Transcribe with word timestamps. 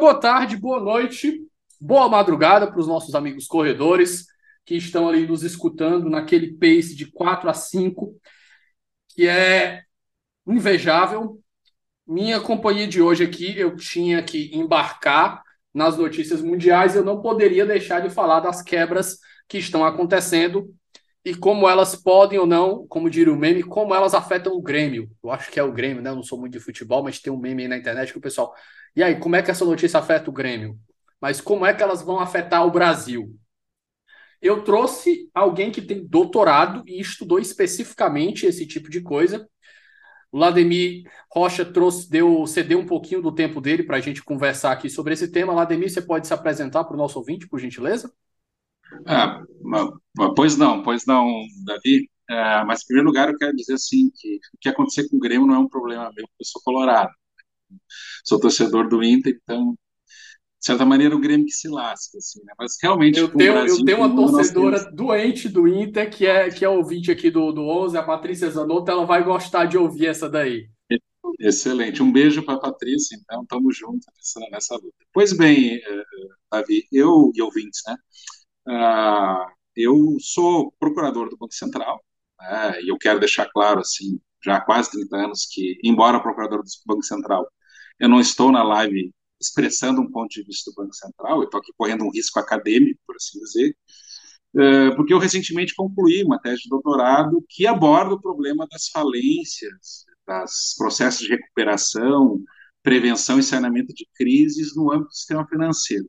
Boa 0.00 0.18
tarde, 0.18 0.56
boa 0.56 0.80
noite, 0.80 1.46
boa 1.78 2.08
madrugada 2.08 2.66
para 2.66 2.80
os 2.80 2.86
nossos 2.86 3.14
amigos 3.14 3.46
corredores 3.46 4.24
que 4.64 4.74
estão 4.74 5.06
ali 5.06 5.26
nos 5.26 5.42
escutando 5.42 6.08
naquele 6.08 6.54
pace 6.54 6.96
de 6.96 7.04
4 7.12 7.50
a 7.50 7.52
5, 7.52 8.16
que 9.10 9.28
é 9.28 9.82
invejável. 10.46 11.38
Minha 12.06 12.40
companhia 12.40 12.88
de 12.88 13.02
hoje 13.02 13.24
aqui, 13.24 13.58
eu 13.58 13.76
tinha 13.76 14.22
que 14.22 14.50
embarcar 14.56 15.42
nas 15.72 15.98
notícias 15.98 16.40
mundiais, 16.40 16.96
eu 16.96 17.04
não 17.04 17.20
poderia 17.20 17.66
deixar 17.66 18.00
de 18.00 18.08
falar 18.08 18.40
das 18.40 18.62
quebras 18.62 19.18
que 19.46 19.58
estão 19.58 19.84
acontecendo 19.84 20.74
e 21.22 21.34
como 21.34 21.68
elas 21.68 21.94
podem 21.94 22.38
ou 22.38 22.46
não, 22.46 22.86
como 22.88 23.10
diria 23.10 23.32
o 23.32 23.36
meme, 23.36 23.62
como 23.62 23.94
elas 23.94 24.14
afetam 24.14 24.54
o 24.54 24.62
Grêmio. 24.62 25.10
Eu 25.22 25.30
acho 25.30 25.50
que 25.50 25.60
é 25.60 25.62
o 25.62 25.72
Grêmio, 25.72 26.02
né? 26.02 26.08
Eu 26.08 26.16
não 26.16 26.22
sou 26.22 26.40
muito 26.40 26.54
de 26.54 26.60
futebol, 26.60 27.02
mas 27.02 27.20
tem 27.20 27.30
um 27.30 27.38
meme 27.38 27.64
aí 27.64 27.68
na 27.68 27.76
internet 27.76 28.12
que 28.12 28.18
o 28.18 28.22
pessoal. 28.22 28.54
E 28.94 29.02
aí, 29.02 29.18
como 29.18 29.36
é 29.36 29.42
que 29.42 29.50
essa 29.50 29.64
notícia 29.64 29.98
afeta 29.98 30.30
o 30.30 30.32
Grêmio? 30.32 30.78
Mas 31.20 31.40
como 31.40 31.66
é 31.66 31.74
que 31.74 31.82
elas 31.82 32.02
vão 32.02 32.18
afetar 32.18 32.66
o 32.66 32.70
Brasil? 32.70 33.36
Eu 34.40 34.64
trouxe 34.64 35.28
alguém 35.34 35.70
que 35.70 35.82
tem 35.82 36.06
doutorado 36.06 36.82
e 36.86 37.00
estudou 37.00 37.38
especificamente 37.38 38.46
esse 38.46 38.66
tipo 38.66 38.88
de 38.90 39.02
coisa. 39.02 39.46
O 40.32 40.38
Lademir 40.38 41.02
Rocha 41.30 41.64
trouxe, 41.64 42.08
deu, 42.08 42.46
cedeu 42.46 42.78
um 42.78 42.86
pouquinho 42.86 43.20
do 43.20 43.32
tempo 43.34 43.60
dele 43.60 43.82
para 43.82 43.96
a 43.96 44.00
gente 44.00 44.22
conversar 44.22 44.72
aqui 44.72 44.88
sobre 44.88 45.12
esse 45.12 45.28
tema. 45.28 45.52
Lademir, 45.52 45.90
você 45.90 46.00
pode 46.00 46.26
se 46.26 46.32
apresentar 46.32 46.84
para 46.84 46.94
o 46.94 46.98
nosso 46.98 47.18
ouvinte, 47.18 47.48
por 47.48 47.58
gentileza? 47.58 48.10
Ah, 49.06 49.42
pois 50.34 50.56
não, 50.56 50.82
pois 50.82 51.04
não, 51.04 51.26
Davi. 51.64 52.08
É, 52.30 52.64
mas, 52.64 52.82
em 52.82 52.86
primeiro 52.86 53.08
lugar, 53.08 53.28
eu 53.28 53.36
quero 53.36 53.56
dizer 53.56 53.74
assim 53.74 54.08
que 54.14 54.36
o 54.54 54.58
que 54.60 54.68
acontecer 54.68 55.08
com 55.08 55.16
o 55.16 55.20
Grêmio 55.20 55.46
não 55.46 55.54
é 55.56 55.58
um 55.58 55.68
problema 55.68 56.12
meu, 56.14 56.24
eu 56.24 56.44
sou 56.44 56.62
colorado. 56.62 57.10
Sou 58.24 58.40
torcedor 58.40 58.88
do 58.88 59.02
Inter, 59.02 59.38
então, 59.42 59.72
de 60.58 60.66
certa 60.66 60.84
maneira, 60.84 61.16
o 61.16 61.20
Grêmio 61.20 61.46
que 61.46 61.52
se 61.52 61.68
lasca, 61.68 62.18
assim, 62.18 62.40
né? 62.44 62.52
Mas 62.58 62.76
realmente. 62.82 63.18
Eu 63.18 63.28
tenho, 63.28 63.52
Brasil, 63.54 63.78
eu 63.78 63.84
tenho 63.84 63.98
uma 63.98 64.14
torcedora 64.14 64.78
temos... 64.78 64.94
doente 64.94 65.48
do 65.48 65.66
Inter, 65.66 66.10
que 66.10 66.26
é, 66.26 66.50
que 66.50 66.64
é 66.64 66.68
ouvinte 66.68 67.10
aqui 67.10 67.30
do, 67.30 67.52
do 67.52 67.62
11, 67.62 67.96
a 67.96 68.02
Patrícia 68.02 68.50
Zanotto, 68.50 68.90
ela 68.90 69.06
vai 69.06 69.24
gostar 69.24 69.64
de 69.64 69.78
ouvir 69.78 70.06
essa 70.06 70.28
daí. 70.28 70.68
Excelente. 71.38 72.02
Um 72.02 72.12
beijo 72.12 72.44
para 72.44 72.54
a 72.54 72.60
Patrícia, 72.60 73.16
então, 73.16 73.42
estamos 73.42 73.76
juntos 73.76 74.06
nessa, 74.14 74.50
nessa 74.50 74.74
luta. 74.74 74.96
Pois 75.12 75.32
bem, 75.32 75.76
eh, 75.76 75.80
eh, 75.82 76.04
Davi, 76.52 76.86
eu 76.92 77.30
e 77.34 77.40
ouvintes, 77.40 77.80
né? 77.86 77.96
Uh, 78.68 79.50
eu 79.74 80.16
sou 80.20 80.72
procurador 80.78 81.30
do 81.30 81.36
Banco 81.36 81.54
Central, 81.54 82.04
né, 82.38 82.82
e 82.82 82.88
eu 82.88 82.98
quero 82.98 83.18
deixar 83.18 83.48
claro, 83.50 83.80
assim, 83.80 84.20
já 84.44 84.56
há 84.56 84.60
quase 84.60 84.90
30 84.90 85.16
anos, 85.16 85.46
que, 85.50 85.78
embora 85.82 86.20
procurador 86.20 86.62
do 86.62 86.68
Banco 86.86 87.02
Central, 87.02 87.50
eu 88.00 88.08
não 88.08 88.20
estou 88.20 88.50
na 88.50 88.62
live 88.62 89.12
expressando 89.40 90.00
um 90.00 90.10
ponto 90.10 90.30
de 90.30 90.42
vista 90.42 90.70
do 90.70 90.74
Banco 90.74 90.94
Central, 90.94 91.38
eu 91.38 91.44
estou 91.44 91.60
aqui 91.60 91.72
correndo 91.76 92.04
um 92.04 92.10
risco 92.10 92.38
acadêmico, 92.38 93.00
por 93.06 93.16
assim 93.16 93.38
dizer, 93.38 93.76
uh, 94.54 94.96
porque 94.96 95.14
eu 95.14 95.18
recentemente 95.18 95.74
concluí 95.74 96.22
uma 96.24 96.40
tese 96.40 96.62
de 96.62 96.68
doutorado 96.68 97.44
que 97.48 97.66
aborda 97.66 98.14
o 98.14 98.20
problema 98.20 98.66
das 98.70 98.88
falências, 98.88 100.04
dos 100.26 100.74
processos 100.76 101.20
de 101.20 101.28
recuperação, 101.28 102.42
prevenção 102.82 103.38
e 103.38 103.42
saneamento 103.42 103.94
de 103.94 104.06
crises 104.14 104.74
no 104.74 104.90
âmbito 104.90 105.08
do 105.08 105.14
sistema 105.14 105.46
financeiro 105.46 106.06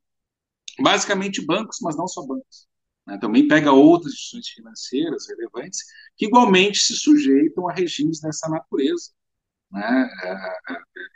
basicamente 0.79 1.46
bancos, 1.46 1.78
mas 1.81 1.97
não 1.97 2.08
só 2.08 2.25
bancos. 2.25 2.68
Né? 3.08 3.18
Também 3.19 3.47
pega 3.47 3.72
outras 3.72 4.13
instituições 4.13 4.47
financeiras 4.50 5.28
relevantes 5.28 5.79
que 6.16 6.25
igualmente 6.25 6.79
se 6.79 6.96
sujeitam 6.96 7.69
a 7.69 7.73
regimes 7.73 8.19
dessa 8.19 8.47
natureza. 8.50 9.12
Né? 9.71 10.09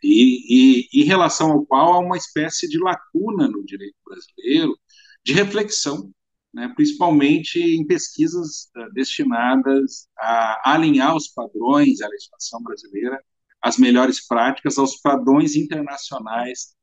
E, 0.04 0.88
e, 0.94 1.02
em 1.02 1.06
relação 1.06 1.52
ao 1.52 1.66
qual 1.66 1.94
há 1.94 2.00
uma 2.00 2.18
espécie 2.18 2.68
de 2.68 2.78
lacuna 2.78 3.48
no 3.48 3.66
direito 3.66 3.96
brasileiro 4.06 4.78
de 5.24 5.34
reflexão, 5.34 6.12
né? 6.54 6.72
principalmente 6.76 7.60
em 7.60 7.86
pesquisas 7.86 8.70
uh, 8.78 8.94
destinadas 8.94 10.08
a 10.18 10.72
alinhar 10.74 11.16
os 11.16 11.28
padrões 11.28 12.00
da 12.00 12.08
legislação 12.08 12.62
brasileira 12.62 13.20
as 13.66 13.80
melhores 13.80 14.26
práticas 14.28 14.78
aos 14.78 14.98
padrões 14.98 15.56
internacionais 15.56 16.76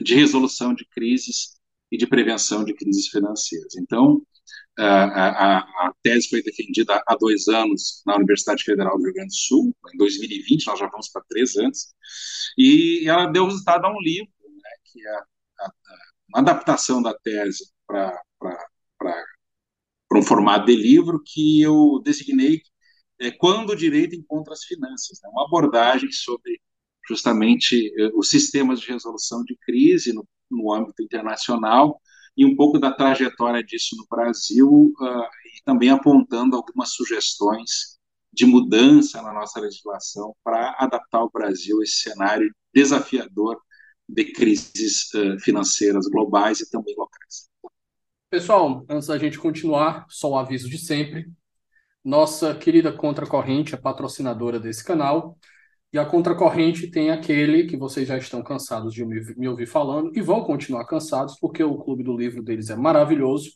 de 0.00 0.12
resolução 0.12 0.74
de 0.74 0.84
crises 0.86 1.56
e 1.88 1.96
de 1.96 2.04
prevenção 2.04 2.64
de 2.64 2.74
crises 2.74 3.06
financeiras. 3.06 3.76
Então, 3.76 4.20
a, 4.78 5.04
a, 5.04 5.58
a, 5.58 5.94
tese 6.02 6.28
foi 6.28 6.42
defendida 6.42 7.02
há 7.06 7.16
dois 7.16 7.48
anos 7.48 8.02
na 8.06 8.16
Universidade 8.16 8.62
Federal 8.64 8.96
do 8.96 9.04
Rio 9.04 9.14
Grande 9.14 9.28
do 9.28 9.34
Sul, 9.34 9.76
em 9.94 9.96
2020, 9.96 10.66
nós 10.66 10.78
já 10.78 10.86
vamos 10.86 11.08
para 11.08 11.22
três 11.28 11.56
anos, 11.56 11.88
e 12.58 13.08
ela 13.08 13.26
deu 13.26 13.46
resultado 13.46 13.84
a 13.84 13.90
um 13.90 14.00
livro, 14.00 14.30
né, 14.42 14.70
que 14.84 15.06
é 15.06 15.10
a, 15.10 15.70
uma 16.28 16.40
adaptação 16.40 17.02
da 17.02 17.14
tese 17.14 17.70
para 17.86 18.20
um 20.12 20.22
formato 20.22 20.66
de 20.66 20.76
livro 20.76 21.22
que 21.24 21.60
eu 21.62 22.00
designei 22.04 22.60
é, 23.20 23.30
Quando 23.30 23.70
o 23.70 23.76
Direito 23.76 24.14
Encontra 24.14 24.52
as 24.52 24.64
Finanças, 24.64 25.18
né, 25.22 25.30
uma 25.30 25.46
abordagem 25.46 26.10
sobre 26.12 26.60
justamente 27.08 27.92
eh, 27.98 28.10
os 28.14 28.28
sistemas 28.28 28.80
de 28.80 28.88
resolução 28.88 29.42
de 29.44 29.56
crise 29.64 30.12
no 30.12 30.26
no 30.50 30.72
âmbito 30.72 31.02
internacional 31.02 32.00
e 32.36 32.44
um 32.44 32.54
pouco 32.54 32.78
da 32.78 32.92
trajetória 32.92 33.62
disso 33.62 33.96
no 33.96 34.06
Brasil 34.08 34.92
uh, 35.00 35.22
e 35.46 35.62
também 35.64 35.90
apontando 35.90 36.56
algumas 36.56 36.92
sugestões 36.92 37.96
de 38.32 38.44
mudança 38.44 39.22
na 39.22 39.32
nossa 39.32 39.58
legislação 39.58 40.34
para 40.44 40.76
adaptar 40.78 41.22
o 41.22 41.30
Brasil 41.30 41.80
a 41.80 41.82
esse 41.82 42.02
cenário 42.02 42.54
desafiador 42.74 43.58
de 44.08 44.24
crises 44.32 45.12
uh, 45.14 45.38
financeiras 45.40 46.06
globais 46.06 46.60
e 46.60 46.70
também 46.70 46.94
locais. 46.96 47.48
Pessoal, 48.28 48.84
antes 48.88 49.08
da 49.08 49.16
gente 49.16 49.38
continuar, 49.38 50.04
só 50.08 50.30
o 50.30 50.38
aviso 50.38 50.68
de 50.68 50.78
sempre. 50.78 51.30
Nossa 52.04 52.54
querida 52.54 52.92
Contracorrente 52.92 53.74
é 53.74 53.78
patrocinadora 53.78 54.60
desse 54.60 54.84
canal 54.84 55.38
e 55.92 55.98
a 55.98 56.04
contracorrente 56.04 56.90
tem 56.90 57.10
aquele 57.10 57.64
que 57.64 57.76
vocês 57.76 58.08
já 58.08 58.18
estão 58.18 58.42
cansados 58.42 58.92
de 58.92 59.04
me, 59.04 59.48
ouvir 59.48 59.66
falando 59.66 60.10
e 60.14 60.20
vão 60.20 60.42
continuar 60.44 60.84
cansados, 60.84 61.38
porque 61.40 61.62
o 61.62 61.78
clube 61.78 62.02
do 62.02 62.16
livro 62.16 62.42
deles 62.42 62.70
é 62.70 62.76
maravilhoso. 62.76 63.50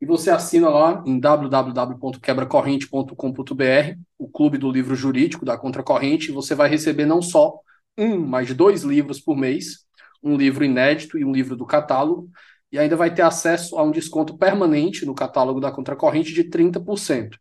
E 0.00 0.04
você 0.04 0.30
assina 0.30 0.68
lá 0.68 1.02
em 1.06 1.18
www.quebracorrente.com.br, 1.18 3.98
o 4.18 4.28
clube 4.28 4.58
do 4.58 4.70
livro 4.70 4.94
jurídico 4.94 5.44
da 5.44 5.56
Contracorrente, 5.56 6.30
e 6.30 6.34
você 6.34 6.54
vai 6.54 6.68
receber 6.68 7.06
não 7.06 7.22
só 7.22 7.58
um, 7.96 8.18
mas 8.18 8.52
dois 8.52 8.82
livros 8.82 9.20
por 9.20 9.36
mês, 9.36 9.86
um 10.22 10.36
livro 10.36 10.64
inédito 10.64 11.18
e 11.18 11.24
um 11.24 11.32
livro 11.32 11.56
do 11.56 11.64
catálogo. 11.64 12.28
e 12.70 12.78
ainda 12.78 12.96
vai 12.96 13.14
ter 13.14 13.22
acesso 13.22 13.78
a 13.78 13.82
um 13.82 13.90
desconto 13.90 14.36
permanente 14.36 15.06
no 15.06 15.14
catálogo 15.14 15.60
da 15.60 15.72
contracorrente 15.72 16.34
de 16.34 16.44
30%. 16.44 17.38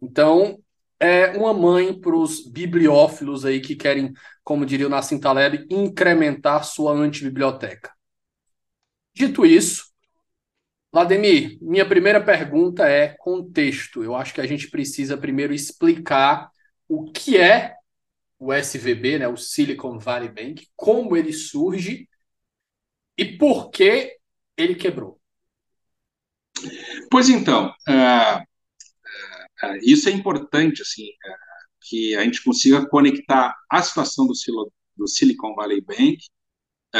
Então, 0.00 0.58
é 1.00 1.28
uma 1.30 1.54
mãe 1.54 1.98
para 1.98 2.14
os 2.14 2.46
bibliófilos 2.46 3.44
aí 3.46 3.60
que 3.60 3.74
querem, 3.74 4.12
como 4.44 4.66
diria 4.66 4.86
o 4.86 4.90
Nassim 4.90 5.18
Taleb, 5.18 5.66
incrementar 5.70 6.64
sua 6.64 6.92
antibiblioteca. 6.92 7.90
Dito 9.14 9.46
isso, 9.46 9.90
Lademir, 10.92 11.56
minha 11.62 11.88
primeira 11.88 12.22
pergunta 12.22 12.86
é 12.86 13.16
contexto. 13.18 14.02
Eu 14.04 14.14
acho 14.14 14.34
que 14.34 14.40
a 14.40 14.46
gente 14.46 14.68
precisa 14.70 15.16
primeiro 15.16 15.54
explicar 15.54 16.50
o 16.88 17.10
que 17.10 17.38
é 17.38 17.76
o 18.38 18.52
SVB, 18.52 19.18
né, 19.18 19.28
o 19.28 19.36
Silicon 19.36 19.98
Valley 19.98 20.28
Bank, 20.28 20.66
como 20.74 21.16
ele 21.16 21.32
surge 21.32 22.08
e 23.16 23.24
por 23.36 23.70
que 23.70 24.16
ele 24.56 24.74
quebrou. 24.74 25.20
Pois 27.10 27.28
então, 27.28 27.68
uh, 27.88 28.49
isso 29.82 30.08
é 30.08 30.12
importante, 30.12 30.82
assim, 30.82 31.06
que 31.82 32.14
a 32.14 32.24
gente 32.24 32.42
consiga 32.42 32.86
conectar 32.86 33.56
a 33.70 33.82
situação 33.82 34.26
do, 34.26 34.32
do 34.96 35.08
Silicon 35.08 35.54
Valley 35.54 35.80
Bank 35.80 36.18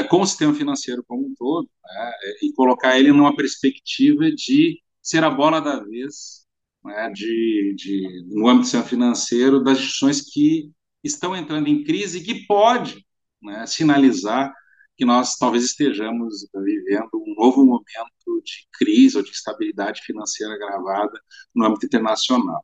com 0.09 0.21
o 0.21 0.27
sistema 0.27 0.55
financeiro 0.55 1.05
como 1.07 1.27
um 1.27 1.35
todo 1.35 1.69
né, 1.85 2.13
e 2.43 2.53
colocar 2.53 2.99
ele 2.99 3.13
numa 3.13 3.35
perspectiva 3.35 4.31
de 4.31 4.81
ser 5.03 5.25
a 5.25 5.31
bola 5.31 5.61
da 5.61 5.83
vez 5.83 6.47
né, 6.85 7.11
de, 7.11 7.75
de, 7.77 8.25
no 8.29 8.47
âmbito 8.47 8.61
do 8.61 8.65
sistema 8.65 8.85
financeiro 8.85 9.63
das 9.63 9.79
instituições 9.79 10.21
que 10.21 10.71
estão 11.03 11.35
entrando 11.35 11.69
em 11.69 11.83
crise 11.83 12.19
e 12.19 12.23
que 12.23 12.47
pode 12.47 13.05
né, 13.43 13.67
sinalizar 13.67 14.53
que 15.01 15.05
nós 15.07 15.39
talvez 15.39 15.65
estejamos 15.65 16.47
vivendo 16.55 17.09
um 17.15 17.35
novo 17.35 17.65
momento 17.65 18.43
de 18.45 18.69
crise 18.71 19.17
ou 19.17 19.23
de 19.23 19.31
instabilidade 19.31 20.03
financeira 20.03 20.53
agravada 20.53 21.19
no 21.55 21.65
âmbito 21.65 21.87
internacional. 21.87 22.63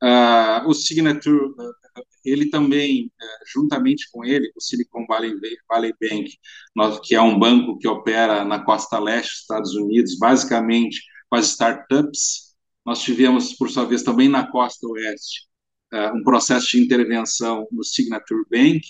Uh, 0.00 0.68
o 0.68 0.72
Signature, 0.72 1.52
ele 2.24 2.48
também, 2.48 3.06
uh, 3.06 3.44
juntamente 3.52 4.08
com 4.12 4.24
ele, 4.24 4.52
o 4.54 4.60
Silicon 4.60 5.04
Valley, 5.08 5.34
Bank, 6.00 6.38
que 7.02 7.16
é 7.16 7.20
um 7.20 7.36
banco 7.36 7.76
que 7.76 7.88
opera 7.88 8.44
na 8.44 8.64
costa 8.64 8.96
leste 9.00 9.32
dos 9.32 9.40
Estados 9.40 9.74
Unidos, 9.74 10.16
basicamente 10.16 11.02
com 11.28 11.34
as 11.34 11.46
startups, 11.46 12.54
nós 12.86 13.02
tivemos, 13.02 13.52
por 13.52 13.68
sua 13.68 13.84
vez, 13.84 14.04
também 14.04 14.28
na 14.28 14.48
costa 14.48 14.86
oeste, 14.86 15.48
um 16.14 16.22
processo 16.22 16.68
de 16.68 16.80
intervenção 16.80 17.66
no 17.72 17.82
Signature 17.82 18.44
Bank, 18.48 18.80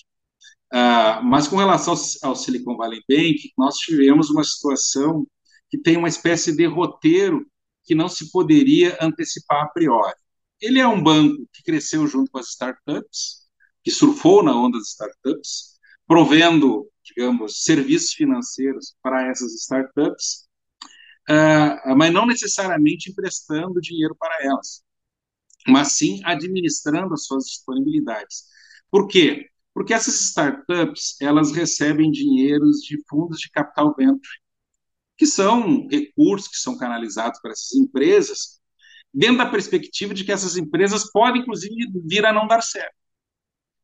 Uh, 0.74 1.22
mas 1.22 1.46
com 1.46 1.54
relação 1.54 1.94
ao, 2.24 2.34
Silicon 2.34 2.76
Valley 2.76 3.00
Bank, 3.08 3.52
nós 3.56 3.76
tivemos 3.76 4.28
uma 4.28 4.42
situação 4.42 5.24
que 5.70 5.78
tem 5.78 5.96
uma 5.96 6.08
espécie 6.08 6.54
de 6.56 6.66
roteiro 6.66 7.46
que 7.84 7.94
não 7.94 8.08
se 8.08 8.28
poderia 8.32 8.98
antecipar 9.00 9.62
a 9.62 9.68
priori. 9.68 10.16
Ele 10.60 10.80
é 10.80 10.88
um 10.88 11.00
banco 11.00 11.46
que 11.52 11.62
cresceu 11.62 12.08
junto 12.08 12.28
com 12.28 12.38
as 12.38 12.48
startups, 12.48 13.44
que 13.84 13.90
surfou 13.92 14.42
na 14.42 14.52
onda 14.52 14.76
das 14.76 14.88
startups, 14.88 15.78
provendo, 16.08 16.90
digamos, 17.04 17.62
serviços 17.62 18.12
financeiros 18.12 18.96
para 19.00 19.28
essas 19.30 19.54
startups, 19.54 20.48
uh, 21.30 21.94
mas 21.96 22.12
não 22.12 22.26
necessariamente 22.26 23.12
emprestando 23.12 23.80
dinheiro 23.80 24.16
para 24.18 24.42
elas, 24.42 24.82
mas 25.68 25.92
sim 25.92 26.20
administrando 26.24 27.14
as 27.14 27.26
suas 27.26 27.44
disponibilidades. 27.44 28.46
Por 28.90 29.06
quê? 29.06 29.50
Porque 29.74 29.92
essas 29.92 30.14
startups, 30.20 31.16
elas 31.20 31.50
recebem 31.52 32.10
dinheiros 32.10 32.78
de 32.78 32.96
fundos 33.08 33.40
de 33.40 33.50
capital 33.50 33.94
venture, 33.94 34.38
que 35.16 35.26
são 35.26 35.86
recursos 35.88 36.48
que 36.48 36.56
são 36.56 36.78
canalizados 36.78 37.40
para 37.40 37.52
essas 37.52 37.72
empresas, 37.74 38.60
dentro 39.12 39.38
da 39.38 39.46
perspectiva 39.46 40.14
de 40.14 40.24
que 40.24 40.32
essas 40.32 40.56
empresas 40.56 41.10
podem, 41.10 41.42
inclusive, 41.42 41.74
vir 42.06 42.24
a 42.24 42.32
não 42.32 42.46
dar 42.46 42.62
certo. 42.62 42.94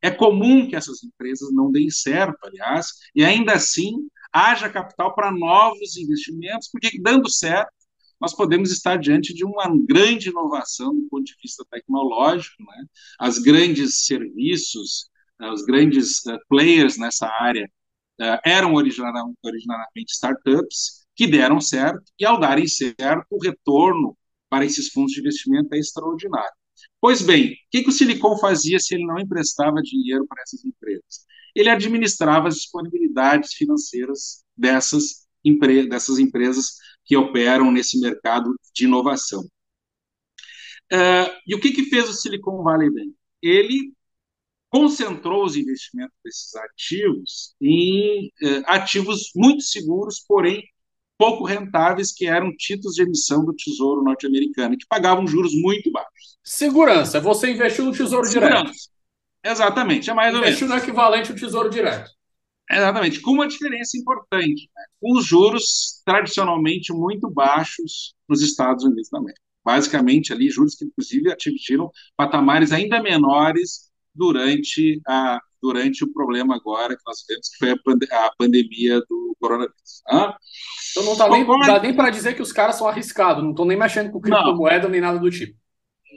É 0.02 0.10
comum 0.10 0.68
que 0.68 0.76
essas 0.76 1.02
empresas 1.02 1.52
não 1.52 1.70
deem 1.70 1.90
certo, 1.90 2.38
aliás, 2.44 2.88
e 3.14 3.24
ainda 3.24 3.52
assim 3.52 4.08
haja 4.32 4.70
capital 4.70 5.14
para 5.14 5.30
novos 5.32 5.96
investimentos, 5.96 6.68
porque 6.70 7.00
dando 7.02 7.28
certo, 7.28 7.72
nós 8.20 8.34
podemos 8.34 8.70
estar 8.70 8.96
diante 8.96 9.34
de 9.34 9.44
uma 9.44 9.64
grande 9.86 10.28
inovação 10.28 10.94
do 10.94 11.08
ponto 11.08 11.24
de 11.24 11.36
vista 11.42 11.64
tecnológico, 11.70 12.62
né? 12.62 12.84
as 13.18 13.38
grandes 13.38 14.04
serviços, 14.04 15.09
os 15.48 15.64
grandes 15.64 16.24
uh, 16.26 16.38
players 16.48 16.98
nessa 16.98 17.26
área 17.26 17.68
uh, 18.20 18.38
eram 18.44 18.74
originariamente, 18.74 20.12
startups 20.12 21.06
que 21.16 21.26
deram 21.26 21.60
certo, 21.60 22.02
e 22.18 22.24
ao 22.24 22.38
darem 22.38 22.66
certo, 22.66 23.26
o 23.30 23.42
retorno 23.42 24.16
para 24.48 24.64
esses 24.64 24.88
fundos 24.88 25.12
de 25.12 25.20
investimento 25.20 25.74
é 25.74 25.78
extraordinário. 25.78 26.52
Pois 27.00 27.22
bem, 27.22 27.52
o 27.52 27.56
que 27.70 27.88
o 27.88 27.92
Silicon 27.92 28.36
fazia 28.38 28.78
se 28.78 28.94
ele 28.94 29.06
não 29.06 29.18
emprestava 29.18 29.82
dinheiro 29.82 30.26
para 30.26 30.42
essas 30.42 30.64
empresas? 30.64 31.26
Ele 31.54 31.68
administrava 31.68 32.48
as 32.48 32.56
disponibilidades 32.56 33.54
financeiras 33.54 34.44
dessas, 34.56 35.26
empre 35.44 35.88
dessas 35.88 36.18
empresas 36.18 36.76
que 37.04 37.16
operam 37.16 37.70
nesse 37.70 38.00
mercado 38.00 38.54
de 38.74 38.84
inovação. 38.84 39.42
Uh, 40.92 41.30
e 41.46 41.54
o 41.54 41.60
que, 41.60 41.72
que 41.72 41.84
fez 41.84 42.08
o 42.08 42.12
Silicon 42.12 42.62
Valley 42.62 42.90
Bank? 42.90 43.14
Ele 43.42 43.92
concentrou 44.70 45.44
os 45.44 45.56
investimentos 45.56 46.14
desses 46.24 46.54
ativos 46.54 47.54
em 47.60 48.30
eh, 48.42 48.62
ativos 48.66 49.30
muito 49.34 49.62
seguros, 49.62 50.24
porém 50.26 50.62
pouco 51.18 51.44
rentáveis, 51.44 52.12
que 52.12 52.26
eram 52.26 52.50
títulos 52.56 52.94
de 52.94 53.02
emissão 53.02 53.44
do 53.44 53.52
Tesouro 53.52 54.02
norte-americano, 54.02 54.78
que 54.78 54.86
pagavam 54.88 55.26
juros 55.26 55.52
muito 55.54 55.92
baixos. 55.92 56.38
Segurança, 56.42 57.20
você 57.20 57.52
investiu 57.52 57.84
no 57.84 57.92
Tesouro 57.92 58.26
Segurança. 58.26 58.62
Direto. 58.62 58.78
Exatamente, 59.44 60.08
é 60.08 60.14
mais 60.14 60.34
ou 60.34 60.40
menos. 60.40 60.56
Investiu 60.56 60.68
no 60.68 60.82
equivalente 60.82 61.30
ao 61.30 61.36
Tesouro 61.36 61.68
Direto. 61.68 62.10
Exatamente, 62.70 63.20
com 63.20 63.32
uma 63.32 63.46
diferença 63.46 63.98
importante, 63.98 64.70
né? 64.74 64.84
com 64.98 65.18
os 65.18 65.26
juros 65.26 66.00
tradicionalmente 66.06 66.90
muito 66.92 67.28
baixos 67.28 68.14
nos 68.26 68.40
Estados 68.40 68.84
Unidos 68.84 69.10
também. 69.10 69.34
Basicamente, 69.62 70.32
ali, 70.32 70.48
juros 70.48 70.74
que, 70.74 70.86
inclusive, 70.86 71.30
atingiram 71.30 71.90
patamares 72.16 72.72
ainda 72.72 73.02
menores 73.02 73.89
durante, 74.14 75.00
a, 75.06 75.40
durante 75.62 76.04
o 76.04 76.12
problema 76.12 76.56
agora 76.56 76.96
que 76.96 77.02
nós 77.06 77.22
temos, 77.22 77.48
que 77.48 77.58
foi 77.58 77.70
a, 77.70 77.76
pande 77.82 78.06
a 78.12 78.30
pandemia 78.36 79.00
do 79.08 79.36
coronavírus. 79.40 80.02
Ah? 80.08 80.36
Então 80.90 81.04
não, 81.04 81.16
tá 81.16 81.28
nem, 81.28 81.46
não 81.46 81.58
dá 81.60 81.80
nem 81.80 81.94
para 81.94 82.10
dizer 82.10 82.34
que 82.34 82.42
os 82.42 82.52
caras 82.52 82.76
são 82.76 82.88
arriscados, 82.88 83.42
não 83.42 83.50
estão 83.50 83.64
nem 83.64 83.78
mexendo 83.78 84.10
com 84.10 84.20
criptomoeda 84.20 84.88
nem 84.88 85.00
nada 85.00 85.18
do 85.18 85.30
tipo. 85.30 85.58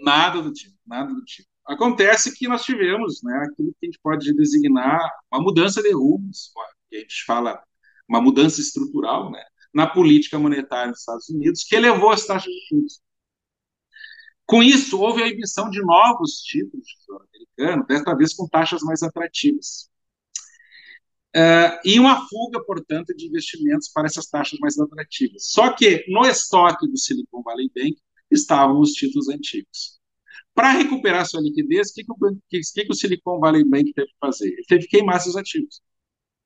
Nada 0.04 0.42
do 0.42 0.52
tipo, 0.52 0.76
nada 0.86 1.14
do 1.14 1.24
tipo. 1.24 1.48
Acontece 1.66 2.36
que 2.36 2.48
nós 2.48 2.64
tivemos 2.64 3.22
né, 3.24 3.48
aquilo 3.50 3.74
que 3.80 3.86
a 3.86 3.86
gente 3.86 4.00
pode 4.04 4.34
designar 4.34 5.00
uma 5.32 5.42
mudança 5.42 5.82
de 5.82 5.94
rumos, 5.94 6.52
que 6.90 6.98
a 6.98 7.00
gente 7.00 7.24
fala 7.26 7.64
uma 8.08 8.22
mudança 8.22 8.60
estrutural 8.60 9.32
né, 9.32 9.42
na 9.74 9.88
política 9.88 10.38
monetária 10.38 10.92
dos 10.92 11.00
Estados 11.00 11.30
Unidos, 11.30 11.64
que 11.64 11.76
elevou 11.76 12.12
as 12.12 12.26
taxas 12.26 12.52
de 12.52 12.68
juros. 12.70 13.02
Com 14.46 14.62
isso, 14.62 15.00
houve 15.00 15.24
a 15.24 15.28
emissão 15.30 15.70
de 15.70 15.82
novos 15.82 16.42
títulos 16.42 16.86
de 16.86 16.98
tesouro 16.98 17.24
americano, 17.58 17.86
desta 17.88 18.16
vez 18.16 18.34
com 18.34 18.48
taxas 18.48 18.82
mais 18.82 19.04
atrativas. 19.04 19.90
Uh, 21.36 21.80
e 21.84 22.00
uma 22.00 22.28
fuga, 22.28 22.64
portanto, 22.64 23.16
de 23.16 23.26
investimentos 23.26 23.90
para 23.90 24.06
essas 24.06 24.28
taxas 24.28 24.60
mais 24.60 24.78
atrativas. 24.78 25.48
Só 25.48 25.74
que 25.74 26.06
no 26.08 26.26
estoque 26.28 26.88
do 26.88 26.98
Silicon 26.98 27.42
Valley 27.42 27.72
Bank 27.76 27.98
estavam 28.30 28.80
os 28.80 28.92
títulos 28.92 29.30
antigos. 29.30 30.00
Para 30.54 30.72
recuperar 30.72 31.26
sua 31.26 31.42
liquidez, 31.42 31.90
o 31.90 31.94
que, 31.96 32.04
que, 32.04 32.62
que, 32.62 32.84
que, 32.86 32.92
o 32.92 32.96
Silicon 32.96 33.40
Valley 33.40 33.64
Bank 33.64 33.92
teve 33.94 34.08
que 34.08 34.18
fazer? 34.20 34.48
Ele 34.50 34.66
teve 34.68 34.84
que 34.84 34.98
queimar 34.98 35.20
seus 35.22 35.36
ativos. 35.36 35.82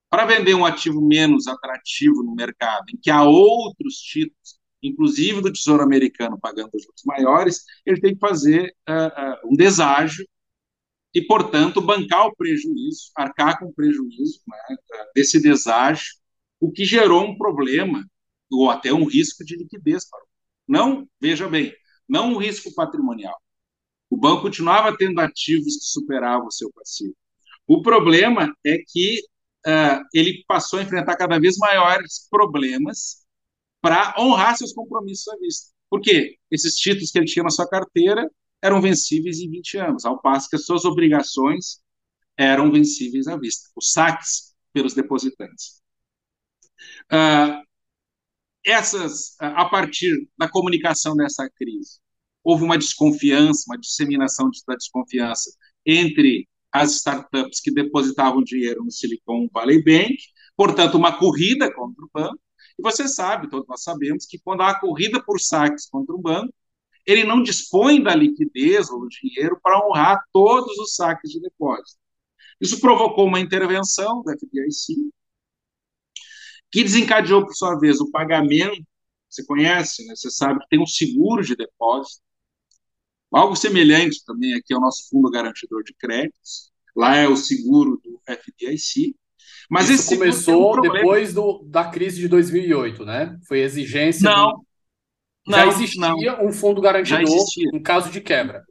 Para 0.09 0.25
vender 0.25 0.53
um 0.53 0.65
ativo 0.65 1.05
menos 1.05 1.47
atrativo 1.47 2.23
no 2.23 2.33
mercado, 2.33 2.85
em 2.93 2.97
que 2.97 3.09
há 3.11 3.23
outros 3.23 3.95
títulos 3.95 4.57
inclusive 4.81 5.41
do 5.41 5.51
Tesouro 5.51 5.83
Americano 5.83 6.39
pagando 6.39 6.71
juros 6.73 7.03
maiores, 7.05 7.63
ele 7.85 7.99
tem 7.99 8.13
que 8.13 8.19
fazer 8.19 8.73
uh, 8.87 9.47
uh, 9.47 9.51
um 9.51 9.55
deságio 9.55 10.25
e, 11.17 11.25
portanto, 11.25 11.81
bancar 11.81 12.27
o 12.27 12.35
prejuízo, 12.35 13.09
arcar 13.15 13.57
com 13.57 13.65
o 13.65 13.73
prejuízo 13.73 14.39
né, 14.47 14.75
desse 15.15 15.41
deságio, 15.41 16.13
o 16.59 16.71
que 16.71 16.85
gerou 16.85 17.23
um 17.23 17.35
problema 17.35 18.05
ou 18.51 18.69
até 18.69 18.93
um 18.93 19.03
risco 19.03 19.43
de 19.43 19.55
liquidez 19.55 20.07
para 20.07 20.19
o 20.21 20.27
Não, 20.67 21.09
veja 21.19 21.49
bem, 21.49 21.73
não 22.07 22.33
um 22.33 22.37
risco 22.37 22.71
patrimonial. 22.75 23.35
O 24.11 24.15
banco 24.15 24.43
continuava 24.43 24.95
tendo 24.95 25.19
ativos 25.19 25.77
que 25.77 25.85
superavam 25.85 26.45
o 26.45 26.51
seu 26.51 26.71
passivo. 26.71 27.15
O 27.65 27.81
problema 27.81 28.53
é 28.63 28.77
que 28.87 29.19
uh, 29.65 30.05
ele 30.13 30.43
passou 30.47 30.77
a 30.77 30.83
enfrentar 30.83 31.15
cada 31.15 31.39
vez 31.39 31.57
maiores 31.57 32.27
problemas 32.29 33.25
para 33.81 34.13
honrar 34.19 34.55
seus 34.55 34.71
compromissos 34.71 35.27
à 35.29 35.37
vista. 35.37 35.71
Por 35.89 35.99
quê? 35.99 36.37
Esses 36.51 36.75
títulos 36.75 37.09
que 37.09 37.17
ele 37.17 37.25
tinha 37.25 37.41
na 37.41 37.49
sua 37.49 37.67
carteira 37.67 38.29
eram 38.61 38.81
vencíveis 38.81 39.39
em 39.39 39.49
20 39.49 39.77
anos, 39.77 40.05
ao 40.05 40.21
passo 40.21 40.49
que 40.49 40.55
as 40.55 40.65
suas 40.65 40.85
obrigações 40.85 41.79
eram 42.37 42.71
vencíveis 42.71 43.27
à 43.27 43.37
vista, 43.37 43.69
os 43.75 43.91
saques 43.91 44.55
pelos 44.73 44.93
depositantes. 44.93 45.81
Uh, 47.11 47.65
essas, 48.65 49.35
a 49.39 49.65
partir 49.65 50.29
da 50.37 50.49
comunicação 50.49 51.15
dessa 51.15 51.49
crise, 51.49 51.99
houve 52.43 52.63
uma 52.63 52.77
desconfiança, 52.77 53.63
uma 53.67 53.77
disseminação 53.77 54.49
da 54.67 54.75
desconfiança 54.75 55.51
entre 55.85 56.47
as 56.71 56.91
startups 56.95 57.61
que 57.61 57.71
depositavam 57.71 58.43
dinheiro 58.43 58.83
no 58.83 58.91
Silicon 58.91 59.47
Valley 59.51 59.83
Bank, 59.83 60.17
portanto, 60.55 60.95
uma 60.95 61.17
corrida 61.17 61.73
contra 61.73 62.03
o 62.03 62.09
banco. 62.13 62.39
E 62.77 62.81
você 62.81 63.07
sabe, 63.07 63.49
todos 63.49 63.67
nós 63.67 63.81
sabemos, 63.81 64.25
que 64.25 64.37
quando 64.37 64.61
há 64.61 64.79
corrida 64.79 65.23
por 65.23 65.39
saques 65.39 65.89
contra 65.89 66.13
o 66.13 66.21
banco, 66.21 66.53
ele 67.07 67.23
não 67.23 67.41
dispõe 67.41 68.03
da 68.03 68.13
liquidez 68.13 68.89
ou 68.89 68.99
do 68.99 69.07
dinheiro 69.07 69.57
para 69.63 69.79
honrar 69.87 70.21
todos 70.33 70.77
os 70.77 70.93
saques 70.93 71.31
de 71.31 71.39
depósito. 71.39 71.97
Isso 72.59 72.81
provocou 72.81 73.25
uma 73.25 73.39
intervenção 73.39 74.21
da 74.23 74.33
FDIC, 74.33 75.09
que 76.69 76.83
desencadeou, 76.83 77.45
por 77.45 77.55
sua 77.55 77.79
vez, 77.79 78.01
o 78.01 78.11
pagamento. 78.11 78.85
Você 79.29 79.45
conhece, 79.45 80.05
né? 80.05 80.15
você 80.15 80.29
sabe 80.29 80.59
que 80.59 80.67
tem 80.69 80.81
um 80.81 80.85
seguro 80.85 81.43
de 81.43 81.55
depósito. 81.55 82.21
Algo 83.31 83.55
semelhante 83.55 84.23
também 84.25 84.53
aqui 84.55 84.73
é 84.73 84.77
o 84.77 84.81
nosso 84.81 85.07
Fundo 85.09 85.29
Garantidor 85.29 85.83
de 85.83 85.93
Créditos. 85.93 86.71
Lá 86.95 87.15
é 87.15 87.27
o 87.27 87.37
seguro 87.37 88.01
do 88.03 88.19
FDIC. 88.25 89.15
Mas 89.69 89.89
Isso 89.89 90.09
começou 90.09 90.77
um 90.77 90.81
depois 90.81 91.33
do, 91.33 91.63
da 91.69 91.89
crise 91.89 92.19
de 92.19 92.27
2008, 92.27 93.05
né? 93.05 93.37
Foi 93.47 93.59
exigência. 93.59 94.29
Não. 94.29 94.51
Do... 94.51 94.66
Já 95.47 95.65
não, 95.65 95.71
existia 95.71 96.37
não. 96.37 96.45
um 96.45 96.51
fundo 96.51 96.81
garantidor 96.81 97.23
em 97.73 97.81
caso 97.81 98.11
de 98.11 98.21
quebra. 98.21 98.63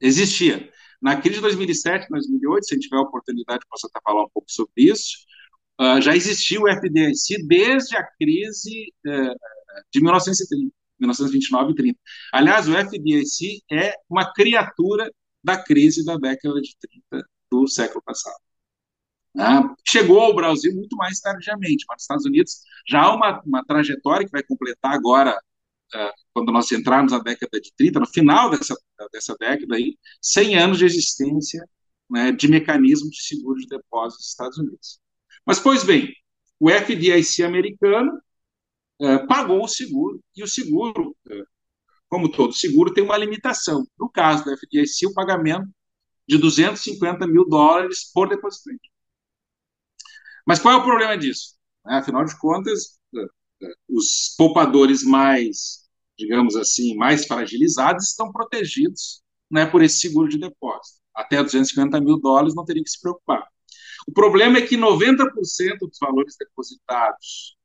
Existia. 0.00 0.70
Na 1.00 1.20
crise 1.20 1.36
de 1.36 1.42
2007, 1.42 2.08
2008, 2.08 2.66
se 2.66 2.74
a 2.74 2.76
gente 2.76 2.88
tiver 2.88 2.96
a 2.96 3.02
oportunidade, 3.02 3.66
posso 3.68 3.86
até 3.86 4.00
falar 4.02 4.24
um 4.24 4.30
pouco 4.32 4.50
sobre 4.50 4.72
isso, 4.76 5.18
uh, 5.80 6.00
já 6.00 6.16
existia 6.16 6.60
o 6.60 6.68
FDIC 6.68 7.46
desde 7.46 7.96
a 7.96 8.02
crise 8.18 8.92
uh, 9.06 9.34
de 9.92 10.00
1930, 10.00 10.72
1929 10.98 11.72
e 11.72 11.74
30. 11.74 11.98
Aliás, 12.32 12.68
o 12.68 12.72
FDIC 12.72 13.62
é 13.70 13.94
uma 14.08 14.32
criatura 14.32 15.10
da 15.44 15.62
crise 15.62 16.04
da 16.04 16.16
década 16.16 16.60
de 16.60 16.74
30 17.10 17.26
do 17.50 17.68
século 17.68 18.02
passado. 18.02 18.36
Né? 19.34 19.44
Chegou 19.86 20.18
ao 20.18 20.34
Brasil 20.34 20.74
muito 20.74 20.96
mais 20.96 21.20
tardiamente, 21.20 21.84
mas 21.86 21.96
nos 21.96 22.02
Estados 22.02 22.24
Unidos 22.24 22.62
já 22.88 23.02
há 23.02 23.14
uma, 23.14 23.42
uma 23.44 23.64
trajetória 23.64 24.24
que 24.24 24.32
vai 24.32 24.42
completar 24.42 24.94
agora 24.94 25.38
quando 26.32 26.52
nós 26.52 26.70
entrarmos 26.72 27.12
na 27.12 27.18
década 27.18 27.60
de 27.60 27.72
30, 27.76 28.00
no 28.00 28.06
final 28.06 28.50
dessa, 28.50 28.76
dessa 29.12 29.34
década, 29.38 29.76
aí, 29.76 29.96
100 30.20 30.58
anos 30.58 30.78
de 30.78 30.84
existência 30.84 31.66
né, 32.10 32.32
de 32.32 32.48
mecanismo 32.48 33.10
de 33.10 33.22
seguro 33.22 33.58
de 33.58 33.66
depósitos 33.66 34.24
nos 34.24 34.30
Estados 34.30 34.58
Unidos. 34.58 35.00
Mas, 35.44 35.58
pois 35.58 35.84
bem, 35.84 36.12
o 36.58 36.70
FDIC 36.70 37.42
americano 37.42 38.12
uh, 39.00 39.26
pagou 39.26 39.62
o 39.62 39.68
seguro, 39.68 40.20
e 40.34 40.42
o 40.42 40.48
seguro, 40.48 41.16
uh, 41.26 41.46
como 42.08 42.30
todo 42.30 42.52
seguro, 42.52 42.92
tem 42.92 43.04
uma 43.04 43.16
limitação. 43.16 43.86
No 43.98 44.10
caso 44.10 44.44
do 44.44 44.52
FDIC, 44.52 45.06
o 45.06 45.14
pagamento 45.14 45.68
de 46.28 46.38
250 46.38 47.26
mil 47.26 47.46
dólares 47.48 48.10
por 48.12 48.28
depositante. 48.28 48.90
Mas 50.46 50.60
qual 50.60 50.74
é 50.74 50.76
o 50.78 50.84
problema 50.84 51.16
disso? 51.16 51.56
Afinal 51.84 52.24
de 52.24 52.36
contas, 52.38 52.98
os 53.88 54.34
poupadores 54.36 55.02
mais 55.02 55.86
digamos 56.18 56.56
assim, 56.56 56.96
mais 56.96 57.26
fragilizados, 57.26 58.08
estão 58.08 58.32
protegidos 58.32 59.22
né, 59.50 59.66
por 59.66 59.82
esse 59.82 59.98
seguro 59.98 60.28
de 60.28 60.38
depósito. 60.38 60.98
Até 61.14 61.42
250 61.42 62.00
mil 62.00 62.18
dólares 62.18 62.54
não 62.54 62.64
teria 62.64 62.82
que 62.82 62.90
se 62.90 63.00
preocupar. 63.00 63.46
O 64.06 64.12
problema 64.12 64.58
é 64.58 64.62
que 64.62 64.76
90% 64.76 65.78
dos 65.80 65.98
valores 66.00 66.36
depositados 66.38 67.56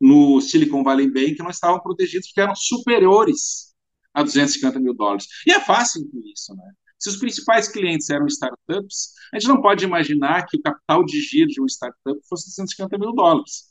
no 0.00 0.40
Silicon 0.40 0.82
Valley 0.82 1.10
Bank 1.10 1.38
não 1.38 1.50
estavam 1.50 1.80
protegidos 1.80 2.28
porque 2.28 2.40
eram 2.40 2.54
superiores 2.54 3.74
a 4.14 4.22
250 4.22 4.80
mil 4.80 4.94
dólares. 4.94 5.26
E 5.46 5.52
é 5.52 5.60
fácil 5.60 6.02
incluir 6.02 6.32
isso, 6.32 6.54
né? 6.54 6.64
Se 6.98 7.08
os 7.08 7.16
principais 7.16 7.68
clientes 7.68 8.10
eram 8.10 8.26
startups, 8.26 9.14
a 9.32 9.38
gente 9.38 9.48
não 9.48 9.62
pode 9.62 9.84
imaginar 9.84 10.46
que 10.46 10.58
o 10.58 10.60
capital 10.60 11.02
de 11.04 11.18
giro 11.20 11.48
de 11.48 11.60
uma 11.60 11.68
startup 11.68 12.20
fosse 12.28 12.46
250 12.46 12.98
mil 12.98 13.12
dólares 13.14 13.69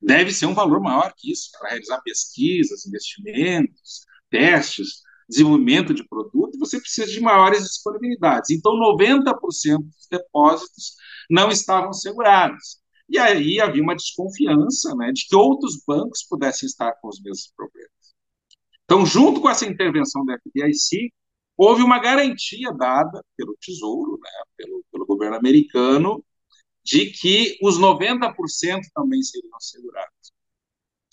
deve 0.00 0.32
ser 0.32 0.46
um 0.46 0.54
valor 0.54 0.80
maior 0.80 1.12
que 1.16 1.30
isso 1.30 1.50
para 1.58 1.70
realizar 1.70 2.00
pesquisas, 2.02 2.86
investimentos, 2.86 4.06
testes, 4.30 5.02
desenvolvimento 5.28 5.94
de 5.94 6.06
produto, 6.06 6.58
você 6.58 6.80
precisa 6.80 7.10
de 7.10 7.20
maiores 7.20 7.62
disponibilidades. 7.62 8.50
Então, 8.50 8.72
90% 8.72 9.78
dos 9.78 10.08
depósitos 10.10 10.96
não 11.30 11.50
estavam 11.50 11.92
segurados. 11.92 12.80
E 13.08 13.18
aí 13.18 13.60
havia 13.60 13.82
uma 13.82 13.94
desconfiança 13.94 14.94
né, 14.96 15.12
de 15.12 15.26
que 15.26 15.36
outros 15.36 15.82
bancos 15.86 16.24
pudessem 16.28 16.66
estar 16.66 16.92
com 17.00 17.08
os 17.08 17.20
mesmos 17.20 17.52
problemas. 17.56 17.90
Então, 18.84 19.06
junto 19.06 19.40
com 19.40 19.48
essa 19.48 19.66
intervenção 19.66 20.24
da 20.24 20.34
FDIC, 20.34 21.12
houve 21.56 21.82
uma 21.82 22.00
garantia 22.00 22.72
dada 22.72 23.24
pelo 23.36 23.56
Tesouro, 23.60 24.18
né, 24.20 24.30
pelo, 24.56 24.84
pelo 24.90 25.06
governo 25.06 25.36
americano, 25.36 26.24
de 26.90 27.12
que 27.12 27.56
os 27.62 27.78
90% 27.78 28.80
também 28.92 29.22
seriam 29.22 29.54
assegurados. 29.56 30.32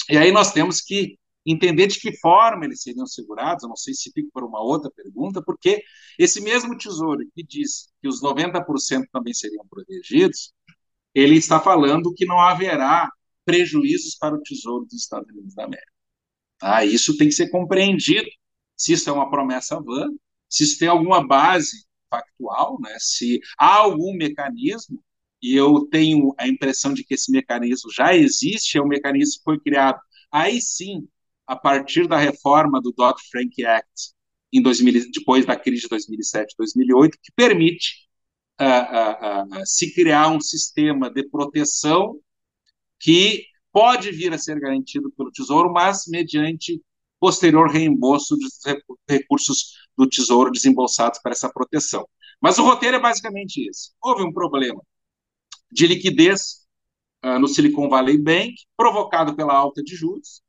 E 0.10 0.18
aí 0.18 0.32
nós 0.32 0.52
temos 0.52 0.82
que 0.82 1.20
entender 1.46 1.88
de 1.88 2.00
que 2.00 2.18
forma 2.18 2.66
eles 2.66 2.82
seriam 2.82 3.06
segurados, 3.06 3.64
eu 3.64 3.70
não 3.70 3.76
sei 3.76 3.94
se 3.94 4.12
fica 4.12 4.28
por 4.34 4.44
uma 4.44 4.60
outra 4.60 4.90
pergunta, 4.90 5.42
porque 5.42 5.84
esse 6.18 6.42
mesmo 6.42 6.76
tesouro 6.78 7.24
que 7.34 7.44
diz 7.44 7.90
que 8.02 8.08
os 8.08 8.22
90% 8.22 9.06
também 9.12 9.34
seriam 9.34 9.66
protegidos, 9.70 10.52
ele 11.14 11.36
está 11.36 11.60
falando 11.60 12.14
que 12.14 12.26
não 12.26 12.40
haverá 12.40 13.10
prejuízos 13.46 14.16
para 14.16 14.36
o 14.36 14.42
tesouro 14.42 14.86
dos 14.86 14.96
Estados 14.96 15.30
Unidos 15.30 15.54
da 15.54 15.66
América. 15.66 15.92
Tá? 16.58 16.84
Isso 16.84 17.16
tem 17.18 17.28
que 17.28 17.36
ser 17.36 17.50
compreendido, 17.50 18.28
se 18.76 18.94
isso 18.94 19.10
é 19.10 19.14
uma 19.14 19.30
promessa 19.30 19.80
vã, 19.80 20.08
se 20.50 20.64
isso 20.64 20.80
tem 20.80 20.88
alguma 20.88 21.26
base 21.26 21.86
factual, 22.10 22.80
né? 22.82 22.96
se 23.00 23.40
há 23.58 23.76
algum 23.76 24.16
mecanismo 24.16 25.02
e 25.42 25.56
eu 25.56 25.88
tenho 25.92 26.34
a 26.38 26.48
impressão 26.48 26.94
de 26.94 27.04
que 27.04 27.14
esse 27.14 27.32
mecanismo 27.32 27.92
já 27.92 28.16
existe, 28.16 28.78
é 28.78 28.82
um 28.82 28.88
mecanismo 28.88 29.38
que 29.38 29.44
foi 29.44 29.60
criado, 29.60 30.00
aí 30.32 30.62
sim, 30.62 31.08
a 31.46 31.56
partir 31.56 32.08
da 32.08 32.18
reforma 32.18 32.82
do 32.82 32.92
Dodd-Frank 32.92 33.64
Act, 33.66 34.14
em 34.52 34.62
2000, 34.62 35.12
depois 35.12 35.46
da 35.46 35.56
crise 35.56 35.84
de 35.84 35.90
2007 35.90 36.56
2008, 36.58 37.18
que 37.22 37.32
permite 37.36 38.08
uh, 38.60 39.56
uh, 39.56 39.62
uh, 39.62 39.66
se 39.66 39.94
criar 39.94 40.30
um 40.30 40.42
sistema 40.42 41.10
de 41.10 41.24
proteção 41.24 42.20
que 43.00 43.46
pode 43.72 44.12
vir 44.12 44.34
a 44.34 44.38
ser 44.38 44.60
garantido 44.60 45.12
pelo 45.12 45.32
Tesouro, 45.32 45.72
mas 45.72 46.06
mediante 46.08 46.82
posterior 47.20 47.70
reembolso 47.70 48.36
dos 48.36 48.60
recursos 49.08 49.74
do 49.98 50.08
Tesouro 50.08 50.52
desembolsados 50.52 51.20
para 51.20 51.32
essa 51.32 51.52
proteção. 51.52 52.08
Mas 52.42 52.58
o 52.58 52.64
roteiro 52.64 52.98
é 52.98 53.00
basicamente 53.00 53.68
esse. 53.68 53.92
Houve 54.02 54.24
um 54.24 54.32
problema 54.32 54.82
de 55.72 55.88
liquidez 55.88 56.68
uh, 57.24 57.40
no 57.40 57.48
Silicon 57.48 57.90
Valley 57.90 58.18
Bank, 58.18 58.56
provocado 58.76 59.36
pela 59.36 59.54
alta 59.54 59.84
de 59.84 59.96
juros. 59.96 60.42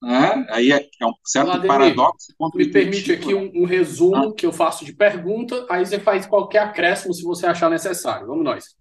Né? 0.00 0.46
Aí 0.50 0.72
é, 0.72 0.88
é 1.00 1.06
um 1.06 1.12
certo 1.24 1.50
Ademir, 1.50 1.68
paradoxo. 1.68 2.32
Me 2.54 2.70
permite 2.70 3.12
aqui 3.12 3.34
um, 3.34 3.50
um 3.54 3.64
resumo 3.64 4.28
ah. 4.28 4.34
que 4.34 4.46
eu 4.46 4.52
faço 4.52 4.84
de 4.84 4.92
pergunta, 4.92 5.66
aí 5.68 5.84
você 5.84 5.98
faz 5.98 6.26
qualquer 6.26 6.60
acréscimo 6.60 7.12
se 7.12 7.22
você 7.22 7.46
achar 7.46 7.68
necessário. 7.68 8.26
Vamos 8.26 8.44
nós. 8.44 8.76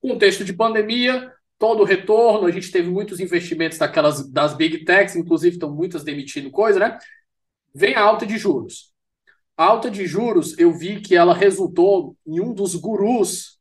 Contexto 0.00 0.44
de 0.44 0.52
pandemia, 0.52 1.30
todo 1.58 1.82
o 1.82 1.84
retorno, 1.84 2.46
a 2.46 2.50
gente 2.50 2.70
teve 2.72 2.90
muitos 2.90 3.20
investimentos 3.20 3.78
daquelas 3.78 4.28
das 4.28 4.54
big 4.54 4.84
techs, 4.84 5.14
inclusive 5.14 5.54
estão 5.54 5.72
muitas 5.72 6.02
demitindo 6.02 6.50
coisa, 6.50 6.80
né? 6.80 6.98
Vem 7.74 7.94
a 7.94 8.02
alta 8.02 8.26
de 8.26 8.36
juros. 8.36 8.92
A 9.56 9.66
alta 9.66 9.90
de 9.90 10.06
juros, 10.06 10.58
eu 10.58 10.72
vi 10.72 11.00
que 11.00 11.14
ela 11.14 11.34
resultou 11.34 12.16
em 12.26 12.40
um 12.40 12.52
dos 12.54 12.74
gurus 12.74 13.60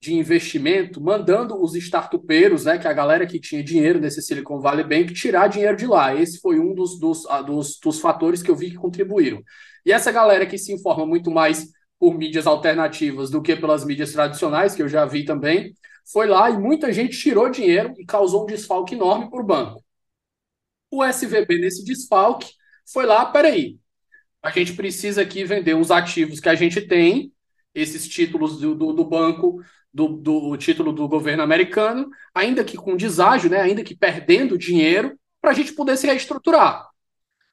de 0.00 0.14
investimento, 0.14 1.00
mandando 1.00 1.60
os 1.60 1.74
startupeiros, 1.74 2.64
né, 2.64 2.78
que 2.78 2.86
é 2.86 2.90
a 2.90 2.94
galera 2.94 3.26
que 3.26 3.40
tinha 3.40 3.62
dinheiro 3.62 3.98
nesse 3.98 4.22
Silicon 4.22 4.60
Valley 4.60 4.84
Bank, 4.84 5.12
tirar 5.14 5.48
dinheiro 5.48 5.76
de 5.76 5.86
lá. 5.86 6.14
Esse 6.14 6.38
foi 6.38 6.60
um 6.60 6.74
dos, 6.74 6.98
dos, 6.98 7.26
ah, 7.26 7.42
dos, 7.42 7.78
dos 7.80 8.00
fatores 8.00 8.42
que 8.42 8.50
eu 8.50 8.56
vi 8.56 8.70
que 8.70 8.76
contribuíram. 8.76 9.42
E 9.84 9.92
essa 9.92 10.12
galera 10.12 10.46
que 10.46 10.58
se 10.58 10.72
informa 10.72 11.06
muito 11.06 11.30
mais 11.30 11.68
por 11.98 12.16
mídias 12.16 12.46
alternativas 12.46 13.30
do 13.30 13.40
que 13.40 13.56
pelas 13.56 13.84
mídias 13.84 14.12
tradicionais, 14.12 14.74
que 14.74 14.82
eu 14.82 14.88
já 14.88 15.04
vi 15.06 15.24
também, 15.24 15.74
foi 16.12 16.26
lá 16.26 16.50
e 16.50 16.58
muita 16.58 16.92
gente 16.92 17.18
tirou 17.18 17.50
dinheiro 17.50 17.94
e 17.98 18.04
causou 18.04 18.44
um 18.44 18.46
desfalque 18.46 18.94
enorme 18.94 19.30
para 19.30 19.40
o 19.40 19.46
banco. 19.46 19.82
O 20.90 21.04
SVB, 21.04 21.58
nesse 21.58 21.84
desfalque, 21.84 22.52
foi 22.92 23.06
lá, 23.06 23.26
peraí, 23.26 23.78
a 24.42 24.50
gente 24.50 24.74
precisa 24.74 25.22
aqui 25.22 25.44
vender 25.44 25.74
os 25.74 25.90
ativos 25.90 26.38
que 26.38 26.48
a 26.48 26.54
gente 26.54 26.80
tem, 26.80 27.32
esses 27.74 28.08
títulos 28.08 28.58
do, 28.60 28.74
do, 28.74 28.92
do 28.92 29.04
banco 29.04 29.60
do, 29.96 30.08
do 30.08 30.56
título 30.58 30.92
do 30.92 31.08
governo 31.08 31.42
americano, 31.42 32.10
ainda 32.34 32.62
que 32.62 32.76
com 32.76 32.96
deságio, 32.96 33.48
né, 33.48 33.62
ainda 33.62 33.82
que 33.82 33.96
perdendo 33.96 34.58
dinheiro, 34.58 35.18
para 35.40 35.52
a 35.52 35.54
gente 35.54 35.72
poder 35.72 35.96
se 35.96 36.06
reestruturar. 36.06 36.86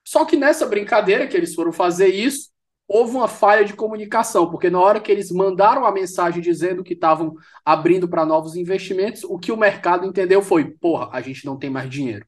Só 0.03 0.25
que 0.25 0.35
nessa 0.35 0.65
brincadeira 0.65 1.25
que 1.25 1.37
eles 1.37 1.55
foram 1.55 1.71
fazer 1.71 2.09
isso, 2.09 2.51
houve 2.85 3.15
uma 3.15 3.29
falha 3.29 3.63
de 3.63 3.73
comunicação, 3.73 4.51
porque 4.51 4.69
na 4.69 4.77
hora 4.79 4.99
que 4.99 5.09
eles 5.09 5.31
mandaram 5.31 5.85
a 5.85 5.91
mensagem 5.91 6.41
dizendo 6.41 6.83
que 6.83 6.93
estavam 6.93 7.33
abrindo 7.63 8.09
para 8.09 8.25
novos 8.25 8.57
investimentos, 8.57 9.23
o 9.23 9.39
que 9.39 9.51
o 9.51 9.57
mercado 9.57 10.05
entendeu 10.05 10.41
foi: 10.41 10.69
porra, 10.69 11.09
a 11.13 11.21
gente 11.21 11.45
não 11.45 11.57
tem 11.57 11.69
mais 11.69 11.89
dinheiro. 11.89 12.25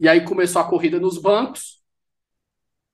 e 0.00 0.08
aí 0.08 0.24
começou 0.24 0.62
a 0.62 0.68
corrida 0.68 0.98
nos 0.98 1.18
bancos. 1.18 1.82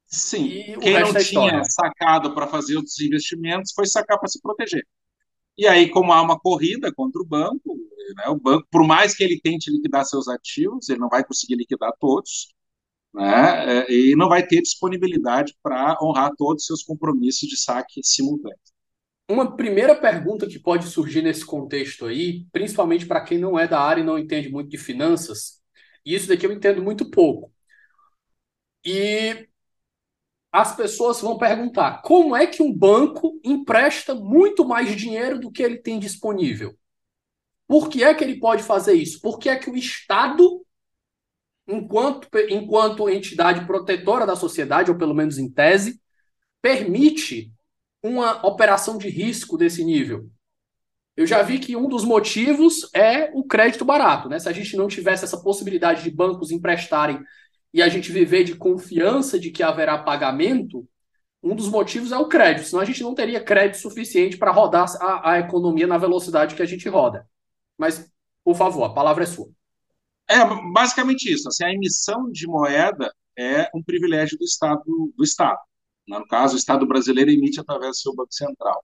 Sim, 0.07 0.79
quem 0.81 0.99
não 0.99 1.11
é 1.11 1.23
tinha 1.23 1.63
sacado 1.65 2.35
para 2.35 2.47
fazer 2.49 2.77
outros 2.77 2.99
investimentos 3.01 3.73
foi 3.73 3.87
sacar 3.87 4.19
para 4.19 4.29
se 4.29 4.41
proteger. 4.41 4.85
E 5.59 5.67
aí, 5.67 5.91
como 5.91 6.13
há 6.13 6.23
uma 6.23 6.39
corrida 6.39 6.93
contra 6.95 7.21
o 7.21 7.27
banco, 7.27 7.77
né, 8.17 8.29
o 8.29 8.37
banco, 8.39 8.67
por 8.71 8.87
mais 8.87 9.15
que 9.15 9.25
ele 9.25 9.41
tente 9.43 9.71
liquidar 9.71 10.05
seus 10.05 10.29
ativos, 10.29 10.89
ele 10.89 11.01
não 11.01 11.09
vai 11.09 11.25
conseguir 11.25 11.57
liquidar 11.57 11.93
todos, 12.01 12.55
né, 13.15 13.81
é, 13.81 13.93
e 13.93 14.17
não 14.17 14.29
vai 14.29 14.47
ter 14.47 14.63
disponibilidade 14.63 15.55
para 15.63 15.99
honrar 16.03 16.31
todos 16.37 16.63
os 16.63 16.67
seus 16.67 16.83
compromissos 16.83 17.49
de 17.49 17.57
saque 17.57 18.01
simultâneo. 18.05 18.59
Uma 19.31 19.57
primeira 19.57 19.95
pergunta 19.95 20.47
que 20.47 20.59
pode 20.59 20.87
surgir 20.87 21.23
nesse 21.23 21.45
contexto 21.45 22.07
aí, 22.07 22.47
principalmente 22.51 23.05
para 23.05 23.21
quem 23.21 23.39
não 23.39 23.59
é 23.59 23.69
da 23.69 23.81
área 23.81 24.01
e 24.01 24.05
não 24.05 24.19
entende 24.19 24.49
muito 24.49 24.71
de 24.71 24.79
finanças, 24.79 25.61
e 26.05 26.15
isso 26.15 26.29
daqui 26.29 26.47
eu 26.47 26.53
entendo 26.53 26.83
muito 26.83 27.11
pouco. 27.11 27.53
E 28.85 29.49
as 30.61 30.75
pessoas 30.75 31.21
vão 31.21 31.39
perguntar: 31.39 32.03
como 32.03 32.35
é 32.35 32.47
que 32.47 32.63
um 32.63 32.73
banco 32.73 33.39
empresta 33.45 34.15
muito 34.15 34.67
mais 34.67 34.95
dinheiro 34.97 35.39
do 35.39 35.51
que 35.51 35.63
ele 35.63 35.79
tem 35.79 35.99
disponível? 35.99 36.77
Por 37.67 37.89
que 37.89 38.03
é 38.03 38.15
que 38.15 38.25
ele 38.25 38.41
pode 38.41 38.63
fazer 38.63 38.95
isso? 38.95 39.21
Por 39.21 39.39
que 39.39 39.49
é 39.49 39.57
que 39.57 39.71
o 39.71 39.77
Estado, 39.77 40.65
enquanto, 41.67 42.29
enquanto 42.49 43.09
entidade 43.09 43.67
protetora 43.67 44.27
da 44.27 44.35
sociedade, 44.35 44.91
ou 44.91 44.97
pelo 44.97 45.15
menos 45.15 45.39
em 45.39 45.51
tese, 45.51 46.01
permite 46.61 47.53
uma 48.03 48.45
operação 48.47 48.99
de 48.99 49.09
risco 49.09 49.57
desse 49.57 49.85
nível? 49.85 50.29
Eu 51.17 51.27
já 51.27 51.43
vi 51.43 51.59
que 51.59 51.77
um 51.77 51.89
dos 51.89 52.05
motivos 52.05 52.89
é 52.95 53.31
o 53.35 53.45
crédito 53.45 53.85
barato. 53.85 54.29
Né? 54.29 54.39
Se 54.39 54.49
a 54.49 54.53
gente 54.53 54.77
não 54.77 54.89
tivesse 54.89 55.25
essa 55.25 55.43
possibilidade 55.43 56.03
de 56.03 56.11
bancos 56.11 56.51
emprestarem 56.51 57.21
e 57.73 57.83
a 57.83 57.89
gente 57.89 58.11
viver 58.11 58.45
de 58.45 58.55
confiança 58.55 59.39
de 59.39 59.51
que 59.51 59.63
haverá 59.63 59.99
pagamento, 59.99 60.89
um 61.43 61.55
dos 61.55 61.69
motivos 61.69 62.13
é 62.13 62.19
o 62.19 62.29
crédito, 62.29 62.67
senão 62.67 62.83
a 62.83 62.85
gente 62.85 63.03
não 63.03 63.15
teria 63.15 63.43
crédito 63.43 63.81
suficiente 63.81 64.37
para 64.37 64.51
rodar 64.51 64.87
a, 65.01 65.33
a, 65.33 65.39
economia 65.39 65.87
na 65.87 65.99
velocidade 65.99 66.55
que 66.55 66.63
a 66.63 66.67
gente 66.67 66.89
roda. 66.89 67.29
Mas, 67.77 68.11
por 68.43 68.57
favor, 68.57 68.85
a 68.85 68.93
palavra 68.93 69.23
é 69.23 69.27
sua. 69.27 69.49
É 70.29 70.45
basicamente 70.73 71.33
isso. 71.33 71.49
Assim, 71.49 71.65
a 71.65 71.73
emissão 71.73 72.31
de 72.31 72.47
moeda 72.47 73.13
é 73.39 73.71
um 73.75 73.83
privilégio 73.83 74.37
do 74.37 74.45
Estado. 74.45 74.83
Do 75.17 75.25
Estado. 75.25 75.59
No 76.07 76.27
caso, 76.27 76.55
o 76.55 76.59
Estado 76.59 76.87
brasileiro 76.87 77.31
emite 77.31 77.61
através 77.61 77.93
do 77.93 77.97
seu 77.97 78.15
Banco 78.15 78.35
Central. 78.35 78.83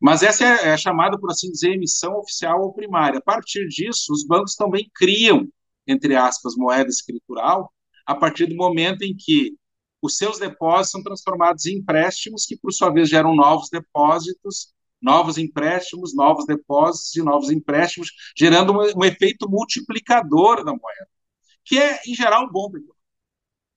Mas 0.00 0.22
essa 0.22 0.44
é, 0.44 0.68
é 0.68 0.76
chamada, 0.76 1.18
por 1.18 1.30
assim 1.30 1.50
dizer, 1.50 1.72
emissão 1.72 2.16
oficial 2.18 2.62
ou 2.62 2.72
primária. 2.72 3.18
A 3.18 3.22
partir 3.22 3.66
disso, 3.68 4.12
os 4.12 4.24
bancos 4.26 4.54
também 4.54 4.90
criam, 4.94 5.46
entre 5.86 6.14
aspas, 6.16 6.54
moeda 6.56 6.88
escritural, 6.88 7.72
a 8.06 8.14
partir 8.14 8.46
do 8.46 8.54
momento 8.54 9.02
em 9.02 9.14
que 9.14 9.56
os 10.00 10.16
seus 10.16 10.38
depósitos 10.38 10.92
são 10.92 11.02
transformados 11.02 11.66
em 11.66 11.78
empréstimos, 11.78 12.46
que 12.46 12.56
por 12.56 12.72
sua 12.72 12.90
vez 12.90 13.08
geram 13.08 13.34
novos 13.34 13.68
depósitos, 13.68 14.72
novos 15.02 15.36
empréstimos, 15.36 16.14
novos 16.14 16.46
depósitos 16.46 17.14
e 17.16 17.22
novos 17.22 17.50
empréstimos, 17.50 18.10
gerando 18.36 18.72
um, 18.72 18.98
um 18.98 19.04
efeito 19.04 19.48
multiplicador 19.48 20.64
da 20.64 20.72
moeda, 20.72 21.08
que 21.64 21.78
é, 21.78 22.00
em 22.06 22.14
geral, 22.14 22.50
bom 22.50 22.70
para. 22.70 22.80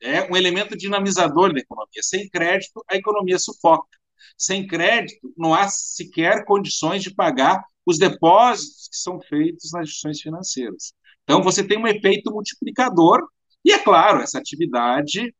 É 0.01 0.31
um 0.31 0.38
elemento 0.38 0.77
dinamizador 0.77 1.53
da 1.53 1.59
economia. 1.59 2.01
Sem 2.01 2.29
crédito, 2.29 2.83
a 2.88 2.95
economia 2.95 3.38
sufoca. 3.38 3.98
Sem 4.38 4.65
crédito, 4.65 5.33
não 5.36 5.53
há 5.53 5.67
sequer 5.67 6.45
condições 6.45 7.03
de 7.03 7.13
pagar 7.13 7.62
os 7.86 7.98
depósitos 7.98 8.88
que 8.89 8.98
são 8.98 9.19
feitos 9.19 9.71
nas 9.74 9.83
instituições 9.89 10.21
financeiras. 10.21 10.93
Então, 11.24 11.43
você 11.43 11.67
tem 11.67 11.77
um 11.77 11.88
efeito 11.88 12.31
multiplicador 12.31 13.27
e, 13.69 13.71
é 13.71 13.77
claro, 13.83 14.21
essa 14.21 14.39
atividade, 14.39 15.31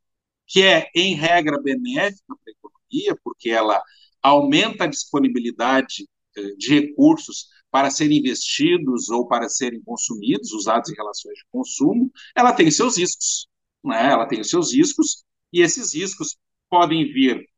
que 0.46 0.62
é, 0.62 0.88
em 0.96 1.16
regra, 1.16 1.60
benéfica 1.60 2.24
para 2.28 2.38
a 2.48 2.52
economia, 2.52 3.20
porque 3.24 3.50
ela 3.50 3.82
aumenta 4.22 4.84
a 4.84 4.88
disponibilidade 4.88 6.08
eh, 6.38 6.56
de 6.56 6.80
recursos 6.80 7.48
para 7.72 7.90
serem 7.90 8.20
investidos 8.20 9.10
ou 9.10 9.28
para 9.28 9.50
serem 9.50 9.82
consumidos, 9.82 10.52
usados 10.52 10.92
em 10.92 10.96
relações 10.96 11.40
de 11.40 11.46
consumo, 11.52 12.12
ela 12.36 12.54
tem 12.54 12.70
seus 12.70 12.98
riscos. 12.98 13.48
Né? 13.84 14.12
Ela 14.12 14.28
tem 14.28 14.40
os 14.42 14.50
seus 14.50 14.74
riscos, 14.74 15.24
e 15.52 15.62
esses 15.62 15.96
riscos 15.96 16.38
podem 16.70 17.12
vir 17.12 17.50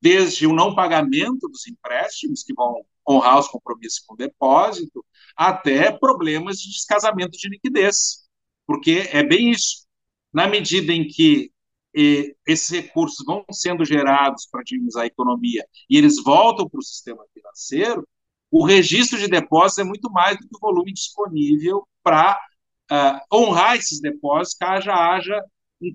desde 0.00 0.46
o 0.46 0.54
não 0.54 0.74
pagamento 0.74 1.48
dos 1.48 1.66
empréstimos, 1.66 2.42
que 2.42 2.54
vão 2.54 2.82
honrar 3.06 3.40
os 3.40 3.48
compromissos 3.48 3.98
com 4.00 4.16
depósito, 4.16 5.04
até 5.36 5.92
problemas 5.92 6.58
de 6.58 6.70
descasamento 6.70 7.36
de 7.36 7.48
liquidez. 7.50 8.24
Porque 8.66 9.06
é 9.12 9.22
bem 9.22 9.50
isso 9.50 9.83
na 10.34 10.48
medida 10.48 10.92
em 10.92 11.06
que 11.06 11.52
eh, 11.96 12.34
esses 12.44 12.68
recursos 12.68 13.24
vão 13.24 13.44
sendo 13.52 13.84
gerados 13.84 14.48
para 14.50 14.64
dinamizar 14.64 15.04
a 15.04 15.06
economia 15.06 15.64
e 15.88 15.96
eles 15.96 16.20
voltam 16.22 16.68
para 16.68 16.80
o 16.80 16.82
sistema 16.82 17.24
financeiro, 17.32 18.06
o 18.50 18.64
registro 18.66 19.16
de 19.16 19.28
depósitos 19.28 19.78
é 19.78 19.84
muito 19.84 20.10
mais 20.10 20.36
do 20.36 20.48
que 20.48 20.56
o 20.56 20.60
volume 20.60 20.92
disponível 20.92 21.86
para 22.02 22.38
uh, 22.90 23.36
honrar 23.36 23.76
esses 23.76 24.00
depósitos, 24.00 24.58
caso 24.58 24.90
haja 24.90 25.40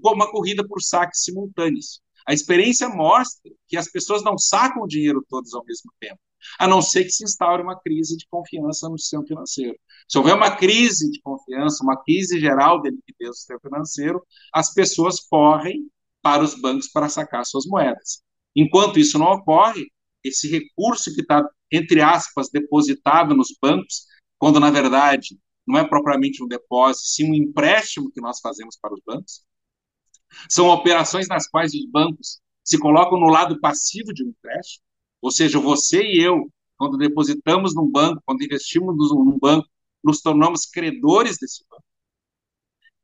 uma 0.04 0.32
corrida 0.32 0.66
por 0.66 0.82
saques 0.82 1.24
simultâneos. 1.24 2.02
A 2.26 2.34
experiência 2.34 2.88
mostra 2.90 3.52
que 3.68 3.76
as 3.76 3.90
pessoas 3.90 4.24
não 4.24 4.38
sacam 4.38 4.84
o 4.84 4.88
dinheiro 4.88 5.26
todos 5.30 5.54
ao 5.54 5.66
mesmo 5.66 5.92
tempo 6.00 6.20
a 6.60 6.68
não 6.68 6.82
ser 6.82 7.04
que 7.04 7.12
se 7.12 7.24
instaure 7.24 7.62
uma 7.62 7.80
crise 7.80 8.18
de 8.18 8.26
confiança 8.30 8.88
no 8.90 8.98
sistema 8.98 9.26
financeiro. 9.26 9.78
Se 10.08 10.18
houver 10.18 10.36
uma 10.36 10.56
crise 10.56 11.10
de 11.12 11.22
confiança, 11.22 11.84
uma 11.84 12.02
crise 12.04 12.40
geral 12.40 12.82
de 12.82 12.90
liquidez 12.90 13.30
do 13.30 13.36
sistema 13.36 13.60
financeiro, 13.60 14.26
as 14.54 14.74
pessoas 14.74 15.20
correm 15.20 15.90
para 16.22 16.44
os 16.44 16.56
bancos 16.56 16.90
para 16.90 17.10
sacar 17.10 17.46
suas 17.46 17.66
moedas. 17.66 18.22
Enquanto 18.56 19.00
isso 19.00 19.18
não 19.18 19.28
ocorre, 19.28 19.92
esse 20.24 20.50
recurso 20.50 21.14
que 21.14 21.22
está, 21.22 21.48
entre 21.72 22.02
aspas, 22.02 22.50
depositado 22.50 23.36
nos 23.36 23.56
bancos, 23.62 24.06
quando 24.38 24.60
na 24.60 24.70
verdade 24.70 25.38
não 25.66 25.78
é 25.78 25.88
propriamente 25.88 26.44
um 26.44 26.48
depósito, 26.48 27.06
sim 27.06 27.30
um 27.30 27.36
empréstimo 27.36 28.12
que 28.12 28.22
nós 28.22 28.40
fazemos 28.40 28.78
para 28.82 28.94
os 28.94 29.02
bancos, 29.06 29.44
são 30.50 30.68
operações 30.68 31.28
nas 31.28 31.48
quais 31.48 31.74
os 31.74 31.86
bancos 31.90 32.40
se 32.64 32.78
colocam 32.78 33.20
no 33.20 33.30
lado 33.30 33.60
passivo 33.60 34.14
de 34.14 34.24
um 34.24 34.30
empréstimo, 34.30 34.84
ou 35.22 35.32
seja, 35.32 35.60
você 35.60 36.02
e 36.02 36.22
eu, 36.22 36.52
quando 36.78 36.98
depositamos 36.98 37.76
num 37.76 37.90
banco, 37.90 38.22
quando 38.26 38.44
investimos 38.44 38.96
num 39.12 39.38
banco, 39.38 39.68
nos 40.04 40.22
tornamos 40.22 40.66
credores 40.66 41.38
desse 41.38 41.64
banco. 41.70 41.84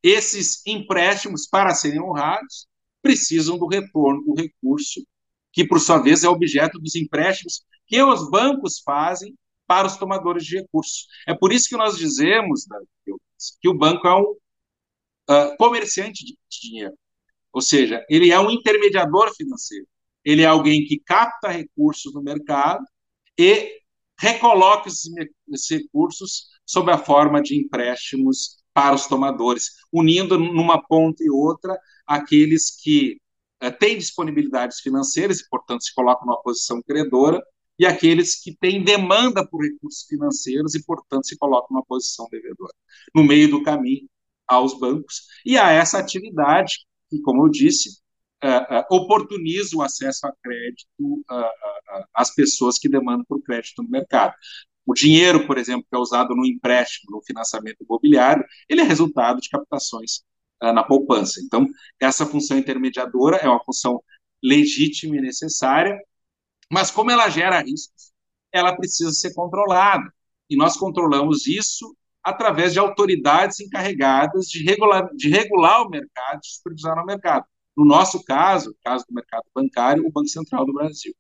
Esses 0.02 0.66
empréstimos, 0.66 1.48
para 1.48 1.74
serem 1.74 2.02
honrados, 2.02 2.68
precisam 3.02 3.58
do 3.58 3.68
retorno 3.68 4.24
do 4.24 4.34
recurso, 4.34 5.06
que, 5.52 5.66
por 5.66 5.80
sua 5.80 6.00
vez, 6.00 6.24
é 6.24 6.30
objeto 6.30 6.80
dos 6.80 6.96
empréstimos 6.96 7.66
que 7.88 8.02
os 8.02 8.30
bancos 8.30 8.80
fazem 8.80 9.36
para 9.68 9.88
os 9.88 9.98
tomadores 9.98 10.46
de 10.46 10.58
recursos. 10.60 11.08
É 11.28 11.34
por 11.34 11.52
isso 11.52 11.70
que 11.70 11.78
nós 11.78 11.98
dizemos 11.98 12.66
que 13.62 13.70
o 13.70 13.78
banco 13.78 14.08
é 14.08 14.16
um 14.16 14.36
uh, 15.30 15.58
comerciante 15.58 16.24
de 16.24 16.38
dinheiro, 16.50 16.94
ou 17.52 17.62
seja, 17.62 18.06
ele 18.10 18.32
é 18.32 18.40
um 18.40 18.52
intermediador 18.52 19.34
financeiro. 19.36 19.88
Ele 20.26 20.42
é 20.42 20.46
alguém 20.46 20.84
que 20.86 21.00
capta 21.00 21.50
recursos 21.50 22.14
no 22.14 22.22
mercado 22.22 22.84
e 23.38 23.80
recoloca 24.20 24.90
esses 24.90 25.70
recursos 25.70 26.48
sob 26.66 26.92
a 26.92 26.98
forma 26.98 27.42
de 27.42 27.56
empréstimos 27.58 28.58
para 28.74 28.96
os 28.96 29.08
tomadores, 29.08 29.72
unindo 29.92 30.38
numa 30.38 30.82
ponta 30.82 31.24
e 31.24 31.30
outra 31.30 31.78
aqueles 32.06 32.72
que 32.82 33.18
eh, 33.62 33.72
têm 33.72 33.98
disponibilidades 33.98 34.80
financeiras 34.82 35.40
e, 35.40 35.50
portanto, 35.50 35.84
se 35.84 35.94
colocam 35.94 36.28
numa 36.28 36.42
posição 36.42 36.82
credora, 36.82 37.42
e 37.78 37.86
aqueles 37.86 38.42
que 38.42 38.56
têm 38.56 38.84
demanda 38.84 39.46
por 39.48 39.62
recursos 39.64 40.06
financeiros 40.08 40.76
e, 40.76 40.84
portanto, 40.84 41.28
se 41.28 41.38
colocam 41.38 41.68
numa 41.72 41.86
posição 41.86 42.28
devedora. 42.32 42.74
No 43.14 43.24
meio 43.24 43.50
do 43.50 43.64
caminho 43.64 44.08
aos 44.48 44.78
bancos 44.80 45.24
e 45.46 45.58
a 45.58 45.72
essa 45.72 46.00
atividade 46.00 46.86
que, 47.10 47.20
como 47.22 47.46
eu 47.46 47.50
disse, 47.50 48.02
oportuniza 48.90 49.76
o 49.76 49.82
acesso 49.82 50.28
a 50.28 50.34
crédito 50.44 51.24
às 52.14 52.34
pessoas 52.34 52.78
que 52.78 52.90
demandam 52.90 53.26
por 53.28 53.42
crédito 53.42 53.82
no 53.82 53.90
mercado. 53.90 54.34
O 54.86 54.94
dinheiro, 54.94 55.48
por 55.48 55.58
exemplo, 55.58 55.86
que 55.90 55.96
é 55.96 56.00
usado 56.00 56.36
no 56.36 56.46
empréstimo, 56.46 57.16
no 57.16 57.24
financiamento 57.24 57.78
imobiliário, 57.82 58.46
ele 58.70 58.82
é 58.82 58.84
resultado 58.84 59.42
de 59.42 59.50
captações 59.50 60.22
na 60.62 60.84
poupança. 60.84 61.42
Então, 61.44 61.66
essa 62.00 62.26
função 62.26 62.58
intermediadora 62.58 63.38
é 63.38 63.48
uma 63.50 63.64
função 63.64 64.04
legítima 64.44 65.18
e 65.18 65.22
necessária, 65.22 65.98
mas 66.72 66.92
como 66.92 67.10
ela 67.10 67.30
gera 67.30 67.62
riscos, 67.62 68.12
ela 68.52 68.76
precisa 68.76 69.12
ser 69.12 69.34
controlada. 69.34 70.12
E 70.50 70.56
nós 70.56 70.78
controlamos 70.78 71.48
isso 71.48 71.96
através 72.24 72.74
de 72.74 72.80
autoridades 72.80 73.60
encarregadas 73.60 74.46
de 74.48 74.64
regular, 74.64 75.10
de 75.16 75.30
regular 75.30 75.82
o 75.82 75.90
mercado, 75.90 76.40
de 76.42 76.54
supervisar 76.54 76.98
o 76.98 77.06
mercado. 77.06 77.46
No 77.76 77.86
nosso 77.86 78.24
caso, 78.24 78.76
caso 78.84 79.06
do 79.08 79.14
mercado 79.14 79.44
bancário, 79.54 80.06
o 80.06 80.12
Banco 80.12 80.30
Central 80.30 80.66
do 80.66 80.74
Brasil, 80.74 81.14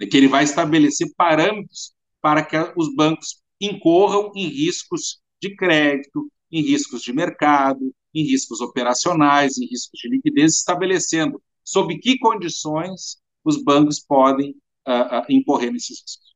é 0.00 0.06
que 0.06 0.16
ele 0.16 0.28
vai 0.28 0.44
estabelecer 0.44 1.12
parâmetros 1.16 1.94
para 2.20 2.44
que 2.44 2.56
os 2.76 2.94
bancos 2.94 3.40
incorram 3.60 4.32
em 4.34 4.48
riscos 4.48 5.20
de 5.40 5.54
crédito, 5.54 6.30
em 6.50 6.62
riscos 6.62 7.02
de 7.02 7.12
mercado, 7.12 7.94
em 8.14 8.24
riscos 8.24 8.60
operacionais, 8.60 9.58
em 9.58 9.66
riscos 9.66 10.00
de 10.00 10.08
liquidez, 10.08 10.56
estabelecendo 10.56 11.40
sob 11.62 11.98
que 11.98 12.18
condições 12.18 13.18
os 13.44 13.62
bancos 13.62 14.00
podem 14.00 14.50
uh, 14.86 15.20
uh, 15.20 15.24
incorrer 15.28 15.72
nesses 15.72 16.00
riscos. 16.00 16.34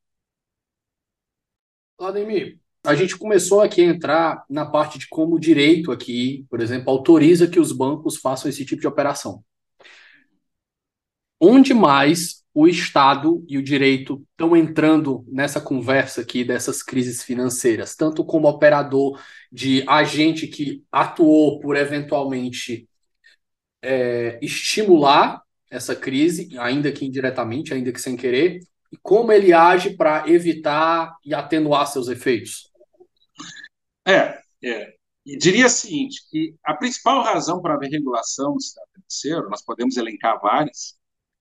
Vladimir, 1.98 2.60
a 2.84 2.94
gente 2.94 3.16
começou 3.16 3.60
aqui 3.60 3.82
a 3.82 3.84
entrar 3.84 4.44
na 4.48 4.64
parte 4.64 4.98
de 4.98 5.08
como 5.08 5.36
o 5.36 5.40
direito 5.40 5.92
aqui, 5.92 6.46
por 6.48 6.60
exemplo, 6.60 6.90
autoriza 6.90 7.46
que 7.46 7.60
os 7.60 7.72
bancos 7.72 8.16
façam 8.16 8.48
esse 8.48 8.64
tipo 8.64 8.80
de 8.80 8.86
operação. 8.86 9.42
Onde 11.40 11.72
mais 11.72 12.42
o 12.52 12.66
Estado 12.66 13.44
e 13.48 13.56
o 13.56 13.62
direito 13.62 14.24
estão 14.32 14.56
entrando 14.56 15.24
nessa 15.28 15.60
conversa 15.60 16.22
aqui 16.22 16.42
dessas 16.44 16.82
crises 16.82 17.22
financeiras, 17.22 17.94
tanto 17.94 18.24
como 18.24 18.48
operador 18.48 19.20
de 19.52 19.84
agente 19.88 20.48
que 20.48 20.82
atuou 20.90 21.60
por 21.60 21.76
eventualmente 21.76 22.88
é, 23.82 24.38
estimular 24.42 25.40
essa 25.70 25.94
crise, 25.94 26.48
ainda 26.58 26.90
que 26.90 27.04
indiretamente, 27.04 27.72
ainda 27.72 27.92
que 27.92 28.00
sem 28.00 28.16
querer, 28.16 28.60
e 28.92 28.96
como 29.02 29.30
ele 29.30 29.52
age 29.52 29.90
para 29.96 30.28
evitar 30.28 31.16
e 31.24 31.34
atenuar 31.34 31.86
seus 31.86 32.08
efeitos? 32.08 32.67
É, 34.08 34.40
é. 34.64 34.94
E 35.26 35.36
diria 35.36 35.66
o 35.66 35.70
seguinte, 35.70 36.22
que 36.30 36.54
a 36.64 36.74
principal 36.74 37.22
razão 37.22 37.60
para 37.60 37.74
haver 37.74 37.90
regulação 37.90 38.54
do 38.54 38.62
sistema 38.62 38.86
financeiro, 38.94 39.50
nós 39.50 39.62
podemos 39.62 39.96
elencar 39.98 40.40
várias, 40.40 40.96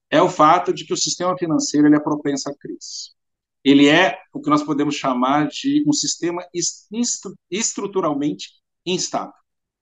é 0.09 0.21
o 0.21 0.29
fato 0.29 0.73
de 0.73 0.85
que 0.85 0.93
o 0.93 0.97
sistema 0.97 1.37
financeiro 1.37 1.87
ele 1.87 1.95
é 1.95 1.99
propenso 1.99 2.49
à 2.49 2.55
crise. 2.55 3.15
Ele 3.63 3.87
é 3.87 4.17
o 4.33 4.41
que 4.41 4.49
nós 4.49 4.63
podemos 4.63 4.95
chamar 4.95 5.47
de 5.47 5.83
um 5.87 5.93
sistema 5.93 6.45
estruturalmente 7.49 8.49
instável. 8.85 9.33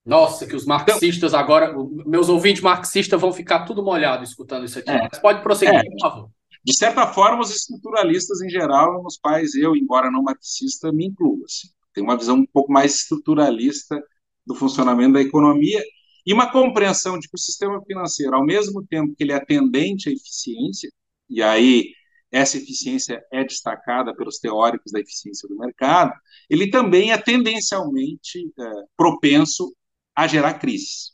Nossa, 0.06 0.46
que 0.46 0.56
os 0.56 0.66
marxistas 0.66 1.32
então, 1.32 1.40
agora, 1.40 1.76
meus 2.06 2.30
ouvintes 2.30 2.62
marxistas 2.62 3.20
vão 3.20 3.34
ficar 3.34 3.66
tudo 3.66 3.84
molhado 3.84 4.24
escutando 4.24 4.66
isso 4.66 4.78
aqui. 4.78 4.90
É, 4.92 5.08
Mas 5.12 5.20
pode 5.20 5.42
prosseguir, 5.42 5.80
é, 5.80 5.84
por 5.84 6.00
favor. 6.00 6.30
De 6.64 6.76
certa 6.76 7.08
forma, 7.08 7.42
os 7.42 7.50
estruturalistas 7.50 8.42
em 8.42 8.50
geral, 8.50 9.02
nos 9.02 9.18
quais 9.18 9.56
eu, 9.56 9.76
embora 9.76 10.12
não 10.12 10.22
marxista, 10.22 10.92
me 10.92 11.08
incluo. 11.08 11.44
Assim. 11.44 11.70
Tem 11.96 12.04
uma 12.04 12.18
visão 12.18 12.36
um 12.36 12.46
pouco 12.46 12.72
mais 12.72 12.96
estruturalista 12.96 14.00
do 14.46 14.54
funcionamento 14.54 15.14
da 15.14 15.22
economia 15.22 15.82
e 16.26 16.34
uma 16.34 16.52
compreensão 16.52 17.18
de 17.18 17.28
que 17.28 17.36
o 17.36 17.40
sistema 17.40 17.82
financeiro, 17.84 18.36
ao 18.36 18.46
mesmo 18.46 18.86
tempo 18.86 19.16
que 19.16 19.24
ele 19.24 19.32
é 19.32 19.40
tendente 19.40 20.10
à 20.10 20.12
eficiência, 20.12 20.92
e 21.30 21.42
aí 21.42 21.92
essa 22.32 22.58
eficiência 22.58 23.24
é 23.32 23.44
destacada 23.44 24.14
pelos 24.16 24.40
teóricos 24.40 24.92
da 24.92 25.00
eficiência 25.00 25.48
do 25.48 25.58
mercado, 25.58 26.14
ele 26.50 26.70
também 26.70 27.12
é 27.12 27.18
tendencialmente 27.18 28.52
é, 28.60 28.72
propenso 28.98 29.74
a 30.16 30.28
gerar 30.28 30.56
crises. 30.56 31.12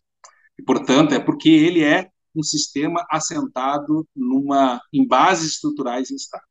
E, 0.57 0.63
portanto, 0.63 1.13
é 1.13 1.19
porque 1.19 1.49
ele 1.49 1.83
é 1.83 2.09
um 2.35 2.43
sistema 2.43 3.05
assentado 3.11 4.07
numa, 4.15 4.81
em 4.91 5.05
bases 5.05 5.53
estruturais 5.53 6.09
instáveis. 6.11 6.47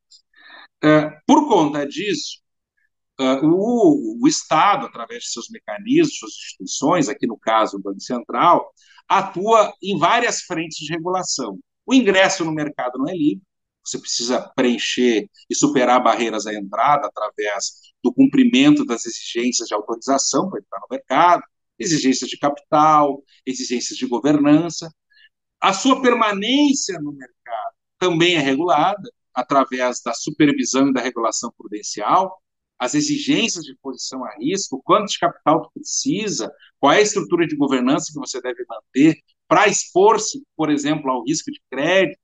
Uh, 0.83 1.11
por 1.25 1.47
conta 1.47 1.85
disso, 1.85 2.39
o, 3.43 4.19
o, 4.23 4.27
Estado, 4.27 4.85
através 4.85 5.23
de 5.23 5.29
seus 5.29 5.49
mecanismos, 5.49 6.17
suas 6.17 6.33
instituições, 6.33 7.09
aqui 7.09 7.27
no 7.27 7.37
caso 7.37 7.77
o 7.77 7.81
Banco 7.81 7.99
Central, 7.99 8.71
atua 9.07 9.73
em 9.81 9.97
várias 9.97 10.41
frentes 10.41 10.77
de 10.77 10.93
regulação. 10.93 11.59
O 11.85 11.93
ingresso 11.93 12.45
no 12.45 12.51
mercado 12.53 12.97
não 12.97 13.09
é 13.09 13.13
livre, 13.13 13.43
você 13.83 13.99
precisa 13.99 14.51
preencher 14.55 15.27
e 15.49 15.55
superar 15.55 16.01
barreiras 16.03 16.45
à 16.45 16.53
entrada 16.53 17.07
através 17.07 17.93
do 18.03 18.13
cumprimento 18.13 18.85
das 18.85 19.05
exigências 19.05 19.67
de 19.67 19.73
autorização 19.73 20.49
para 20.49 20.59
entrar 20.59 20.79
no 20.79 20.87
mercado, 20.89 21.43
exigências 21.79 22.29
de 22.29 22.37
capital, 22.37 23.23
exigências 23.45 23.97
de 23.97 24.07
governança. 24.07 24.93
A 25.59 25.73
sua 25.73 26.01
permanência 26.01 26.99
no 26.99 27.11
mercado 27.11 27.75
também 27.97 28.35
é 28.35 28.39
regulada 28.39 29.09
através 29.33 30.01
da 30.03 30.13
supervisão 30.13 30.89
e 30.89 30.93
da 30.93 31.01
regulação 31.01 31.51
prudencial, 31.57 32.41
as 32.81 32.95
exigências 32.95 33.63
de 33.63 33.75
posição 33.75 34.25
a 34.25 34.35
risco, 34.39 34.81
quanto 34.83 35.11
de 35.11 35.19
capital 35.19 35.61
tu 35.61 35.71
precisa, 35.71 36.51
qual 36.79 36.91
é 36.91 36.97
a 36.97 37.01
estrutura 37.01 37.45
de 37.45 37.55
governança 37.55 38.11
que 38.11 38.19
você 38.19 38.41
deve 38.41 38.65
manter 38.67 39.21
para 39.47 39.67
expor-se, 39.67 40.41
por 40.55 40.71
exemplo, 40.71 41.11
ao 41.11 41.23
risco 41.23 41.51
de 41.51 41.61
crédito, 41.69 42.17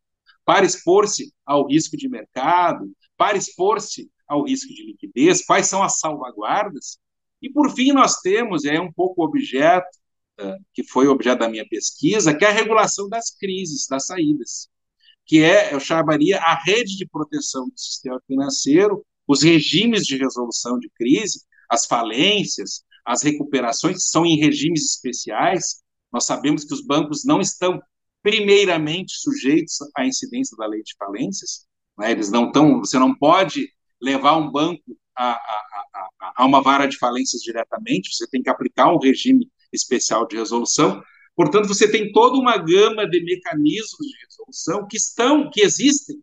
para 0.43 0.65
expor-se 0.65 1.31
ao 1.45 1.67
risco 1.67 1.95
de 1.95 2.09
mercado, 2.09 2.91
para 3.15 3.37
expor-se 3.37 4.09
ao 4.27 4.45
risco 4.45 4.73
de 4.73 4.83
liquidez, 4.83 5.45
quais 5.45 5.67
são 5.67 5.83
as 5.83 5.99
salvaguardas? 5.99 6.97
E, 7.39 7.51
por 7.51 7.69
fim, 7.75 7.91
nós 7.91 8.19
temos, 8.21 8.65
é 8.65 8.81
um 8.81 8.91
pouco 8.91 9.21
o 9.21 9.25
objeto, 9.25 9.85
uh, 10.41 10.57
que 10.73 10.83
foi 10.83 11.07
objeto 11.07 11.37
da 11.37 11.49
minha 11.49 11.67
pesquisa, 11.69 12.35
que 12.35 12.43
é 12.43 12.47
a 12.47 12.51
regulação 12.51 13.07
das 13.07 13.29
crises, 13.29 13.85
das 13.87 14.07
saídas, 14.07 14.67
que 15.23 15.43
é, 15.43 15.71
eu 15.71 15.79
chamaria, 15.79 16.39
a 16.39 16.55
rede 16.63 16.97
de 16.97 17.05
proteção 17.05 17.69
do 17.69 17.77
sistema 17.77 18.19
financeiro, 18.25 19.05
os 19.27 19.43
regimes 19.43 20.03
de 20.03 20.17
resolução 20.17 20.79
de 20.79 20.89
crise, 20.89 21.41
as 21.69 21.85
falências, 21.85 22.83
as 23.05 23.23
recuperações, 23.23 24.09
são 24.09 24.25
em 24.25 24.37
regimes 24.37 24.85
especiais. 24.85 25.83
Nós 26.11 26.25
sabemos 26.25 26.63
que 26.63 26.73
os 26.73 26.81
bancos 26.81 27.25
não 27.25 27.41
estão, 27.41 27.81
primeiramente, 28.23 29.13
sujeitos 29.17 29.77
à 29.95 30.05
incidência 30.05 30.55
da 30.57 30.65
lei 30.65 30.81
de 30.81 30.95
falências, 30.97 31.67
né? 31.97 32.11
eles 32.11 32.31
não 32.31 32.47
estão, 32.47 32.79
você 32.79 32.97
não 32.97 33.13
pode 33.13 33.69
levar 34.01 34.37
um 34.37 34.51
banco 34.51 34.97
a, 35.15 35.31
a, 35.31 35.37
a, 36.21 36.33
a 36.37 36.45
uma 36.45 36.61
vara 36.61 36.85
de 36.85 36.97
falências 36.97 37.41
diretamente, 37.41 38.15
você 38.15 38.27
tem 38.27 38.41
que 38.41 38.49
aplicar 38.49 38.93
um 38.93 38.99
regime 38.99 39.49
especial 39.73 40.27
de 40.27 40.37
resolução. 40.37 41.01
Portanto, 41.35 41.67
você 41.67 41.89
tem 41.89 42.11
toda 42.11 42.37
uma 42.37 42.57
gama 42.57 43.07
de 43.07 43.23
mecanismos 43.23 44.07
de 44.07 44.25
resolução 44.25 44.87
que 44.87 44.97
estão, 44.97 45.49
que 45.49 45.61
existem 45.61 46.17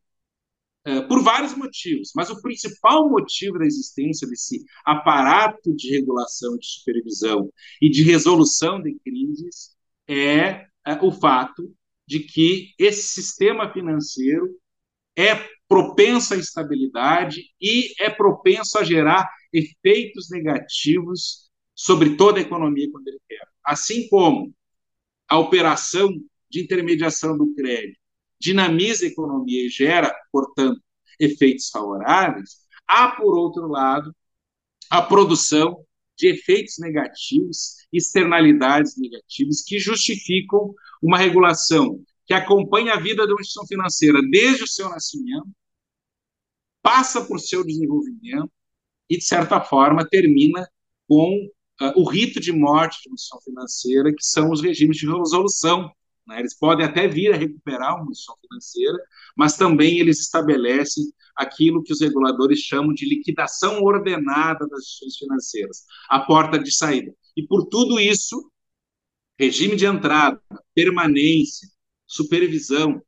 por 1.08 1.22
vários 1.22 1.54
motivos, 1.56 2.12
mas 2.14 2.28
o 2.30 2.40
principal 2.42 3.08
motivo 3.08 3.58
da 3.58 3.64
existência 3.64 4.28
desse 4.28 4.62
aparato 4.84 5.74
de 5.74 5.90
regulação, 5.90 6.58
de 6.58 6.66
supervisão 6.66 7.50
e 7.80 7.88
de 7.88 8.02
resolução 8.02 8.82
de 8.82 8.94
crises 9.02 9.74
é, 10.06 10.66
é 10.86 10.98
o 11.02 11.10
fato 11.10 11.74
de 12.06 12.20
que 12.20 12.74
esse 12.78 13.08
sistema 13.08 13.72
financeiro 13.72 14.58
é 15.16 15.48
propenso 15.66 16.34
à 16.34 16.36
instabilidade 16.36 17.42
e 17.58 17.94
é 17.98 18.10
propenso 18.10 18.78
a 18.78 18.84
gerar 18.84 19.30
efeitos 19.52 20.28
negativos 20.30 21.48
sobre 21.74 22.16
toda 22.16 22.38
a 22.38 22.42
economia 22.42 22.90
quando 22.90 23.08
ele 23.08 23.20
quer. 23.26 23.46
Assim 23.64 24.06
como 24.08 24.54
a 25.28 25.38
operação 25.38 26.10
de 26.50 26.60
intermediação 26.62 27.38
do 27.38 27.54
crédito 27.54 28.03
dinamiza 28.44 29.04
a 29.04 29.08
economia 29.08 29.66
e 29.66 29.70
gera, 29.70 30.14
portanto, 30.30 30.80
efeitos 31.18 31.70
favoráveis, 31.70 32.58
há, 32.86 33.08
por 33.12 33.38
outro 33.38 33.66
lado, 33.66 34.14
a 34.90 35.00
produção 35.00 35.82
de 36.16 36.28
efeitos 36.28 36.74
negativos, 36.78 37.76
externalidades 37.92 38.96
negativas 38.98 39.62
que 39.66 39.78
justificam 39.78 40.74
uma 41.02 41.18
regulação 41.18 42.00
que 42.26 42.34
acompanha 42.34 42.94
a 42.94 43.00
vida 43.00 43.26
da 43.26 43.32
instituição 43.32 43.66
financeira 43.66 44.20
desde 44.30 44.64
o 44.64 44.68
seu 44.68 44.88
nascimento 44.88 45.48
passa 46.82 47.24
por 47.24 47.40
seu 47.40 47.64
desenvolvimento 47.64 48.52
e, 49.08 49.16
de 49.16 49.24
certa 49.24 49.60
forma, 49.60 50.06
termina 50.06 50.68
com 51.08 51.46
uh, 51.80 51.92
o 51.96 52.08
rito 52.08 52.38
de 52.38 52.52
morte 52.52 53.02
de 53.02 53.08
uma 53.08 53.14
instituição 53.14 53.40
financeira, 53.40 54.14
que 54.14 54.22
são 54.22 54.50
os 54.50 54.60
regimes 54.60 54.98
de 54.98 55.06
resolução. 55.06 55.90
Né? 56.26 56.40
Eles 56.40 56.54
podem 56.54 56.86
até 56.86 57.06
vir 57.06 57.32
a 57.32 57.36
recuperar 57.36 57.94
uma 57.94 58.10
instituição 58.10 58.36
financeira, 58.40 58.98
mas 59.36 59.56
também 59.56 59.98
eles 59.98 60.20
estabelecem 60.20 61.04
aquilo 61.36 61.82
que 61.82 61.92
os 61.92 62.00
reguladores 62.00 62.60
chamam 62.60 62.94
de 62.94 63.08
liquidação 63.08 63.82
ordenada 63.82 64.66
das 64.68 64.80
instituições 64.80 65.18
financeiras, 65.18 65.84
a 66.08 66.20
porta 66.20 66.58
de 66.58 66.72
saída. 66.74 67.14
E 67.36 67.46
por 67.46 67.66
tudo 67.66 67.98
isso, 67.98 68.50
regime 69.38 69.76
de 69.76 69.86
entrada, 69.86 70.40
permanência, 70.74 71.68
supervisão 72.06 73.02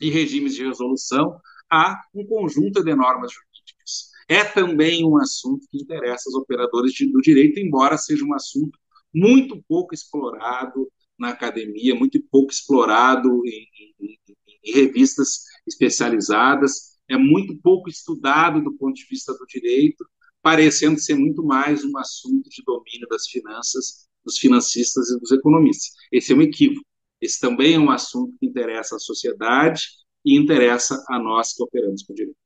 e 0.00 0.10
regimes 0.10 0.54
de 0.54 0.64
resolução 0.64 1.40
há 1.70 2.00
um 2.14 2.24
conjunto 2.26 2.82
de 2.84 2.94
normas 2.94 3.32
jurídicas. 3.32 4.10
É 4.28 4.44
também 4.44 5.04
um 5.04 5.16
assunto 5.16 5.66
que 5.70 5.78
interessa 5.78 6.28
aos 6.28 6.34
operadores 6.34 6.92
do 7.12 7.20
direito, 7.20 7.58
embora 7.58 7.96
seja 7.96 8.24
um 8.24 8.34
assunto 8.34 8.78
muito 9.12 9.62
pouco 9.68 9.94
explorado 9.94 10.90
na 11.18 11.30
academia, 11.30 11.94
muito 11.94 12.20
pouco 12.30 12.52
explorado 12.52 13.42
em, 13.46 13.68
em, 14.00 14.18
em 14.64 14.72
revistas 14.72 15.44
especializadas, 15.66 16.96
é 17.08 17.16
muito 17.16 17.56
pouco 17.58 17.88
estudado 17.88 18.62
do 18.62 18.72
ponto 18.76 18.94
de 18.94 19.06
vista 19.08 19.32
do 19.32 19.46
direito, 19.46 20.04
parecendo 20.42 20.98
ser 20.98 21.14
muito 21.14 21.44
mais 21.44 21.84
um 21.84 21.96
assunto 21.98 22.48
de 22.50 22.62
domínio 22.64 23.08
das 23.08 23.26
finanças, 23.28 24.06
dos 24.24 24.38
financistas 24.38 25.10
e 25.10 25.18
dos 25.18 25.30
economistas. 25.30 25.92
Esse 26.10 26.32
é 26.32 26.36
um 26.36 26.42
equívoco. 26.42 26.84
Esse 27.20 27.40
também 27.40 27.74
é 27.74 27.78
um 27.78 27.90
assunto 27.90 28.36
que 28.38 28.46
interessa 28.46 28.96
à 28.96 28.98
sociedade 28.98 29.88
e 30.24 30.36
interessa 30.36 31.02
a 31.08 31.18
nós 31.18 31.52
que 31.52 31.62
operamos 31.62 32.02
com 32.02 32.14
direito. 32.14 32.36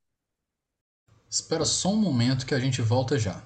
Espera 1.28 1.64
só 1.64 1.90
um 1.92 1.96
momento 1.96 2.46
que 2.46 2.54
a 2.54 2.58
gente 2.58 2.82
volta 2.82 3.18
já. 3.18 3.44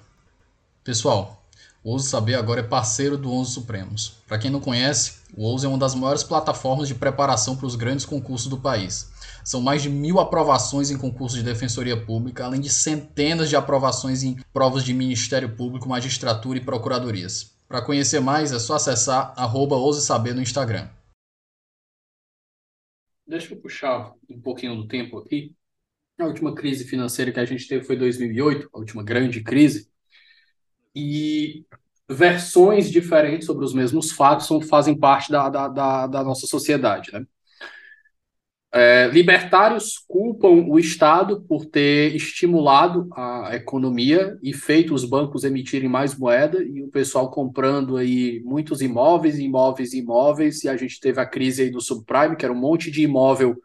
Pessoal, 0.83 1.44
O 1.85 1.91
Ouse 1.91 2.09
Saber 2.09 2.33
agora 2.33 2.61
é 2.61 2.63
parceiro 2.63 3.15
do 3.15 3.31
Onze 3.31 3.51
Supremos. 3.51 4.17
Para 4.27 4.39
quem 4.39 4.49
não 4.49 4.59
conhece, 4.59 5.19
o 5.37 5.43
Ouse 5.43 5.67
é 5.67 5.69
uma 5.69 5.77
das 5.77 5.93
maiores 5.93 6.23
plataformas 6.23 6.87
de 6.87 6.95
preparação 6.95 7.55
para 7.55 7.67
os 7.67 7.75
grandes 7.75 8.05
concursos 8.05 8.47
do 8.47 8.59
país. 8.59 9.11
São 9.43 9.61
mais 9.61 9.83
de 9.83 9.89
mil 9.91 10.19
aprovações 10.19 10.89
em 10.89 10.97
concursos 10.97 11.37
de 11.37 11.45
defensoria 11.45 11.95
pública, 11.95 12.43
além 12.43 12.59
de 12.59 12.71
centenas 12.71 13.49
de 13.49 13.55
aprovações 13.55 14.23
em 14.23 14.35
provas 14.51 14.83
de 14.83 14.95
Ministério 14.95 15.55
Público, 15.55 15.87
magistratura 15.87 16.57
e 16.57 16.65
procuradorias. 16.65 17.55
Para 17.67 17.85
conhecer 17.85 18.19
mais, 18.19 18.51
é 18.51 18.57
só 18.57 18.77
acessar 18.77 19.31
arroba 19.37 19.75
Saber 19.93 20.33
no 20.33 20.41
Instagram. 20.41 20.89
Deixa 23.27 23.53
eu 23.53 23.61
puxar 23.61 24.11
um 24.27 24.41
pouquinho 24.41 24.75
do 24.75 24.87
tempo 24.87 25.19
aqui. 25.19 25.53
A 26.19 26.25
última 26.25 26.55
crise 26.55 26.83
financeira 26.83 27.31
que 27.31 27.39
a 27.39 27.45
gente 27.45 27.67
teve 27.67 27.85
foi 27.85 27.95
2008, 27.95 28.71
a 28.73 28.79
última 28.79 29.03
grande 29.03 29.43
crise. 29.43 29.93
E 30.95 31.65
versões 32.09 32.89
diferentes 32.89 33.47
sobre 33.47 33.65
os 33.65 33.73
mesmos 33.73 34.11
fatos 34.11 34.47
são, 34.47 34.61
fazem 34.61 34.97
parte 34.97 35.31
da, 35.31 35.49
da, 35.49 35.67
da, 35.67 36.07
da 36.07 36.23
nossa 36.23 36.47
sociedade. 36.47 37.11
Né? 37.11 37.25
É, 38.77 39.07
libertários 39.07 39.97
culpam 40.05 40.65
o 40.67 40.77
Estado 40.77 41.41
por 41.47 41.65
ter 41.65 42.13
estimulado 42.13 43.07
a 43.15 43.55
economia 43.55 44.37
e 44.43 44.53
feito 44.53 44.93
os 44.93 45.05
bancos 45.05 45.45
emitirem 45.45 45.87
mais 45.87 46.13
moeda 46.17 46.61
e 46.61 46.83
o 46.83 46.89
pessoal 46.89 47.31
comprando 47.31 47.95
aí 47.95 48.41
muitos 48.43 48.81
imóveis, 48.81 49.39
imóveis, 49.39 49.93
imóveis, 49.93 50.63
e 50.65 50.67
a 50.67 50.75
gente 50.75 50.99
teve 50.99 51.21
a 51.21 51.25
crise 51.25 51.61
aí 51.61 51.69
do 51.69 51.79
subprime, 51.79 52.35
que 52.35 52.43
era 52.43 52.53
um 52.53 52.59
monte 52.59 52.91
de 52.91 53.01
imóvel 53.03 53.55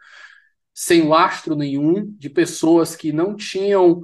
sem 0.73 1.03
lastro 1.09 1.57
nenhum, 1.57 2.07
de 2.16 2.31
pessoas 2.31 2.95
que 2.95 3.12
não 3.12 3.35
tinham, 3.35 4.03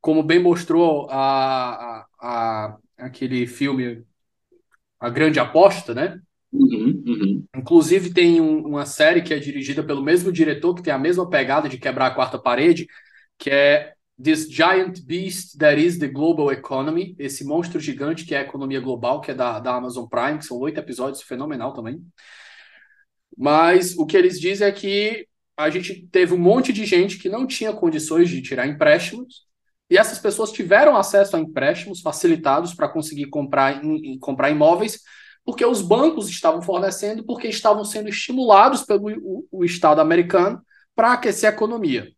como 0.00 0.20
bem 0.20 0.42
mostrou 0.42 1.08
a, 1.10 2.00
a, 2.00 2.06
a 2.20 2.76
aquele 2.98 3.46
filme 3.46 4.04
A 4.98 5.08
Grande 5.08 5.40
Aposta, 5.40 5.94
né? 5.94 6.20
Uhum, 6.52 7.02
uhum. 7.06 7.44
Inclusive, 7.56 8.12
tem 8.12 8.40
um, 8.40 8.66
uma 8.66 8.84
série 8.84 9.22
que 9.22 9.32
é 9.32 9.38
dirigida 9.38 9.82
pelo 9.82 10.02
mesmo 10.02 10.32
diretor, 10.32 10.74
que 10.74 10.82
tem 10.82 10.92
a 10.92 10.98
mesma 10.98 11.28
pegada 11.28 11.68
de 11.68 11.78
quebrar 11.78 12.06
a 12.06 12.14
quarta 12.14 12.38
parede, 12.38 12.86
que 13.38 13.50
é 13.50 13.94
This 14.22 14.50
Giant 14.50 15.00
Beast 15.00 15.56
That 15.58 15.80
Is 15.80 15.98
the 15.98 16.08
Global 16.08 16.52
Economy, 16.52 17.14
esse 17.18 17.44
monstro 17.44 17.80
gigante 17.80 18.26
que 18.26 18.34
é 18.34 18.38
a 18.38 18.42
economia 18.42 18.80
global, 18.80 19.20
que 19.20 19.30
é 19.30 19.34
da, 19.34 19.58
da 19.60 19.76
Amazon 19.76 20.06
Prime, 20.06 20.38
que 20.38 20.44
são 20.44 20.58
oito 20.58 20.78
episódios, 20.78 21.22
fenomenal 21.22 21.72
também. 21.72 22.04
Mas 23.36 23.96
o 23.96 24.04
que 24.04 24.16
eles 24.16 24.38
dizem 24.38 24.66
é 24.66 24.72
que 24.72 25.26
a 25.56 25.70
gente 25.70 26.06
teve 26.08 26.34
um 26.34 26.38
monte 26.38 26.72
de 26.72 26.84
gente 26.84 27.18
que 27.18 27.28
não 27.28 27.46
tinha 27.46 27.72
condições 27.72 28.28
de 28.28 28.42
tirar 28.42 28.66
empréstimos, 28.66 29.46
e 29.90 29.98
essas 29.98 30.18
pessoas 30.18 30.52
tiveram 30.52 30.96
acesso 30.96 31.36
a 31.36 31.40
empréstimos 31.40 32.00
facilitados 32.00 32.72
para 32.74 32.88
conseguir 32.88 33.26
comprar, 33.26 33.84
em, 33.84 34.18
comprar 34.18 34.50
imóveis, 34.50 35.00
porque 35.44 35.64
os 35.64 35.82
bancos 35.82 36.28
estavam 36.28 36.62
fornecendo, 36.62 37.24
porque 37.24 37.48
estavam 37.48 37.84
sendo 37.84 38.08
estimulados 38.08 38.84
pelo 38.84 39.10
o, 39.20 39.48
o 39.50 39.64
Estado 39.64 40.00
americano 40.00 40.62
para 40.94 41.12
aquecer 41.14 41.50
a 41.50 41.52
economia. 41.52 42.08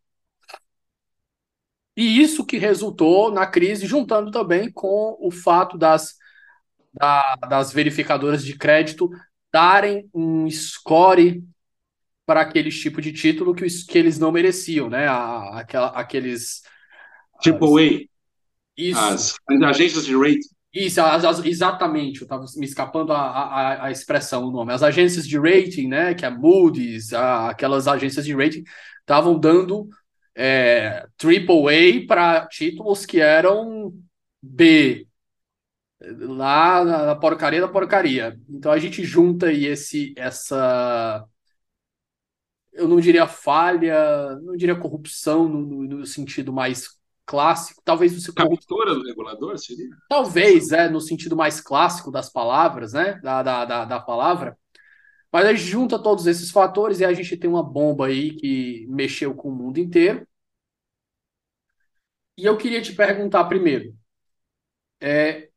E 1.96 2.20
isso 2.20 2.44
que 2.46 2.56
resultou 2.56 3.30
na 3.30 3.46
crise, 3.46 3.86
juntando 3.86 4.30
também 4.30 4.70
com 4.70 5.16
o 5.20 5.30
fato 5.30 5.76
das, 5.76 6.14
da, 6.92 7.36
das 7.48 7.72
verificadoras 7.72 8.44
de 8.44 8.56
crédito 8.56 9.10
darem 9.52 10.08
um 10.14 10.48
score 10.50 11.44
para 12.24 12.40
aquele 12.40 12.70
tipo 12.70 13.00
de 13.00 13.12
título 13.12 13.54
que, 13.54 13.66
que 13.66 13.98
eles 13.98 14.18
não 14.18 14.32
mereciam, 14.32 14.88
né? 14.88 15.06
A, 15.06 15.60
aquela, 15.60 15.88
aqueles. 15.88 16.62
As, 17.50 18.96
A. 18.96 19.08
As, 19.08 19.34
as 19.48 19.62
agências 19.62 20.04
de 20.04 20.16
rating. 20.16 20.48
Isso, 20.74 21.02
as, 21.02 21.24
as, 21.24 21.44
exatamente, 21.44 22.22
eu 22.22 22.24
estava 22.24 22.46
me 22.56 22.64
escapando 22.64 23.12
a, 23.12 23.20
a, 23.20 23.86
a, 23.86 23.90
expressão, 23.90 24.46
o 24.46 24.50
nome. 24.50 24.72
As 24.72 24.82
agências 24.82 25.26
de 25.28 25.38
rating, 25.38 25.86
né, 25.86 26.14
que 26.14 26.24
é 26.24 26.30
Moody's, 26.30 27.12
a, 27.12 27.50
aquelas 27.50 27.86
agências 27.86 28.24
de 28.24 28.34
rating, 28.34 28.64
estavam 29.00 29.38
dando 29.38 29.88
é, 30.34 31.06
AAA 31.22 32.06
para 32.08 32.46
títulos 32.46 33.04
que 33.04 33.20
eram 33.20 33.92
B, 34.42 35.06
lá 36.00 36.84
na, 36.84 37.06
na, 37.06 37.16
porcaria 37.16 37.60
da 37.60 37.68
porcaria. 37.68 38.40
Então 38.48 38.72
a 38.72 38.78
gente 38.78 39.04
junta 39.04 39.46
aí 39.48 39.66
esse, 39.66 40.14
essa, 40.16 41.24
eu 42.72 42.88
não 42.88 43.00
diria 43.00 43.26
falha, 43.26 44.36
não 44.42 44.56
diria 44.56 44.74
corrupção 44.74 45.48
no, 45.48 45.82
no 45.84 46.06
sentido 46.06 46.52
mais 46.52 46.98
clássico, 47.32 47.80
talvez 47.82 48.12
você 48.12 48.30
captura 48.30 48.94
do 48.94 49.04
regulador 49.04 49.56
seria? 49.56 49.88
Talvez, 50.06 50.70
é, 50.70 50.86
no 50.90 51.00
sentido 51.00 51.34
mais 51.34 51.62
clássico 51.62 52.10
das 52.10 52.30
palavras, 52.30 52.92
né, 52.92 53.14
da, 53.22 53.42
da, 53.42 53.64
da, 53.64 53.84
da 53.86 54.00
palavra. 54.00 54.58
Mas 55.32 55.46
a 55.46 55.54
gente 55.54 55.64
junta 55.64 55.98
todos 55.98 56.26
esses 56.26 56.50
fatores 56.50 57.00
e 57.00 57.06
a 57.06 57.12
gente 57.14 57.34
tem 57.38 57.48
uma 57.48 57.62
bomba 57.62 58.08
aí 58.08 58.34
que 58.34 58.86
mexeu 58.90 59.34
com 59.34 59.48
o 59.48 59.54
mundo 59.54 59.78
inteiro. 59.78 60.28
E 62.36 62.44
eu 62.44 62.58
queria 62.58 62.82
te 62.82 62.92
perguntar 62.94 63.44
primeiro, 63.44 63.96
é, 65.00 65.48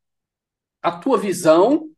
a 0.81 0.93
tua 0.93 1.17
visão 1.17 1.89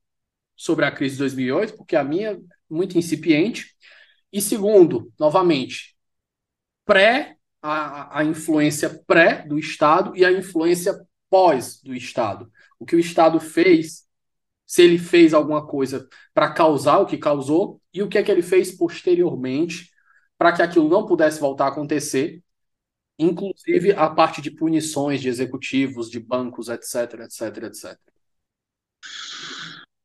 sobre 0.56 0.86
a 0.86 0.92
crise 0.92 1.14
de 1.14 1.20
2008, 1.20 1.78
porque 1.78 1.96
a 1.96 2.04
minha 2.04 2.32
é 2.32 2.40
muito 2.68 2.98
incipiente. 2.98 3.76
E 4.34 4.42
segundo, 4.42 5.14
novamente, 5.20 5.96
pré 6.84 7.37
a, 7.68 8.20
a 8.20 8.24
influência 8.24 8.90
pré 9.06 9.46
do 9.46 9.60
Estado 9.60 10.16
e 10.16 10.24
a 10.24 10.32
influência 10.32 10.98
pós 11.30 11.82
do 11.82 11.94
Estado. 11.94 12.50
O 12.80 12.86
que 12.86 12.96
o 12.96 13.00
Estado 13.00 13.40
fez, 13.40 14.06
se 14.66 14.82
ele 14.82 14.98
fez 14.98 15.34
alguma 15.34 15.66
coisa 15.66 16.08
para 16.34 16.54
causar 16.54 17.00
o 17.00 17.06
que 17.06 17.18
causou, 17.18 17.82
e 17.94 18.02
o 18.02 18.08
que 18.08 18.18
é 18.18 18.24
que 18.24 18.32
ele 18.32 18.42
fez 18.42 18.72
posteriormente 18.72 19.92
para 20.38 20.54
que 20.54 20.62
aquilo 20.62 20.88
não 20.88 21.06
pudesse 21.06 21.40
voltar 21.40 21.66
a 21.66 21.70
acontecer, 21.70 22.42
inclusive 23.20 23.92
a 23.94 24.10
parte 24.10 24.42
de 24.42 24.52
punições 24.52 25.20
de 25.20 25.28
executivos, 25.28 26.10
de 26.10 26.20
bancos, 26.20 26.70
etc, 26.70 27.22
etc, 27.22 27.64
etc. 27.64 28.00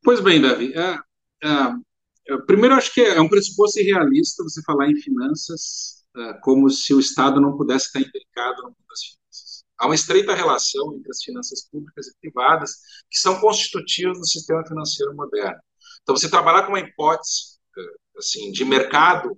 Pois 0.03 0.19
bem, 0.19 0.41
Davi. 0.41 0.73
É, 0.73 0.97
é, 1.43 2.37
primeiro, 2.45 2.75
acho 2.75 2.93
que 2.93 2.99
é 2.99 3.21
um 3.21 3.29
pressuposto 3.29 3.79
irrealista 3.79 4.43
você 4.43 4.61
falar 4.63 4.89
em 4.89 4.95
finanças 4.95 6.02
como 6.41 6.69
se 6.69 6.93
o 6.93 6.99
Estado 6.99 7.41
não 7.41 7.57
pudesse 7.57 7.87
estar 7.87 7.99
implicado 7.99 8.61
no 8.61 8.69
mundo 8.69 8.85
das 8.89 9.03
finanças. 9.03 9.63
Há 9.77 9.85
uma 9.87 9.95
estreita 9.95 10.35
relação 10.35 10.93
entre 10.95 11.09
as 11.09 11.23
finanças 11.23 11.67
públicas 11.69 12.07
e 12.07 12.15
privadas 12.21 12.77
que 13.09 13.17
são 13.17 13.39
constitutivas 13.39 14.19
do 14.19 14.27
sistema 14.27 14.65
financeiro 14.65 15.15
moderno. 15.15 15.59
Então, 16.01 16.15
você 16.15 16.29
trabalhar 16.29 16.63
com 16.63 16.69
uma 16.69 16.79
hipótese 16.79 17.57
ah, 17.77 17.81
assim 18.17 18.51
de 18.51 18.63
mercado 18.63 19.37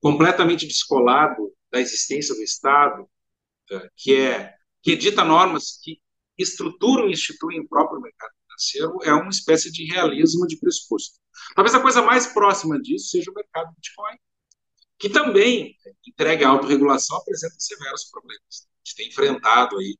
completamente 0.00 0.66
descolado 0.66 1.52
da 1.72 1.80
existência 1.80 2.34
do 2.34 2.42
Estado, 2.42 3.08
ah, 3.72 3.88
que 3.96 4.14
é 4.14 4.54
que 4.82 4.92
edita 4.92 5.24
normas 5.24 5.78
que 5.82 5.98
estruturam 6.38 7.08
e 7.08 7.12
instituem 7.12 7.60
o 7.60 7.68
próprio 7.68 8.00
mercado 8.00 8.32
financeiro, 8.46 8.98
é 9.02 9.12
uma 9.14 9.30
espécie 9.30 9.72
de 9.72 9.86
realismo 9.90 10.46
de 10.46 10.58
pressuposto. 10.58 11.18
Talvez 11.54 11.74
a 11.74 11.80
coisa 11.80 12.02
mais 12.02 12.26
próxima 12.26 12.78
disso 12.80 13.08
seja 13.08 13.30
o 13.30 13.34
mercado 13.34 13.72
Bitcoin, 13.74 14.16
que 15.04 15.10
também 15.10 15.76
entrega 16.08 16.46
a 16.46 16.50
autorregulação 16.50 17.18
apresenta 17.18 17.56
severos 17.58 18.04
problemas. 18.04 18.40
A 18.50 18.88
gente 18.88 18.96
tem 18.96 19.08
enfrentado 19.08 19.76
aí 19.76 19.98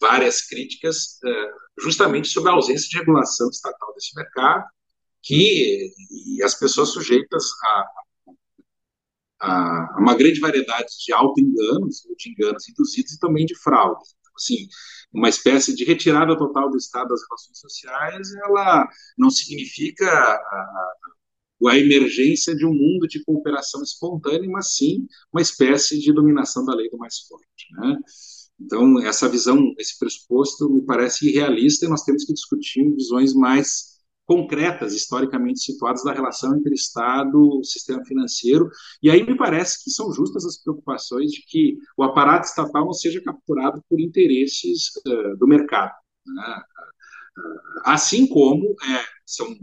várias 0.00 0.40
críticas 0.46 1.18
uh, 1.22 1.82
justamente 1.82 2.28
sobre 2.28 2.50
a 2.50 2.54
ausência 2.54 2.88
de 2.88 2.96
regulação 2.96 3.50
estatal 3.50 3.92
desse 3.92 4.16
mercado, 4.16 4.64
que 5.22 5.92
e 6.10 6.42
as 6.42 6.54
pessoas 6.54 6.88
sujeitas 6.88 7.44
a, 7.62 7.84
a, 9.40 9.50
a 9.50 9.98
uma 10.00 10.14
grande 10.14 10.40
variedade 10.40 10.88
de 11.04 11.12
auto-enganos, 11.12 12.04
de 12.16 12.30
enganos 12.30 12.66
induzidos 12.70 13.12
e 13.12 13.18
também 13.18 13.44
de 13.44 13.54
fraudes. 13.54 14.14
Então, 14.18 14.32
assim, 14.34 14.66
uma 15.12 15.28
espécie 15.28 15.76
de 15.76 15.84
retirada 15.84 16.38
total 16.38 16.70
do 16.70 16.78
Estado 16.78 17.08
das 17.08 17.20
relações 17.28 17.58
sociais, 17.58 18.32
ela 18.46 18.88
não 19.18 19.28
significa 19.28 20.40
a 21.66 21.76
emergência 21.76 22.54
de 22.54 22.64
um 22.64 22.72
mundo 22.72 23.08
de 23.08 23.22
cooperação 23.24 23.82
espontânea, 23.82 24.48
mas 24.48 24.74
sim 24.74 25.06
uma 25.32 25.42
espécie 25.42 25.98
de 25.98 26.12
dominação 26.12 26.64
da 26.64 26.74
lei 26.74 26.88
do 26.90 26.98
mais 26.98 27.20
forte. 27.20 27.66
Né? 27.72 27.96
Então, 28.60 29.00
essa 29.00 29.28
visão, 29.28 29.72
esse 29.78 29.98
pressuposto, 29.98 30.68
me 30.68 30.82
parece 30.82 31.28
irrealista 31.28 31.86
e 31.86 31.88
nós 31.88 32.02
temos 32.02 32.24
que 32.24 32.32
discutir 32.32 32.88
visões 32.94 33.32
mais 33.34 33.98
concretas, 34.26 34.92
historicamente 34.92 35.60
situadas, 35.60 36.04
da 36.04 36.12
relação 36.12 36.54
entre 36.54 36.74
Estado 36.74 37.60
e 37.62 37.66
sistema 37.66 38.04
financeiro. 38.04 38.68
E 39.02 39.10
aí 39.10 39.24
me 39.24 39.36
parece 39.36 39.82
que 39.82 39.90
são 39.90 40.12
justas 40.12 40.44
as 40.44 40.62
preocupações 40.62 41.30
de 41.30 41.42
que 41.46 41.78
o 41.96 42.02
aparato 42.02 42.46
estatal 42.46 42.84
não 42.84 42.92
seja 42.92 43.22
capturado 43.22 43.82
por 43.88 43.98
interesses 43.98 44.90
uh, 45.06 45.36
do 45.38 45.46
mercado. 45.46 45.92
Né? 46.26 46.62
Assim 47.84 48.26
como 48.26 48.76
é, 48.82 49.04
são, 49.24 49.56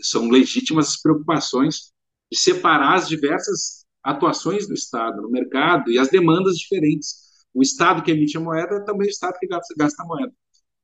são 0.00 0.28
legítimas 0.28 0.88
as 0.88 1.00
preocupações 1.00 1.92
de 2.30 2.38
separar 2.38 2.96
as 2.96 3.08
diversas 3.08 3.86
atuações 4.02 4.66
do 4.66 4.74
Estado 4.74 5.22
no 5.22 5.30
mercado 5.30 5.90
e 5.90 5.98
as 5.98 6.08
demandas 6.08 6.56
diferentes. 6.56 7.28
O 7.52 7.62
Estado 7.62 8.02
que 8.02 8.10
emite 8.10 8.36
a 8.36 8.40
moeda 8.40 8.76
é 8.76 8.84
também 8.84 9.08
o 9.08 9.10
Estado 9.10 9.38
que 9.38 9.46
gasta, 9.46 9.74
a 10.02 10.06
moeda. 10.06 10.32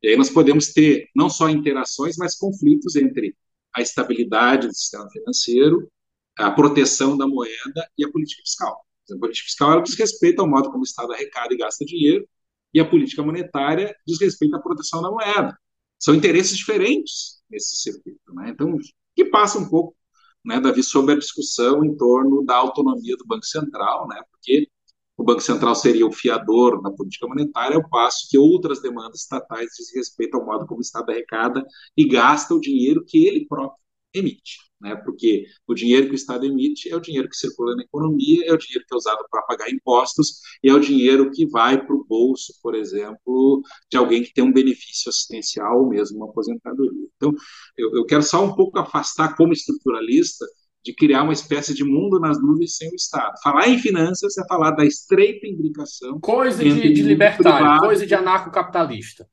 E 0.02 0.09
aí 0.09 0.16
nós 0.16 0.30
podemos 0.30 0.72
ter 0.72 1.09
não 1.14 1.30
só 1.30 1.48
interações, 1.48 2.16
mas 2.16 2.37
conflitos 2.37 2.96
entre 2.96 3.37
a 3.74 3.80
estabilidade 3.80 4.68
do 4.68 4.74
sistema 4.74 5.09
financeiro, 5.11 5.90
a 6.37 6.50
proteção 6.50 7.16
da 7.16 7.26
moeda 7.26 7.88
e 7.96 8.04
a 8.04 8.11
política 8.11 8.42
fiscal. 8.42 8.85
A 9.11 9.18
política 9.18 9.46
fiscal 9.46 9.72
ela 9.72 9.83
diz 9.83 9.94
respeito 9.94 10.40
ao 10.40 10.48
modo 10.48 10.70
como 10.70 10.80
o 10.80 10.85
Estado 10.85 11.12
arrecada 11.12 11.54
e 11.54 11.57
gasta 11.57 11.85
dinheiro, 11.85 12.26
e 12.72 12.80
a 12.80 12.88
política 12.88 13.22
monetária 13.22 13.94
diz 14.07 14.20
respeito 14.20 14.57
à 14.57 14.61
proteção 14.61 15.00
da 15.00 15.11
moeda. 15.11 15.57
São 16.04 16.14
interesses 16.14 16.54
diferentes 16.58 17.42
nesse 17.48 17.76
circuito. 17.76 18.34
Né? 18.34 18.50
Então, 18.50 18.76
que 19.16 19.24
passa 19.24 19.58
um 19.58 19.66
pouco, 19.66 19.96
né, 20.44 20.60
Davi, 20.60 20.82
sobre 20.82 21.14
a 21.14 21.18
discussão 21.18 21.82
em 21.82 21.96
torno 21.96 22.44
da 22.44 22.56
autonomia 22.56 23.16
do 23.16 23.24
Banco 23.24 23.46
Central, 23.46 24.06
né, 24.08 24.20
porque 24.30 24.68
o 25.16 25.24
Banco 25.24 25.40
Central 25.40 25.74
seria 25.74 26.06
o 26.06 26.12
fiador 26.12 26.82
da 26.82 26.90
política 26.90 27.26
monetária, 27.26 27.78
ao 27.78 27.88
passo 27.88 28.28
que 28.28 28.36
outras 28.36 28.82
demandas 28.82 29.20
estatais 29.20 29.70
dizem 29.78 29.96
respeito 29.96 30.36
ao 30.36 30.44
modo 30.44 30.66
como 30.66 30.80
o 30.80 30.82
Estado 30.82 31.08
arrecada 31.10 31.64
e 31.96 32.06
gasta 32.06 32.52
o 32.52 32.60
dinheiro 32.60 33.02
que 33.02 33.26
ele 33.26 33.46
próprio 33.46 33.82
emite 34.14 34.64
né? 34.85 34.94
Porque 34.96 35.46
o 35.66 35.74
dinheiro 35.74 36.07
que 36.07 36.12
o 36.12 36.14
Estado 36.14 36.44
emite 36.44 36.90
é 36.90 36.96
o 36.96 37.00
dinheiro 37.00 37.29
que 37.29 37.37
circula 37.37 37.74
na 37.74 37.83
economia, 37.83 38.44
é 38.46 38.53
o 38.53 38.59
dinheiro 38.59 38.85
que 38.87 38.94
é 38.94 38.96
usado 38.96 39.24
para 39.31 39.42
pagar 39.42 39.70
impostos 39.70 40.40
e 40.62 40.68
é 40.68 40.74
o 40.74 40.79
dinheiro 40.79 41.31
que 41.31 41.46
vai 41.46 41.83
para 41.83 41.96
o 41.96 42.05
bolso, 42.05 42.53
por 42.62 42.74
exemplo, 42.74 43.62
de 43.90 43.96
alguém 43.96 44.22
que 44.22 44.33
tem 44.35 44.44
um 44.44 44.53
benefício 44.53 45.09
assistencial 45.09 45.81
ou 45.81 45.88
mesmo 45.88 46.18
uma 46.18 46.29
aposentadoria. 46.29 47.09
Então, 47.16 47.33
eu, 47.79 47.96
eu 47.96 48.05
quero 48.05 48.22
só 48.22 48.44
um 48.44 48.55
pouco 48.55 48.79
afastar 48.79 49.35
como 49.37 49.55
estruturalista 49.55 50.44
de 50.85 50.94
criar 50.94 51.22
uma 51.22 51.33
espécie 51.33 51.72
de 51.72 51.83
mundo 51.83 52.20
nas 52.20 52.38
nuvens 52.42 52.77
sem 52.77 52.90
o 52.90 52.94
Estado. 52.94 53.33
Falar 53.42 53.68
em 53.68 53.79
finanças 53.79 54.37
é 54.37 54.46
falar 54.46 54.72
da 54.72 54.85
estreita 54.85 55.46
imbricação. 55.46 56.20
Coisa 56.20 56.62
de, 56.62 56.92
de 56.92 57.03
libertário, 57.03 57.57
privado, 57.59 57.87
coisa 57.87 58.07
de 58.07 58.14
anarcocapitalista. 58.14 59.27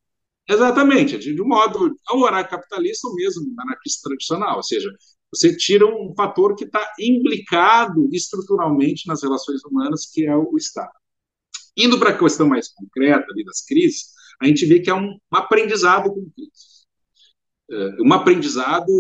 Exatamente, 0.51 1.17
de, 1.17 1.41
um 1.41 1.47
modo, 1.47 1.97
ao 2.07 2.19
horário 2.19 2.49
capitalista 2.49 3.07
ou 3.07 3.15
mesmo 3.15 3.53
anarquista 3.57 4.09
tradicional, 4.09 4.57
ou 4.57 4.63
seja, 4.63 4.93
você 5.33 5.55
tira 5.55 5.85
um 5.85 6.13
fator 6.13 6.55
que 6.55 6.65
está 6.65 6.93
implicado 6.99 8.09
estruturalmente 8.11 9.07
nas 9.07 9.23
relações 9.23 9.63
humanas, 9.63 10.05
que 10.11 10.25
é 10.25 10.35
o 10.35 10.57
Estado. 10.57 10.91
Indo 11.77 11.97
para 11.97 12.09
a 12.09 12.17
questão 12.17 12.49
mais 12.49 12.67
concreta 12.67 13.31
ali 13.31 13.45
das 13.45 13.61
crises, 13.61 14.11
a 14.41 14.45
gente 14.45 14.65
vê 14.65 14.81
que 14.81 14.89
é 14.89 14.93
um, 14.93 15.17
aprendizado 15.31 16.13
com 16.13 16.29
crises. 16.35 16.85
É, 17.69 18.01
um 18.01 18.11
aprendizado 18.11 18.91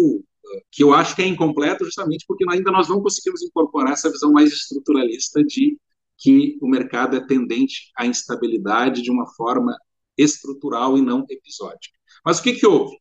é, 0.55 0.61
que 0.71 0.83
eu 0.83 0.93
acho 0.93 1.17
que 1.17 1.21
é 1.21 1.27
incompleto 1.27 1.83
justamente 1.83 2.23
porque 2.25 2.45
ainda 2.49 2.71
nós 2.71 2.87
não 2.87 3.01
conseguimos 3.01 3.41
incorporar 3.43 3.91
essa 3.91 4.09
visão 4.09 4.31
mais 4.31 4.53
estruturalista 4.53 5.43
de 5.43 5.77
que 6.17 6.57
o 6.61 6.69
mercado 6.69 7.17
é 7.17 7.27
tendente 7.27 7.91
à 7.97 8.05
instabilidade 8.05 9.01
de 9.01 9.11
uma 9.11 9.27
forma 9.33 9.75
estrutural 10.17 10.97
e 10.97 11.01
não 11.01 11.25
episódica. 11.29 11.97
Mas 12.25 12.39
o 12.39 12.43
que, 12.43 12.53
que 12.53 12.67
houve? 12.67 12.97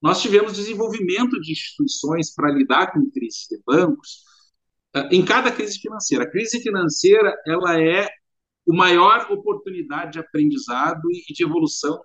Nós 0.00 0.22
tivemos 0.22 0.54
desenvolvimento 0.54 1.40
de 1.40 1.52
instituições 1.52 2.32
para 2.34 2.52
lidar 2.52 2.92
com 2.92 3.10
crises 3.10 3.46
de 3.50 3.60
bancos 3.66 4.22
eh, 4.94 5.08
em 5.12 5.24
cada 5.24 5.50
crise 5.50 5.78
financeira. 5.78 6.24
A 6.24 6.30
crise 6.30 6.60
financeira 6.60 7.34
ela 7.46 7.80
é 7.80 8.04
a 8.04 8.08
maior 8.68 9.30
oportunidade 9.30 10.12
de 10.12 10.18
aprendizado 10.18 11.02
e 11.10 11.32
de 11.32 11.42
evolução 11.42 11.98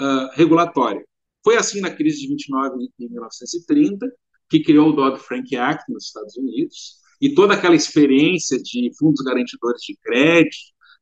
uh, 0.00 0.30
regulatória. 0.32 1.04
Foi 1.44 1.56
assim 1.56 1.80
na 1.80 1.90
crise 1.90 2.20
de 2.20 2.28
29 2.28 2.76
em 2.98 3.08
1930, 3.10 4.06
que 4.48 4.62
criou 4.62 4.88
o 4.88 4.92
Dodd-Frank 4.92 5.54
Act 5.56 5.92
nos 5.92 6.06
Estados 6.06 6.36
Unidos, 6.36 7.00
e 7.20 7.34
toda 7.34 7.54
aquela 7.54 7.74
experiência 7.74 8.58
de 8.58 8.90
fundos 8.98 9.22
garantidores 9.22 9.82
de 9.82 9.96
crédito, 10.02 10.56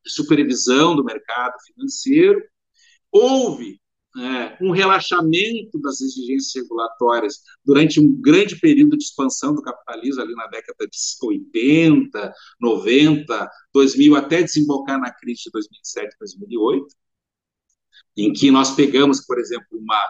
de 0.04 0.12
supervisão 0.12 0.96
do 0.96 1.04
mercado 1.04 1.54
financeiro. 1.66 2.42
Houve 3.10 3.80
é, 4.16 4.56
um 4.60 4.70
relaxamento 4.70 5.78
das 5.80 6.00
exigências 6.00 6.62
regulatórias 6.62 7.42
durante 7.64 8.00
um 8.00 8.20
grande 8.20 8.58
período 8.58 8.96
de 8.96 9.04
expansão 9.04 9.54
do 9.54 9.62
capitalismo, 9.62 10.22
ali 10.22 10.34
na 10.34 10.46
década 10.46 10.86
de 10.86 10.98
80, 11.22 12.34
90, 12.60 13.50
2000, 13.72 14.16
até 14.16 14.42
desembocar 14.42 14.98
na 15.00 15.12
crise 15.12 15.42
de 15.44 15.50
2007, 15.52 16.16
2008, 16.18 16.86
em 18.16 18.32
que 18.32 18.50
nós 18.50 18.74
pegamos, 18.74 19.24
por 19.24 19.38
exemplo, 19.38 19.66
uma, 19.72 20.02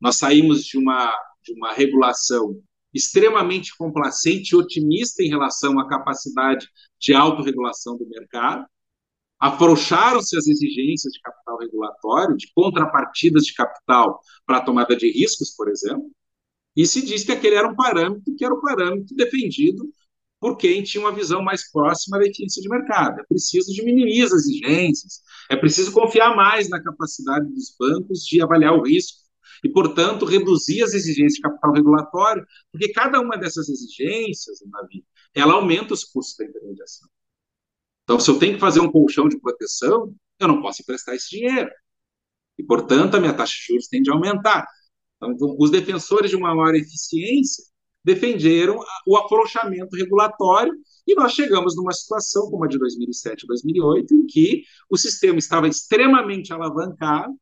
nós 0.00 0.16
saímos 0.16 0.64
de 0.64 0.78
uma, 0.78 1.14
de 1.42 1.52
uma 1.52 1.72
regulação 1.72 2.60
extremamente 2.92 3.76
complacente 3.76 4.54
e 4.54 4.56
otimista 4.56 5.22
em 5.22 5.28
relação 5.28 5.78
à 5.78 5.88
capacidade 5.88 6.68
de 7.00 7.14
autorregulação 7.14 7.96
do 7.96 8.08
mercado, 8.08 8.66
afrouxaram-se 9.42 10.38
as 10.38 10.46
exigências 10.46 11.12
de 11.12 11.20
capital 11.20 11.58
regulatório, 11.58 12.36
de 12.36 12.46
contrapartidas 12.54 13.42
de 13.42 13.52
capital 13.54 14.20
para 14.46 14.58
a 14.58 14.60
tomada 14.60 14.94
de 14.94 15.10
riscos, 15.10 15.50
por 15.56 15.68
exemplo, 15.68 16.08
e 16.76 16.86
se 16.86 17.04
diz 17.04 17.24
que 17.24 17.32
aquele 17.32 17.56
era 17.56 17.66
um 17.66 17.74
parâmetro 17.74 18.22
que 18.36 18.44
era 18.44 18.54
o 18.54 18.58
um 18.58 18.60
parâmetro 18.60 19.16
defendido 19.16 19.84
por 20.40 20.56
quem 20.56 20.84
tinha 20.84 21.02
uma 21.02 21.12
visão 21.12 21.42
mais 21.42 21.68
próxima 21.72 22.20
da 22.20 22.24
eficiência 22.24 22.62
de 22.62 22.68
mercado. 22.68 23.20
É 23.20 23.24
preciso 23.24 23.72
diminuir 23.72 24.22
as 24.22 24.30
exigências, 24.30 25.22
é 25.50 25.56
preciso 25.56 25.90
confiar 25.90 26.36
mais 26.36 26.68
na 26.68 26.80
capacidade 26.80 27.52
dos 27.52 27.74
bancos 27.76 28.20
de 28.20 28.40
avaliar 28.40 28.74
o 28.74 28.82
risco 28.84 29.18
e, 29.64 29.68
portanto, 29.68 30.24
reduzir 30.24 30.84
as 30.84 30.94
exigências 30.94 31.34
de 31.34 31.40
capital 31.40 31.72
regulatório, 31.72 32.46
porque 32.70 32.92
cada 32.92 33.20
uma 33.20 33.36
dessas 33.36 33.68
exigências, 33.68 34.60
Davi, 34.66 35.04
ela 35.34 35.54
aumenta 35.54 35.94
os 35.94 36.04
custos 36.04 36.36
da 36.36 36.44
intermediação. 36.44 37.08
Então, 38.04 38.18
se 38.18 38.30
eu 38.30 38.38
tenho 38.38 38.54
que 38.54 38.60
fazer 38.60 38.80
um 38.80 38.90
colchão 38.90 39.28
de 39.28 39.38
proteção, 39.38 40.14
eu 40.38 40.48
não 40.48 40.60
posso 40.60 40.82
emprestar 40.82 41.14
esse 41.14 41.30
dinheiro. 41.30 41.70
E, 42.58 42.62
portanto, 42.62 43.16
a 43.16 43.20
minha 43.20 43.34
taxa 43.34 43.54
de 43.54 43.66
juros 43.66 43.86
tende 43.88 44.10
a 44.10 44.14
aumentar. 44.14 44.66
Então, 45.16 45.36
os 45.58 45.70
defensores 45.70 46.30
de 46.30 46.36
uma 46.36 46.54
maior 46.54 46.74
eficiência 46.74 47.64
defenderam 48.04 48.78
o 49.06 49.16
afrouxamento 49.16 49.96
regulatório 49.96 50.72
e 51.06 51.14
nós 51.14 51.32
chegamos 51.32 51.76
numa 51.76 51.92
situação 51.92 52.50
como 52.50 52.64
a 52.64 52.68
de 52.68 52.78
2007 52.78 53.46
2008, 53.46 54.14
em 54.14 54.26
que 54.26 54.64
o 54.90 54.96
sistema 54.96 55.38
estava 55.38 55.68
extremamente 55.68 56.52
alavancado, 56.52 57.32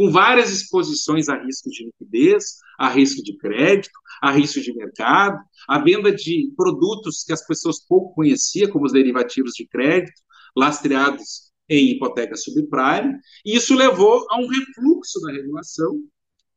com 0.00 0.10
várias 0.10 0.50
exposições 0.50 1.28
a 1.28 1.36
risco 1.36 1.68
de 1.68 1.84
liquidez, 1.84 2.56
a 2.78 2.88
risco 2.88 3.22
de 3.22 3.36
crédito, 3.36 3.92
a 4.22 4.30
risco 4.30 4.58
de 4.58 4.72
mercado, 4.72 5.38
a 5.68 5.78
venda 5.78 6.10
de 6.10 6.50
produtos 6.56 7.22
que 7.22 7.34
as 7.34 7.46
pessoas 7.46 7.84
pouco 7.86 8.14
conheciam, 8.14 8.70
como 8.70 8.86
os 8.86 8.94
derivativos 8.94 9.52
de 9.52 9.66
crédito, 9.66 10.22
lastreados 10.56 11.52
em 11.68 11.90
hipoteca 11.90 12.34
subprime, 12.34 13.18
e 13.44 13.54
isso 13.54 13.74
levou 13.74 14.26
a 14.30 14.38
um 14.40 14.46
refluxo 14.46 15.20
da 15.20 15.32
regulação 15.32 16.00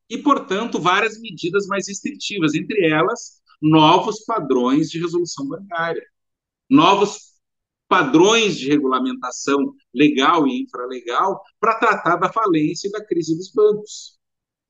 e, 0.09 0.17
portanto, 0.17 0.79
várias 0.79 1.19
medidas 1.19 1.67
mais 1.67 1.89
restritivas, 1.89 2.53
entre 2.53 2.87
elas 2.87 3.41
novos 3.61 4.23
padrões 4.23 4.89
de 4.89 5.01
resolução 5.01 5.45
bancária, 5.49 6.01
novos 6.69 7.32
padrões 7.87 8.57
de 8.57 8.69
regulamentação 8.69 9.73
legal 9.93 10.47
e 10.47 10.63
infralegal 10.63 11.41
para 11.59 11.75
tratar 11.75 12.15
da 12.17 12.31
falência 12.31 12.87
e 12.87 12.91
da 12.91 13.05
crise 13.05 13.35
dos 13.37 13.51
bancos, 13.51 14.17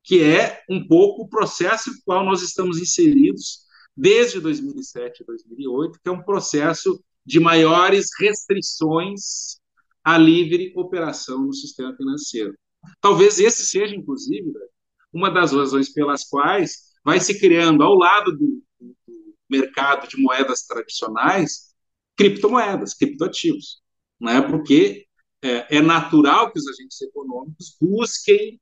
que 0.03 0.21
é 0.23 0.61
um 0.69 0.85
pouco 0.85 1.23
o 1.23 1.29
processo 1.29 1.89
no 1.89 2.01
qual 2.03 2.25
nós 2.25 2.41
estamos 2.41 2.77
inseridos 2.77 3.63
desde 3.95 4.39
2007 4.39 5.21
e 5.21 5.25
2008, 5.25 5.99
que 6.01 6.09
é 6.09 6.11
um 6.11 6.23
processo 6.23 7.01
de 7.25 7.39
maiores 7.39 8.09
restrições 8.19 9.57
à 10.03 10.17
livre 10.17 10.73
operação 10.75 11.45
no 11.45 11.53
sistema 11.53 11.95
financeiro. 11.95 12.53
Talvez 12.99 13.39
esse 13.39 13.65
seja, 13.65 13.95
inclusive, 13.95 14.51
uma 15.13 15.29
das 15.29 15.53
razões 15.53 15.89
pelas 15.93 16.25
quais 16.25 16.91
vai 17.05 17.19
se 17.19 17.39
criando, 17.39 17.83
ao 17.83 17.95
lado 17.95 18.31
do, 18.31 18.61
do 18.79 18.95
mercado 19.49 20.07
de 20.07 20.17
moedas 20.17 20.63
tradicionais, 20.63 21.72
criptomoedas, 22.15 22.93
criptoativos, 22.93 23.81
é? 24.27 24.41
porque 24.41 25.07
é, 25.41 25.77
é 25.77 25.81
natural 25.81 26.51
que 26.51 26.59
os 26.59 26.67
agentes 26.67 27.01
econômicos 27.01 27.75
busquem 27.79 28.59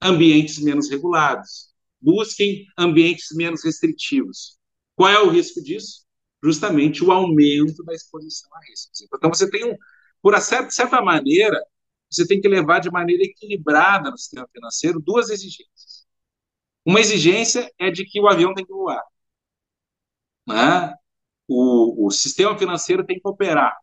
ambientes 0.00 0.58
menos 0.58 0.90
regulados, 0.90 1.72
busquem 2.00 2.66
ambientes 2.78 3.28
menos 3.34 3.64
restritivos. 3.64 4.58
Qual 4.94 5.10
é 5.10 5.20
o 5.20 5.30
risco 5.30 5.62
disso? 5.62 6.04
Justamente 6.42 7.04
o 7.04 7.12
aumento 7.12 7.82
da 7.84 7.94
exposição 7.94 8.50
a 8.54 8.60
riscos. 8.68 9.02
Então, 9.02 9.30
você 9.30 9.48
tem 9.50 9.64
um, 9.64 9.76
por 10.22 10.38
certa, 10.40 10.70
certa 10.70 11.02
maneira, 11.02 11.60
você 12.10 12.26
tem 12.26 12.40
que 12.40 12.48
levar 12.48 12.80
de 12.80 12.90
maneira 12.90 13.24
equilibrada 13.24 14.10
no 14.10 14.18
sistema 14.18 14.48
financeiro 14.52 15.00
duas 15.00 15.30
exigências. 15.30 16.06
Uma 16.84 17.00
exigência 17.00 17.70
é 17.78 17.90
de 17.90 18.04
que 18.04 18.20
o 18.20 18.28
avião 18.28 18.54
tem 18.54 18.64
que 18.64 18.72
voar. 18.72 19.02
Né? 20.46 20.94
O, 21.48 22.06
o 22.06 22.10
sistema 22.10 22.56
financeiro 22.58 23.04
tem 23.04 23.18
que 23.20 23.28
operar, 23.28 23.76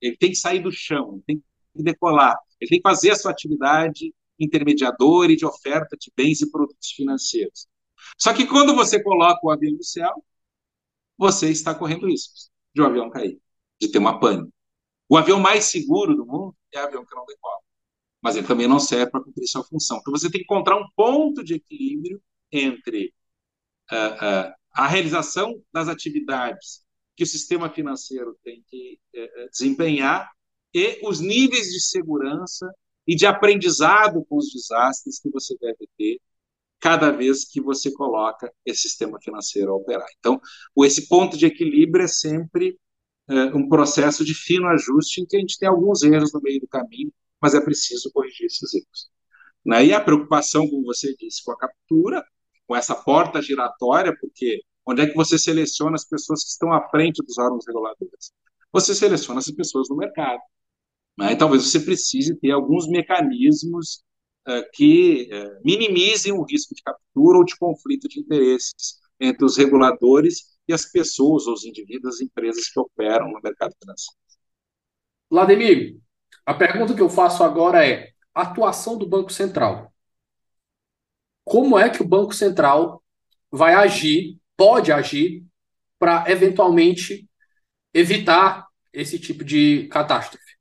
ele 0.00 0.16
tem 0.16 0.30
que 0.30 0.36
sair 0.36 0.60
do 0.60 0.70
chão, 0.70 1.22
tem 1.26 1.38
que 1.38 1.82
decolar, 1.82 2.36
ele 2.60 2.68
tem 2.68 2.78
que 2.80 2.88
fazer 2.88 3.10
a 3.10 3.16
sua 3.16 3.30
atividade 3.30 4.14
intermediadora 4.38 5.32
e 5.32 5.36
de 5.36 5.44
oferta 5.44 5.96
de 5.96 6.12
bens 6.16 6.40
e 6.40 6.50
produtos 6.50 6.90
financeiros. 6.92 7.66
Só 8.16 8.32
que 8.32 8.46
quando 8.46 8.74
você 8.74 9.02
coloca 9.02 9.40
o 9.42 9.50
avião 9.50 9.72
no 9.72 9.82
céu, 9.82 10.24
você 11.16 11.50
está 11.50 11.74
correndo 11.74 12.06
riscos 12.06 12.50
de 12.74 12.80
o 12.80 12.84
um 12.84 12.88
avião 12.88 13.10
cair, 13.10 13.40
de 13.80 13.88
ter 13.90 13.98
uma 13.98 14.20
pane. 14.20 14.48
O 15.08 15.16
avião 15.16 15.40
mais 15.40 15.64
seguro 15.64 16.14
do 16.14 16.24
mundo 16.24 16.54
é 16.72 16.80
o 16.80 16.86
avião 16.86 17.04
que 17.04 17.14
não 17.14 17.24
decola. 17.26 17.58
mas 18.22 18.36
ele 18.36 18.46
também 18.46 18.68
não 18.68 18.80
serve 18.80 19.10
para 19.10 19.22
cumprir 19.22 19.46
sua 19.46 19.64
função. 19.64 19.98
Então 19.98 20.12
você 20.12 20.30
tem 20.30 20.40
que 20.40 20.44
encontrar 20.44 20.76
um 20.76 20.86
ponto 20.94 21.42
de 21.42 21.54
equilíbrio 21.54 22.20
entre 22.52 23.14
uh, 23.92 24.50
uh, 24.50 24.54
a 24.72 24.86
realização 24.86 25.62
das 25.72 25.88
atividades 25.88 26.82
que 27.18 27.24
o 27.24 27.26
sistema 27.26 27.68
financeiro 27.68 28.38
tem 28.44 28.62
que 28.68 28.96
uh, 29.12 29.50
desempenhar 29.50 30.30
e 30.72 31.00
os 31.02 31.18
níveis 31.18 31.66
de 31.66 31.80
segurança 31.80 32.72
e 33.04 33.16
de 33.16 33.26
aprendizado 33.26 34.24
com 34.28 34.36
os 34.36 34.52
desastres 34.52 35.18
que 35.18 35.28
você 35.28 35.56
deve 35.60 35.88
ter 35.98 36.20
cada 36.78 37.10
vez 37.10 37.44
que 37.44 37.60
você 37.60 37.90
coloca 37.90 38.52
esse 38.64 38.82
sistema 38.82 39.18
financeiro 39.20 39.72
a 39.72 39.74
operar. 39.74 40.06
Então, 40.20 40.40
esse 40.84 41.08
ponto 41.08 41.36
de 41.36 41.46
equilíbrio 41.46 42.04
é 42.04 42.08
sempre 42.08 42.78
um 43.52 43.68
processo 43.68 44.24
de 44.24 44.32
fino 44.32 44.68
ajuste 44.68 45.20
em 45.20 45.26
que 45.26 45.36
a 45.36 45.40
gente 45.40 45.58
tem 45.58 45.68
alguns 45.68 46.04
erros 46.04 46.32
no 46.32 46.40
meio 46.40 46.60
do 46.60 46.68
caminho, 46.68 47.12
mas 47.42 47.52
é 47.52 47.60
preciso 47.60 48.12
corrigir 48.12 48.46
esses 48.46 48.72
erros. 48.72 49.10
Né? 49.66 49.86
E 49.86 49.92
a 49.92 50.00
preocupação, 50.00 50.68
como 50.68 50.84
você 50.84 51.16
disse, 51.16 51.44
com 51.44 51.50
a 51.50 51.58
captura, 51.58 52.24
com 52.64 52.76
essa 52.76 52.94
porta 52.94 53.42
giratória, 53.42 54.16
porque 54.20 54.62
onde 54.88 55.02
é 55.02 55.06
que 55.06 55.14
você 55.14 55.38
seleciona 55.38 55.96
as 55.96 56.04
pessoas 56.06 56.42
que 56.42 56.48
estão 56.48 56.72
à 56.72 56.88
frente 56.88 57.22
dos 57.22 57.36
órgãos 57.36 57.66
reguladores? 57.66 58.32
Você 58.72 58.94
seleciona 58.94 59.38
as 59.38 59.50
pessoas 59.50 59.88
no 59.90 59.96
mercado. 59.96 60.40
Né? 61.18 61.36
Talvez 61.36 61.64
você 61.64 61.80
precise 61.80 62.34
ter 62.36 62.52
alguns 62.52 62.88
mecanismos 62.88 64.02
uh, 64.48 64.64
que 64.72 65.28
uh, 65.30 65.60
minimizem 65.62 66.32
o 66.32 66.42
risco 66.42 66.74
de 66.74 66.82
captura 66.82 67.36
ou 67.36 67.44
de 67.44 67.54
conflito 67.58 68.08
de 68.08 68.20
interesses 68.20 68.98
entre 69.20 69.44
os 69.44 69.58
reguladores 69.58 70.58
e 70.66 70.72
as 70.72 70.86
pessoas, 70.90 71.46
os 71.46 71.66
indivíduos, 71.66 72.14
as 72.14 72.20
empresas 72.22 72.68
que 72.68 72.80
operam 72.80 73.30
no 73.30 73.40
mercado 73.42 73.74
financeiro. 73.78 74.16
Vladimir, 75.30 75.98
a 76.46 76.54
pergunta 76.54 76.94
que 76.94 77.02
eu 77.02 77.10
faço 77.10 77.44
agora 77.44 77.86
é: 77.86 78.10
atuação 78.34 78.96
do 78.96 79.06
Banco 79.06 79.30
Central. 79.30 79.92
Como 81.44 81.78
é 81.78 81.90
que 81.90 82.00
o 82.00 82.08
Banco 82.08 82.34
Central 82.34 83.02
vai 83.50 83.74
agir, 83.74 84.37
pode 84.58 84.90
agir, 84.90 85.44
para 86.00 86.28
eventualmente 86.28 87.28
evitar 87.94 88.66
esse 88.92 89.18
tipo 89.18 89.44
de 89.44 89.86
catástrofe? 89.88 90.58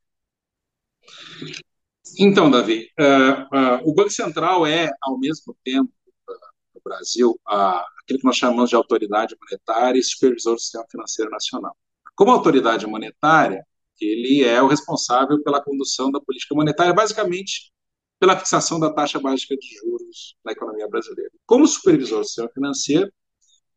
Então, 2.20 2.50
Davi, 2.50 2.90
uh, 3.00 3.84
uh, 3.84 3.90
o 3.90 3.94
Banco 3.94 4.12
Central 4.12 4.66
é, 4.66 4.90
ao 5.02 5.20
mesmo 5.20 5.56
tempo, 5.64 5.92
uh, 6.30 6.34
no 6.76 6.82
Brasil, 6.84 7.40
aquilo 7.46 8.20
que 8.20 8.26
nós 8.26 8.38
chamamos 8.38 8.70
de 8.70 8.76
autoridade 8.76 9.36
monetária 9.40 10.00
e 10.00 10.04
supervisor 10.04 10.54
do 10.54 10.62
sistema 10.62 10.86
financeiro 10.90 11.32
nacional. 11.32 11.76
Como 12.16 12.32
autoridade 12.32 12.88
monetária, 12.88 13.66
ele 14.00 14.44
é 14.44 14.62
o 14.62 14.68
responsável 14.68 15.42
pela 15.44 15.62
condução 15.62 16.12
da 16.12 16.22
política 16.22 16.56
monetária, 16.56 16.94
basicamente 16.94 17.72
pela 18.20 18.38
fixação 18.38 18.80
da 18.80 18.92
taxa 18.92 19.20
básica 19.20 19.56
de 19.56 19.68
juros 19.76 20.36
na 20.44 20.52
economia 20.52 20.88
brasileira. 20.88 21.32
Como 21.46 21.68
supervisor 21.68 22.20
do 22.20 22.26
sistema 22.26 22.50
financeiro, 22.50 23.12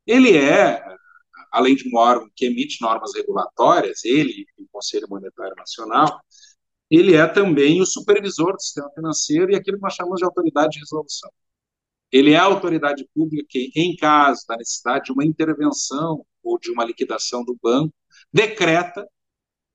ele 0.06 0.36
é, 0.36 0.82
além 1.52 1.74
de 1.76 1.88
um 1.88 1.96
órgão 1.96 2.28
que 2.34 2.46
emite 2.46 2.78
normas 2.80 3.12
regulatórias, 3.14 4.04
ele 4.04 4.46
o 4.58 4.66
Conselho 4.72 5.08
Monetário 5.08 5.54
Nacional, 5.56 6.20
ele 6.90 7.14
é 7.14 7.26
também 7.26 7.80
o 7.80 7.86
supervisor 7.86 8.52
do 8.52 8.60
sistema 8.60 8.90
financeiro 8.94 9.52
e 9.52 9.56
aquilo 9.56 9.76
que 9.76 9.82
nós 9.82 9.94
chamamos 9.94 10.18
de 10.18 10.24
autoridade 10.24 10.72
de 10.72 10.80
resolução. 10.80 11.30
Ele 12.12 12.32
é 12.32 12.36
a 12.36 12.44
autoridade 12.44 13.08
pública 13.14 13.46
que, 13.48 13.70
em 13.76 13.94
caso 13.96 14.44
da 14.48 14.56
necessidade 14.56 15.04
de 15.04 15.12
uma 15.12 15.24
intervenção 15.24 16.24
ou 16.42 16.58
de 16.58 16.70
uma 16.70 16.84
liquidação 16.84 17.44
do 17.44 17.56
banco, 17.62 17.94
decreta 18.32 19.06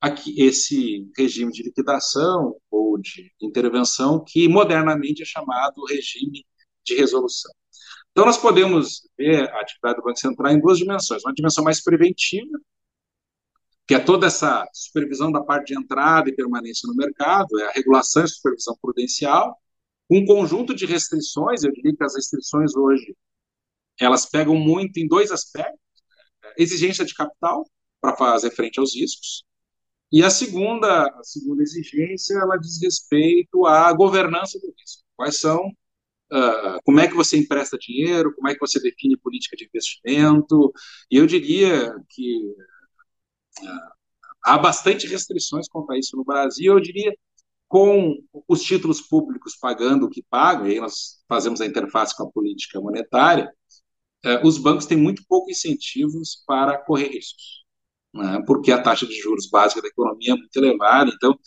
aqui, 0.01 0.41
esse 0.41 1.09
regime 1.17 1.51
de 1.51 1.63
liquidação 1.63 2.57
ou 2.69 2.97
de 2.97 3.31
intervenção 3.41 4.23
que 4.25 4.47
modernamente 4.49 5.21
é 5.23 5.25
chamado 5.25 5.85
regime 5.85 6.45
de 6.83 6.95
resolução. 6.95 7.51
Então, 8.15 8.25
nós 8.25 8.37
podemos 8.37 9.01
ver 9.17 9.49
a 9.49 9.59
atividade 9.59 9.97
do 9.97 10.01
Banco 10.01 10.17
Central 10.17 10.53
em 10.53 10.61
duas 10.61 10.77
dimensões. 10.77 11.21
Uma 11.25 11.33
dimensão 11.33 11.65
mais 11.65 11.83
preventiva, 11.83 12.57
que 13.85 13.93
é 13.93 13.99
toda 13.99 14.27
essa 14.27 14.65
supervisão 14.71 15.29
da 15.29 15.43
parte 15.43 15.73
de 15.73 15.77
entrada 15.77 16.29
e 16.29 16.33
permanência 16.33 16.87
no 16.87 16.95
mercado, 16.95 17.59
é 17.59 17.65
a 17.65 17.71
regulação 17.71 18.23
e 18.23 18.29
supervisão 18.29 18.73
prudencial, 18.81 19.57
um 20.09 20.25
conjunto 20.25 20.73
de 20.73 20.85
restrições, 20.85 21.65
eu 21.65 21.73
diria 21.73 21.93
que 21.93 22.03
as 22.05 22.15
restrições 22.15 22.73
hoje, 22.73 23.13
elas 23.99 24.25
pegam 24.25 24.55
muito 24.55 24.97
em 24.97 25.09
dois 25.09 25.29
aspectos, 25.29 25.77
exigência 26.57 27.03
de 27.03 27.13
capital, 27.13 27.69
para 27.99 28.15
fazer 28.15 28.51
frente 28.51 28.79
aos 28.79 28.95
riscos, 28.95 29.43
e 30.09 30.23
a 30.23 30.29
segunda, 30.29 31.07
a 31.07 31.23
segunda 31.23 31.61
exigência, 31.61 32.35
ela 32.35 32.55
diz 32.55 32.81
respeito 32.81 33.65
à 33.65 33.91
governança 33.91 34.57
do 34.57 34.67
risco. 34.79 35.03
Quais 35.17 35.39
são, 35.41 35.69
uh, 36.31 36.79
como 36.83 36.99
é 36.99 37.07
que 37.07 37.13
você 37.15 37.37
empresta 37.37 37.77
dinheiro, 37.77 38.33
como 38.35 38.47
é 38.47 38.53
que 38.53 38.59
você 38.59 38.79
define 38.79 39.17
política 39.17 39.55
de 39.55 39.65
investimento, 39.65 40.71
e 41.11 41.17
eu 41.17 41.25
diria 41.25 41.95
que 42.09 42.45
uh, 43.61 43.91
há 44.43 44.57
bastante 44.57 45.07
restrições 45.07 45.67
quanto 45.67 45.91
a 45.91 45.97
isso 45.97 46.15
no 46.17 46.23
Brasil, 46.23 46.73
eu 46.73 46.79
diria 46.79 47.13
com 47.67 48.15
os 48.47 48.61
títulos 48.61 49.01
públicos 49.01 49.57
pagando 49.59 50.05
o 50.05 50.09
que 50.09 50.23
pagam, 50.29 50.67
e 50.67 50.73
aí 50.73 50.79
nós 50.79 51.23
fazemos 51.27 51.61
a 51.61 51.65
interface 51.65 52.15
com 52.15 52.23
a 52.23 52.31
política 52.31 52.79
monetária, 52.79 53.51
uh, 54.25 54.47
os 54.47 54.57
bancos 54.57 54.85
têm 54.85 54.97
muito 54.97 55.23
pouco 55.27 55.51
incentivos 55.51 56.43
para 56.47 56.77
correr 56.77 57.09
riscos 57.09 57.65
né, 58.15 58.41
porque 58.47 58.71
a 58.71 58.81
taxa 58.81 59.05
de 59.05 59.13
juros 59.19 59.49
básica 59.49 59.81
da 59.81 59.89
economia 59.89 60.33
é 60.33 60.35
muito 60.35 60.55
elevada. 60.55 61.11
Então, 61.13 61.37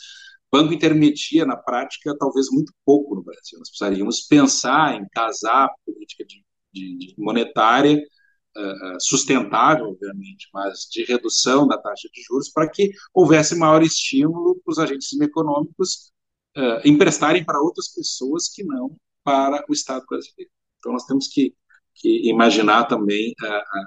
banco 0.51 0.73
intermedia, 0.73 1.45
na 1.45 1.57
prática, 1.57 2.17
talvez 2.19 2.51
muito 2.51 2.73
pouco 2.85 3.15
no 3.15 3.23
Brasil. 3.23 3.59
Nós 3.59 3.69
precisaríamos 3.69 4.23
pensar 4.23 4.95
em 4.95 5.07
casar 5.13 5.67
a 5.67 5.75
política 5.85 6.25
de, 6.25 6.45
de, 6.73 6.99
de 6.99 7.15
monetária 7.19 7.99
uh, 7.99 9.01
sustentável, 9.01 9.87
obviamente, 9.87 10.49
mas 10.53 10.89
de 10.91 11.05
redução 11.05 11.67
da 11.67 11.79
taxa 11.79 12.09
de 12.13 12.23
juros 12.23 12.49
para 12.51 12.69
que 12.69 12.91
houvesse 13.13 13.55
maior 13.57 13.83
estímulo 13.83 14.61
para 14.65 14.73
os 14.73 14.79
agentes 14.79 15.13
econômicos 15.21 16.13
uh, 16.57 16.81
emprestarem 16.85 17.45
para 17.45 17.61
outras 17.61 17.89
pessoas 17.89 18.49
que 18.49 18.65
não 18.65 18.97
para 19.23 19.65
o 19.69 19.73
Estado 19.73 20.05
brasileiro. 20.09 20.51
Então, 20.79 20.93
nós 20.93 21.05
temos 21.05 21.29
que, 21.29 21.55
que 21.95 22.29
imaginar 22.29 22.85
também 22.85 23.33
uh, 23.43 23.87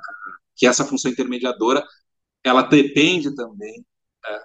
que 0.55 0.67
essa 0.67 0.85
função 0.85 1.09
intermediadora 1.09 1.83
ela 2.43 2.61
depende 2.63 3.33
também 3.35 3.85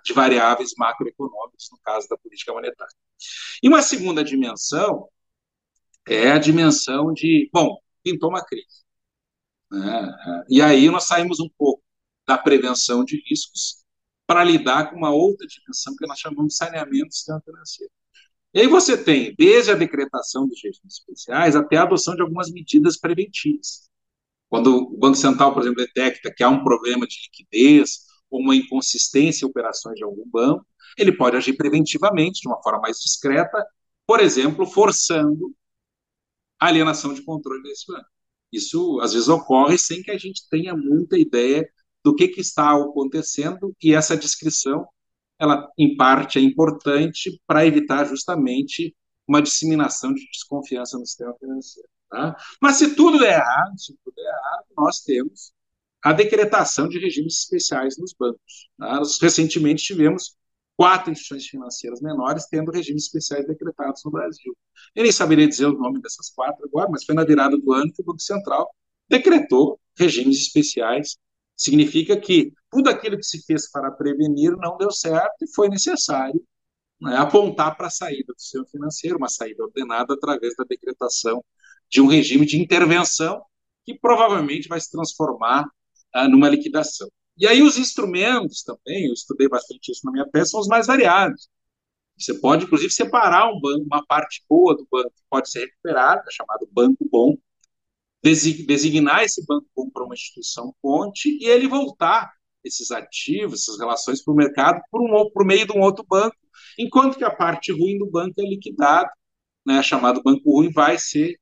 de 0.04 0.12
variáveis 0.12 0.72
macroeconômicas, 0.76 1.68
no 1.70 1.78
caso 1.78 2.08
da 2.08 2.16
política 2.16 2.52
monetária. 2.52 2.94
E 3.62 3.68
uma 3.68 3.82
segunda 3.82 4.24
dimensão 4.24 5.08
é 6.08 6.30
a 6.30 6.38
dimensão 6.38 7.12
de, 7.12 7.50
bom, 7.52 7.76
pintou 8.02 8.30
uma 8.30 8.44
crise. 8.44 8.84
Né? 9.70 10.44
E 10.48 10.62
aí 10.62 10.88
nós 10.90 11.04
saímos 11.04 11.40
um 11.40 11.48
pouco 11.58 11.82
da 12.26 12.38
prevenção 12.38 13.04
de 13.04 13.22
riscos 13.28 13.84
para 14.26 14.42
lidar 14.42 14.90
com 14.90 14.96
uma 14.96 15.10
outra 15.10 15.46
dimensão 15.46 15.94
que 15.96 16.06
nós 16.06 16.18
chamamos 16.18 16.52
de 16.52 16.56
saneamento 16.56 17.08
do 17.08 17.14
sistema 17.14 17.40
financeiro. 17.44 17.92
E 18.54 18.60
aí 18.60 18.66
você 18.66 18.96
tem, 18.96 19.34
desde 19.36 19.70
a 19.70 19.74
decretação 19.74 20.48
dos 20.48 20.60
regimes 20.62 20.94
especiais 20.94 21.54
até 21.54 21.76
a 21.76 21.82
adoção 21.82 22.14
de 22.14 22.22
algumas 22.22 22.50
medidas 22.50 22.98
preventivas. 22.98 23.88
Quando 24.48 24.76
o 24.76 24.96
Banco 24.96 25.16
Central, 25.16 25.52
por 25.52 25.62
exemplo, 25.62 25.84
detecta 25.84 26.32
que 26.34 26.42
há 26.42 26.48
um 26.48 26.64
problema 26.64 27.06
de 27.06 27.16
liquidez 27.24 28.05
ou 28.30 28.40
uma 28.40 28.54
inconsistência 28.54 29.44
em 29.44 29.48
operações 29.48 29.96
de 29.96 30.04
algum 30.04 30.28
banco, 30.28 30.66
ele 30.96 31.12
pode 31.12 31.36
agir 31.36 31.54
preventivamente, 31.54 32.40
de 32.40 32.48
uma 32.48 32.62
forma 32.62 32.80
mais 32.80 32.98
discreta, 32.98 33.64
por 34.06 34.20
exemplo, 34.20 34.66
forçando 34.66 35.54
a 36.58 36.66
alienação 36.66 37.12
de 37.12 37.22
controle 37.22 37.62
desse 37.62 37.86
banco. 37.86 38.06
Isso, 38.52 39.00
às 39.00 39.12
vezes, 39.12 39.28
ocorre 39.28 39.76
sem 39.78 40.02
que 40.02 40.10
a 40.10 40.18
gente 40.18 40.48
tenha 40.48 40.74
muita 40.74 41.18
ideia 41.18 41.68
do 42.04 42.14
que, 42.14 42.28
que 42.28 42.40
está 42.40 42.72
acontecendo, 42.72 43.74
e 43.82 43.92
essa 43.92 44.16
descrição, 44.16 44.86
ela, 45.38 45.68
em 45.76 45.96
parte, 45.96 46.38
é 46.38 46.42
importante 46.42 47.40
para 47.46 47.66
evitar 47.66 48.04
justamente 48.04 48.94
uma 49.26 49.42
disseminação 49.42 50.14
de 50.14 50.24
desconfiança 50.30 50.96
no 50.96 51.04
sistema 51.04 51.34
financeiro. 51.38 51.88
Tá? 52.08 52.36
Mas 52.62 52.76
se 52.76 52.94
tudo 52.94 53.18
der 53.18 53.40
errado, 53.40 53.78
se 53.78 53.92
tudo 54.04 54.14
der 54.14 54.22
errado, 54.22 54.64
nós 54.78 55.00
temos 55.00 55.52
a 56.06 56.12
decretação 56.12 56.88
de 56.88 57.00
regimes 57.00 57.40
especiais 57.40 57.98
nos 57.98 58.14
bancos. 58.16 58.68
Tá? 58.78 58.94
Nós 58.94 59.18
recentemente 59.20 59.82
tivemos 59.82 60.36
quatro 60.76 61.10
instituições 61.10 61.48
financeiras 61.48 62.00
menores 62.00 62.46
tendo 62.46 62.70
regimes 62.70 63.06
especiais 63.06 63.44
decretados 63.44 64.02
no 64.04 64.12
Brasil. 64.12 64.56
Eu 64.94 65.02
nem 65.02 65.10
saberia 65.10 65.48
dizer 65.48 65.66
o 65.66 65.76
nome 65.76 66.00
dessas 66.00 66.30
quatro 66.30 66.64
agora, 66.64 66.88
mas 66.88 67.04
foi 67.04 67.12
na 67.12 67.24
virada 67.24 67.58
do 67.58 67.72
ano 67.72 67.92
que 67.92 68.02
o 68.02 68.04
Banco 68.04 68.20
Central 68.20 68.70
decretou 69.08 69.80
regimes 69.98 70.42
especiais. 70.42 71.16
Significa 71.56 72.16
que 72.16 72.52
tudo 72.70 72.88
aquilo 72.88 73.16
que 73.16 73.24
se 73.24 73.44
fez 73.44 73.68
para 73.68 73.90
prevenir 73.90 74.56
não 74.58 74.76
deu 74.76 74.92
certo 74.92 75.42
e 75.42 75.52
foi 75.56 75.68
necessário 75.68 76.40
né, 77.00 77.16
apontar 77.16 77.76
para 77.76 77.88
a 77.88 77.90
saída 77.90 78.32
do 78.32 78.40
sistema 78.40 78.66
financeiro, 78.66 79.16
uma 79.16 79.28
saída 79.28 79.64
ordenada 79.64 80.14
através 80.14 80.54
da 80.54 80.62
decretação 80.62 81.44
de 81.90 82.00
um 82.00 82.06
regime 82.06 82.46
de 82.46 82.62
intervenção 82.62 83.42
que 83.84 83.98
provavelmente 83.98 84.68
vai 84.68 84.80
se 84.80 84.88
transformar 84.88 85.66
ah, 86.14 86.28
numa 86.28 86.48
liquidação. 86.48 87.08
E 87.38 87.46
aí 87.46 87.62
os 87.62 87.78
instrumentos 87.78 88.62
também, 88.62 89.06
eu 89.06 89.12
estudei 89.12 89.48
bastante 89.48 89.92
isso 89.92 90.00
na 90.04 90.12
minha 90.12 90.26
peça, 90.28 90.52
são 90.52 90.60
os 90.60 90.68
mais 90.68 90.86
variados. 90.86 91.48
Você 92.18 92.34
pode, 92.40 92.64
inclusive, 92.64 92.92
separar 92.92 93.48
um 93.52 93.60
banco, 93.60 93.84
uma 93.84 94.04
parte 94.06 94.42
boa 94.48 94.74
do 94.74 94.86
banco 94.90 95.12
pode 95.28 95.50
ser 95.50 95.66
recuperada, 95.66 96.24
chamado 96.30 96.66
banco 96.72 97.06
bom, 97.10 97.36
designar 98.22 99.22
esse 99.22 99.44
banco 99.46 99.66
bom 99.76 99.90
para 99.90 100.04
uma 100.04 100.14
instituição 100.14 100.74
ponte 100.80 101.28
e 101.28 101.46
ele 101.46 101.68
voltar 101.68 102.32
esses 102.64 102.90
ativos, 102.90 103.62
essas 103.62 103.78
relações 103.78 104.22
para 104.22 104.32
o 104.32 104.36
mercado 104.36 104.80
por, 104.90 105.00
um, 105.02 105.30
por 105.30 105.44
meio 105.44 105.66
de 105.66 105.72
um 105.72 105.80
outro 105.80 106.04
banco, 106.08 106.36
enquanto 106.78 107.16
que 107.16 107.24
a 107.24 107.30
parte 107.30 107.70
ruim 107.70 107.98
do 107.98 108.10
banco 108.10 108.34
é 108.40 108.44
liquidada, 108.44 109.10
né, 109.64 109.82
chamado 109.82 110.22
banco 110.22 110.50
ruim, 110.50 110.70
vai 110.72 110.98
ser 110.98 111.38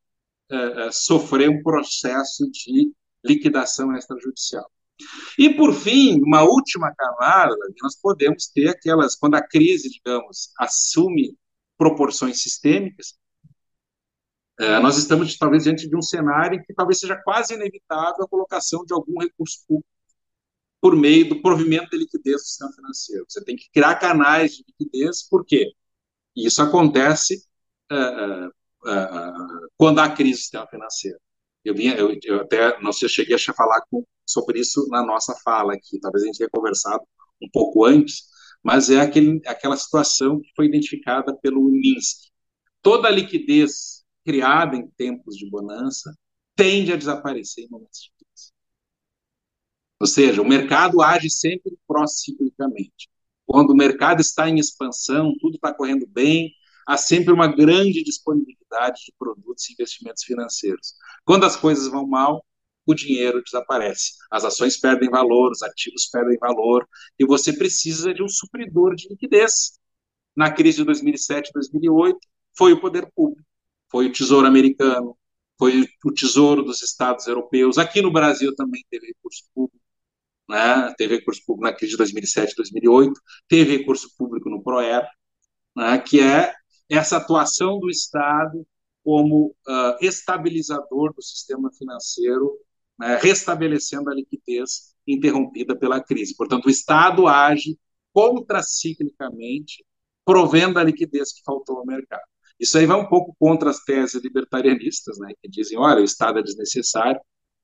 é, 0.51 0.87
é, 0.87 0.93
sofrer 0.93 1.49
um 1.49 1.63
processo 1.63 2.51
de 2.51 2.93
liquidação 3.25 3.95
extrajudicial. 3.97 4.71
E, 5.39 5.53
por 5.55 5.75
fim, 5.75 6.21
uma 6.23 6.43
última 6.43 6.95
camada, 6.95 7.57
nós 7.83 7.97
podemos 8.01 8.47
ter 8.49 8.69
aquelas, 8.69 9.17
quando 9.17 9.35
a 9.35 9.43
crise, 9.43 9.91
digamos, 9.91 10.51
assume 10.59 11.37
proporções 11.77 12.41
sistêmicas, 12.41 13.19
é, 14.61 14.79
nós 14.79 14.97
estamos 14.97 15.37
talvez 15.37 15.65
diante 15.65 15.89
de 15.89 15.97
um 15.97 16.03
cenário 16.03 16.59
em 16.59 16.63
que 16.63 16.73
talvez 16.73 17.01
seja 17.01 17.17
quase 17.17 17.55
inevitável 17.55 18.25
a 18.25 18.29
colocação 18.29 18.85
de 18.85 18.95
algum 18.95 19.21
recurso 19.21 19.65
público 19.67 19.89
por 20.81 20.95
meio 20.95 21.29
do 21.29 21.41
provimento 21.41 21.91
de 21.91 21.97
liquidez 21.97 22.43
do 22.43 22.47
sistema 22.47 22.73
financeiro. 22.73 23.25
Você 23.29 23.43
tem 23.43 23.57
que 23.57 23.71
criar 23.73 23.95
canais 23.97 24.53
de 24.53 24.65
liquidez, 24.69 25.27
por 25.29 25.45
quê? 25.45 25.73
Isso 26.37 26.61
acontece 26.63 27.43
uh, 27.91 28.47
uh, 28.47 28.91
uh, 28.91 29.69
quando 29.77 30.01
há 30.01 30.11
crise 30.11 30.41
do 30.41 30.43
sistema 30.43 30.67
financeiro. 30.67 31.19
Eu, 31.65 31.75
vinha, 31.75 31.95
eu, 31.95 32.17
eu 32.23 32.41
até, 32.43 32.81
não 32.81 32.93
sei, 32.93 33.09
cheguei 33.09 33.37
a 33.37 33.55
falar 33.55 33.81
com, 33.91 34.05
sobre 34.27 34.61
isso 34.61 34.87
na 34.89 35.05
nossa 35.05 35.35
fala 35.45 35.75
aqui, 35.75 35.99
talvez 36.01 36.23
a 36.25 36.27
gente 36.27 36.39
tenha 36.39 36.51
conversado 36.51 37.03
um 37.43 37.49
pouco 37.51 37.85
antes, 37.85 38.25
mas 38.63 38.91
é 38.91 39.01
aquele, 39.01 39.41
aquela 39.47 39.77
situação 39.77 40.41
que 40.41 40.51
foi 40.55 40.67
identificada 40.67 41.37
pelo 41.37 41.63
Minsky. 41.63 42.31
Toda 42.83 43.09
a 43.09 43.11
liquidez 43.11 44.05
criada 44.25 44.77
em 44.77 44.89
tempos 44.97 45.37
de 45.37 45.49
bonança 45.49 46.15
tende 46.57 46.93
a 46.93 46.97
desaparecer 46.97 47.65
em 47.65 47.69
momentos 47.69 48.01
de 48.01 48.11
crise. 48.11 48.53
Ou 50.01 50.07
seja, 50.07 50.43
o 50.43 50.49
mercado 50.49 51.03
age 51.03 51.31
sempre 51.31 51.77
pró-ciclicamente. 51.87 53.09
Quando 53.47 53.71
o 53.71 53.77
mercado 53.77 54.21
está 54.21 54.49
em 54.49 54.59
expansão, 54.59 55.35
tudo 55.41 55.57
está 55.57 55.73
correndo 55.73 56.07
bem, 56.07 56.53
há 56.87 56.97
sempre 56.97 57.33
uma 57.33 57.47
grande 57.47 58.03
disponibilidade 58.03 59.03
de 59.07 59.15
produtos 59.19 59.69
e 59.69 59.73
investimentos 59.73 60.25
financeiros. 60.25 60.95
Quando 61.25 61.45
as 61.45 61.57
coisas 61.57 61.89
vão 61.89 62.07
mal, 62.07 62.45
o 62.87 62.95
dinheiro 62.95 63.43
desaparece. 63.43 64.13
As 64.31 64.45
ações 64.45 64.79
perdem 64.79 65.09
valor, 65.09 65.51
os 65.53 65.63
ativos 65.63 66.07
perdem 66.07 66.39
valor, 66.39 66.87
e 67.19 67.25
você 67.25 67.53
precisa 67.53 68.13
de 68.13 68.23
um 68.23 68.29
supridor 68.29 68.95
de 68.95 69.09
liquidez. 69.09 69.79
Na 70.37 70.51
crise 70.51 70.79
de 70.79 70.85
2007 70.85 71.51
2008, 71.55 72.19
foi 72.57 72.73
o 72.73 72.81
poder 72.81 73.11
público, 73.15 73.49
foi 73.89 74.07
o 74.07 74.13
Tesouro 74.13 74.47
Americano, 74.47 75.17
foi 75.59 75.89
o 76.05 76.13
Tesouro 76.13 76.63
dos 76.63 76.83
Estados 76.83 77.27
Europeus. 77.27 77.79
Aqui 77.79 78.03
no 78.03 78.13
Brasil 78.13 78.55
também 78.55 78.85
teve 78.91 79.07
recurso 79.07 79.45
público, 79.55 79.85
né? 80.49 80.93
teve 80.99 81.17
recurso 81.17 81.43
público 81.47 81.69
na 81.71 81.77
crise 81.77 81.93
de 81.93 81.99
2007 81.99 82.55
2008, 82.57 83.21
teve 83.49 83.79
recurso 83.79 84.11
público 84.17 84.51
no 84.51 84.63
PROER, 84.63 85.07
né? 85.77 85.99
que 85.99 86.21
é 86.21 86.53
essa 86.89 87.17
atuação 87.17 87.79
do 87.79 87.91
Estado 87.91 88.67
como 89.03 89.55
uh, 89.69 89.97
estabilizador 90.01 91.13
do 91.15 91.23
sistema 91.23 91.71
financeiro, 91.73 92.59
né, 92.99 93.19
restabelecendo 93.21 94.11
a 94.11 94.15
liquidez 94.15 94.95
interrompida 95.07 95.77
pela 95.77 96.03
crise. 96.03 96.35
Portanto, 96.35 96.67
o 96.67 96.71
Estado 96.71 97.29
age 97.29 97.79
contraciclicamente, 98.13 99.85
provendo 100.25 100.79
a 100.79 100.85
liquidez 100.85 101.33
que 101.33 101.43
faltou 101.45 101.79
ao 101.79 101.87
mercado. 101.87 102.23
Isso 102.59 102.79
aí 102.79 102.87
vai 102.87 102.99
um 102.99 103.09
pouco 103.09 103.35
contra 103.39 103.69
as 103.69 103.81
teses 103.81 104.23
libertarianistas, 104.23 105.19
né, 105.19 105.33
que 105.43 105.49
dizem, 105.49 105.77
olha, 105.77 106.01
o 106.01 106.05
Estado 106.05 106.39
é 106.39 106.43
desnecessário. 106.43 107.21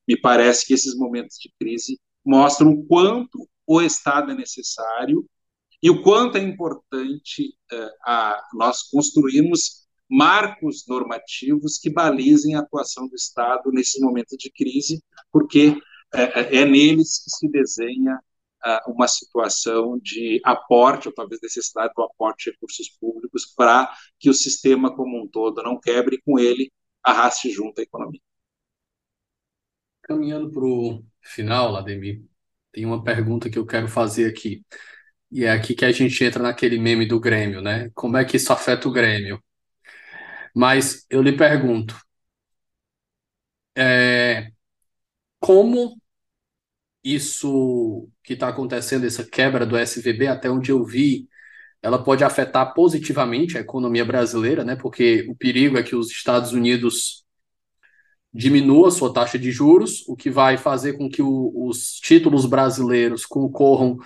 Me 0.07 0.21
parece 0.21 0.67
que 0.67 0.75
esses 0.75 0.97
momentos 0.97 1.37
de 1.39 1.51
crise 1.59 1.99
mostram 2.25 2.73
o 2.73 2.85
quanto 2.87 3.49
o 3.67 3.81
Estado 3.81 4.33
é 4.33 4.35
necessário 4.35 5.25
e 5.83 5.91
o 5.91 6.03
quanto 6.03 6.37
é 6.37 6.43
importante 6.43 7.55
uh, 7.73 7.91
a, 8.05 8.43
nós 8.55 8.83
construirmos 8.91 9.87
marcos 10.09 10.85
normativos 10.89 11.79
que 11.79 11.89
balizem 11.89 12.55
a 12.55 12.61
atuação 12.61 13.09
do 13.09 13.15
Estado 13.15 13.71
nesses 13.71 14.01
momentos 14.01 14.37
de 14.37 14.51
crise, 14.51 15.03
porque 15.33 15.77
é, 16.13 16.59
é 16.59 16.65
neles 16.65 17.23
que 17.23 17.31
se 17.31 17.49
desenha 17.49 18.17
uh, 18.67 18.93
uma 18.93 19.07
situação 19.07 19.99
de 19.99 20.41
aporte, 20.45 21.09
ou 21.09 21.15
talvez 21.15 21.41
necessidade 21.41 21.93
do 21.95 22.03
aporte 22.03 22.47
de 22.47 22.51
recursos 22.51 22.89
públicos 23.01 23.47
para 23.57 23.91
que 24.19 24.29
o 24.29 24.35
sistema 24.35 24.95
como 24.95 25.23
um 25.23 25.29
todo 25.29 25.63
não 25.63 25.79
quebre 25.79 26.17
e 26.17 26.23
com 26.23 26.39
ele 26.39 26.73
arraste 27.03 27.51
junto 27.51 27.81
a 27.81 27.85
economia. 27.85 28.21
Caminhando 30.03 30.51
para 30.51 30.65
o 30.65 31.05
final, 31.21 31.71
Lademir, 31.71 32.25
tem 32.73 32.85
uma 32.85 33.03
pergunta 33.03 33.49
que 33.49 33.59
eu 33.59 33.65
quero 33.65 33.89
fazer 33.89 34.29
aqui. 34.29 34.65
E 35.33 35.45
é 35.45 35.51
aqui 35.53 35.75
que 35.75 35.85
a 35.85 35.91
gente 35.93 36.23
entra 36.25 36.43
naquele 36.43 36.79
meme 36.79 37.07
do 37.07 37.19
Grêmio, 37.21 37.61
né? 37.61 37.91
Como 37.95 38.17
é 38.17 38.25
que 38.25 38.37
isso 38.37 38.53
afeta 38.53 38.89
o 38.89 38.93
Grêmio? 38.93 39.43
Mas 40.55 41.07
eu 41.11 41.23
lhe 41.23 41.33
pergunto, 41.37 41.97
é, 43.77 44.53
como 45.41 45.97
isso 47.03 48.09
que 48.23 48.35
está 48.35 48.49
acontecendo, 48.49 49.07
essa 49.07 49.25
quebra 49.25 49.65
do 49.67 49.77
SVB, 49.77 50.27
até 50.29 50.51
onde 50.51 50.71
eu 50.71 50.85
vi, 50.85 51.29
ela 51.83 52.03
pode 52.03 52.25
afetar 52.25 52.75
positivamente 52.75 53.59
a 53.59 53.63
economia 53.63 54.05
brasileira, 54.05 54.65
né? 54.65 54.77
Porque 54.77 55.27
o 55.31 55.37
perigo 55.37 55.79
é 55.79 55.83
que 55.83 55.97
os 55.97 56.11
Estados 56.11 56.53
Unidos 56.53 57.25
diminua 58.33 58.91
sua 58.91 59.13
taxa 59.13 59.39
de 59.39 59.51
juros, 59.51 60.07
o 60.09 60.15
que 60.17 60.31
vai 60.31 60.57
fazer 60.57 60.95
com 60.95 61.09
que 61.09 61.23
o, 61.23 61.53
os 61.67 61.95
títulos 61.95 62.47
brasileiros 62.47 63.27
concorram 63.27 63.99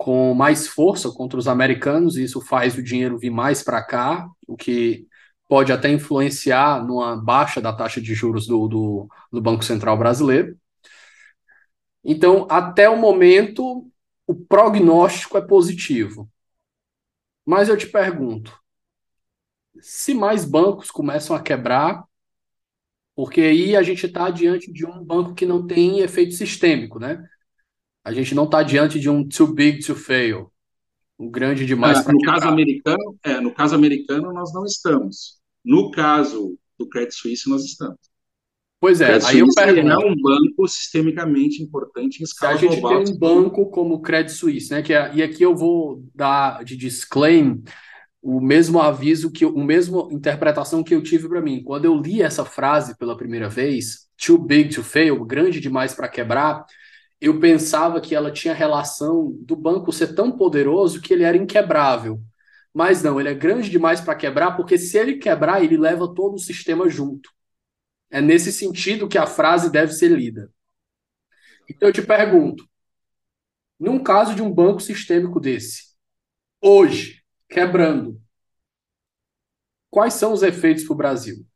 com 0.00 0.32
mais 0.32 0.66
força 0.66 1.10
contra 1.10 1.38
os 1.38 1.46
americanos, 1.46 2.16
e 2.16 2.24
isso 2.24 2.40
faz 2.40 2.74
o 2.74 2.82
dinheiro 2.82 3.18
vir 3.18 3.28
mais 3.28 3.62
para 3.62 3.82
cá, 3.82 4.26
o 4.48 4.56
que 4.56 5.06
pode 5.46 5.70
até 5.72 5.90
influenciar 5.92 6.82
numa 6.82 7.22
baixa 7.22 7.60
da 7.60 7.70
taxa 7.70 8.00
de 8.00 8.14
juros 8.14 8.46
do, 8.46 8.66
do, 8.66 9.08
do 9.30 9.42
Banco 9.42 9.62
Central 9.62 9.98
brasileiro. 9.98 10.56
Então, 12.02 12.46
até 12.50 12.88
o 12.88 12.96
momento, 12.96 13.86
o 14.26 14.34
prognóstico 14.34 15.36
é 15.36 15.42
positivo. 15.42 16.30
Mas 17.44 17.68
eu 17.68 17.76
te 17.76 17.86
pergunto, 17.86 18.58
se 19.82 20.14
mais 20.14 20.46
bancos 20.46 20.90
começam 20.90 21.36
a 21.36 21.42
quebrar, 21.42 22.04
porque 23.14 23.42
aí 23.42 23.76
a 23.76 23.82
gente 23.82 24.06
está 24.06 24.30
diante 24.30 24.72
de 24.72 24.86
um 24.86 25.04
banco 25.04 25.34
que 25.34 25.44
não 25.44 25.66
tem 25.66 25.98
efeito 25.98 26.32
sistêmico, 26.32 26.98
né? 26.98 27.22
A 28.04 28.12
gente 28.12 28.34
não 28.34 28.44
está 28.44 28.62
diante 28.62 28.98
de 28.98 29.10
um 29.10 29.26
too 29.26 29.52
big 29.52 29.84
to 29.84 29.94
fail, 29.94 30.50
um 31.18 31.30
grande 31.30 31.66
demais 31.66 32.06
é, 32.06 32.12
no 32.12 32.20
caso 32.20 32.48
americano, 32.48 33.18
é, 33.22 33.40
no 33.40 33.52
caso 33.52 33.74
americano 33.74 34.32
nós 34.32 34.52
não 34.54 34.64
estamos. 34.64 35.38
No 35.62 35.90
caso 35.90 36.58
do 36.78 36.88
Credit 36.88 37.14
Suisse 37.14 37.48
nós 37.48 37.62
estamos. 37.64 37.98
Pois 38.80 39.02
é, 39.02 39.18
aí 39.26 39.40
eu 39.40 39.46
pergunto. 39.54 39.90
é 39.90 39.98
um 39.98 40.16
banco 40.16 40.66
sistemicamente 40.66 41.62
importante 41.62 42.20
em 42.20 42.24
escala 42.24 42.56
global. 42.56 42.68
A 42.68 42.72
gente 42.72 42.80
global. 42.80 43.04
tem 43.04 43.14
um 43.14 43.18
banco 43.18 43.70
como 43.70 43.94
o 43.96 44.00
Credit 44.00 44.32
Suisse, 44.32 44.70
né? 44.70 44.80
Que 44.80 44.94
é, 44.94 45.14
e 45.14 45.22
aqui 45.22 45.42
eu 45.42 45.54
vou 45.54 46.02
dar 46.14 46.64
de 46.64 46.74
disclaim 46.74 47.62
o 48.22 48.40
mesmo 48.40 48.80
aviso 48.80 49.30
que 49.30 49.44
o 49.44 49.62
mesmo 49.62 50.08
interpretação 50.10 50.82
que 50.82 50.94
eu 50.94 51.02
tive 51.02 51.28
para 51.28 51.42
mim 51.42 51.62
quando 51.62 51.84
eu 51.84 51.94
li 51.94 52.22
essa 52.22 52.44
frase 52.44 52.96
pela 52.96 53.16
primeira 53.16 53.48
vez, 53.50 54.08
too 54.16 54.38
big 54.38 54.74
to 54.74 54.82
fail, 54.82 55.22
grande 55.24 55.60
demais 55.60 55.94
para 55.94 56.08
quebrar 56.08 56.64
eu 57.20 57.38
pensava 57.38 58.00
que 58.00 58.14
ela 58.14 58.32
tinha 58.32 58.54
relação 58.54 59.32
do 59.42 59.54
banco 59.54 59.92
ser 59.92 60.14
tão 60.14 60.32
poderoso 60.32 61.02
que 61.02 61.12
ele 61.12 61.24
era 61.24 61.36
inquebrável. 61.36 62.20
Mas 62.72 63.02
não, 63.02 63.20
ele 63.20 63.28
é 63.28 63.34
grande 63.34 63.68
demais 63.68 64.00
para 64.00 64.14
quebrar, 64.14 64.56
porque 64.56 64.78
se 64.78 64.96
ele 64.96 65.18
quebrar, 65.18 65.62
ele 65.62 65.76
leva 65.76 66.12
todo 66.14 66.34
o 66.34 66.38
sistema 66.38 66.88
junto. 66.88 67.30
É 68.10 68.20
nesse 68.20 68.52
sentido 68.52 69.08
que 69.08 69.18
a 69.18 69.26
frase 69.26 69.70
deve 69.70 69.92
ser 69.92 70.08
lida. 70.08 70.50
Então 71.68 71.88
eu 71.88 71.92
te 71.92 72.02
pergunto: 72.02 72.68
num 73.78 74.02
caso 74.02 74.34
de 74.34 74.42
um 74.42 74.52
banco 74.52 74.80
sistêmico 74.80 75.38
desse, 75.38 75.94
hoje, 76.60 77.22
quebrando, 77.48 78.20
quais 79.90 80.14
são 80.14 80.32
os 80.32 80.42
efeitos 80.42 80.84
para 80.84 80.94
o 80.94 80.96
Brasil? 80.96 81.46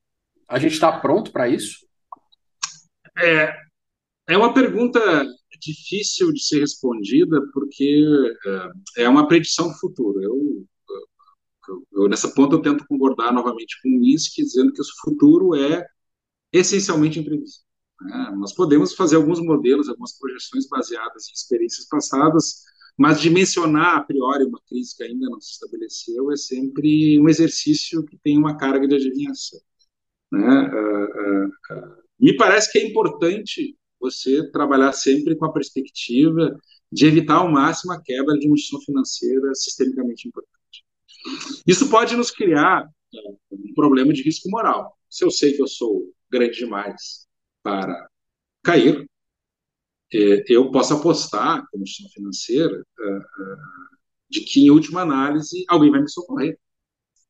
A 0.48 0.58
gente 0.58 0.72
está 0.72 1.00
pronto 1.00 1.32
para 1.32 1.48
isso? 1.48 1.86
É, 3.16 3.56
é 4.28 4.36
uma 4.36 4.52
pergunta 4.52 5.00
difícil 5.64 6.32
de 6.32 6.42
ser 6.42 6.60
respondida 6.60 7.40
porque 7.52 8.04
é, 8.96 9.04
é 9.04 9.08
uma 9.08 9.26
predição 9.26 9.68
do 9.68 9.74
futuro. 9.74 10.22
Eu, 10.22 10.66
eu, 11.68 11.86
eu, 11.92 12.08
nessa 12.08 12.28
ponta 12.28 12.54
eu 12.56 12.62
tento 12.62 12.86
concordar 12.86 13.32
novamente 13.32 13.80
com 13.82 13.88
o 13.88 14.00
Minsky, 14.00 14.42
dizendo 14.42 14.72
que 14.72 14.80
o 14.80 14.84
futuro 15.02 15.54
é 15.54 15.84
essencialmente 16.52 17.18
imprevisível. 17.18 17.64
Né? 18.00 18.34
Nós 18.36 18.52
podemos 18.54 18.94
fazer 18.94 19.16
alguns 19.16 19.40
modelos, 19.40 19.88
algumas 19.88 20.16
projeções 20.18 20.68
baseadas 20.68 21.28
em 21.28 21.32
experiências 21.32 21.86
passadas, 21.88 22.62
Mas 22.96 23.20
dimensionar 23.20 23.96
a 23.96 24.04
priori 24.04 24.44
uma 24.44 24.60
crise 24.68 24.96
que 24.96 25.02
ainda 25.02 25.28
não 25.28 25.40
se 25.40 25.52
estabeleceu 25.52 26.30
é 26.30 26.36
sempre 26.36 27.18
um 27.20 27.28
exercício 27.28 28.04
que 28.04 28.16
tem 28.18 28.38
uma 28.38 28.56
carga 28.56 28.86
de 28.86 28.94
adivinhação. 28.94 29.60
Né? 30.30 30.40
Uh, 30.40 31.46
uh, 31.46 31.46
uh, 31.46 32.02
me 32.20 32.36
parece 32.36 32.70
que 32.70 32.78
é 32.78 32.86
importante 32.86 33.76
você 34.04 34.50
trabalhar 34.50 34.92
sempre 34.92 35.34
com 35.34 35.46
a 35.46 35.52
perspectiva 35.52 36.54
de 36.92 37.06
evitar 37.06 37.36
ao 37.36 37.50
máximo 37.50 37.92
a 37.92 38.00
quebra 38.00 38.38
de 38.38 38.46
uma 38.46 38.54
instituição 38.54 38.84
financeira 38.84 39.54
sistemicamente 39.54 40.28
importante. 40.28 40.84
Isso 41.66 41.88
pode 41.88 42.14
nos 42.14 42.30
criar 42.30 42.86
um 43.50 43.74
problema 43.74 44.12
de 44.12 44.22
risco 44.22 44.50
moral. 44.50 44.96
Se 45.08 45.24
eu 45.24 45.30
sei 45.30 45.54
que 45.54 45.62
eu 45.62 45.66
sou 45.66 46.12
grande 46.30 46.58
demais 46.58 47.26
para 47.62 48.08
cair, 48.62 49.06
é, 50.12 50.44
eu 50.48 50.70
posso 50.70 50.94
apostar, 50.94 51.66
como 51.70 51.82
instituição 51.82 52.12
financeira, 52.12 52.84
é, 53.00 53.04
é, 53.04 53.20
de 54.30 54.40
que, 54.42 54.60
em 54.60 54.70
última 54.70 55.00
análise, 55.00 55.64
alguém 55.68 55.90
vai 55.90 56.02
me 56.02 56.10
socorrer. 56.10 56.58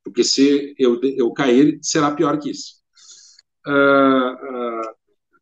Porque 0.03 0.25
se 0.25 0.75
eu, 0.79 1.01
eu 1.03 1.33
cair, 1.33 1.79
será 1.83 2.15
pior 2.15 2.39
que 2.39 2.51
isso. 2.51 2.83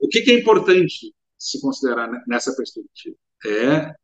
o 0.00 0.08
que, 0.08 0.18
é 0.30 0.38
importante 0.38 1.12
se 1.42 1.60
considerar 1.60 2.08
nessa 2.26 2.54
perspectiva? 2.54 3.16
É, 3.44 3.94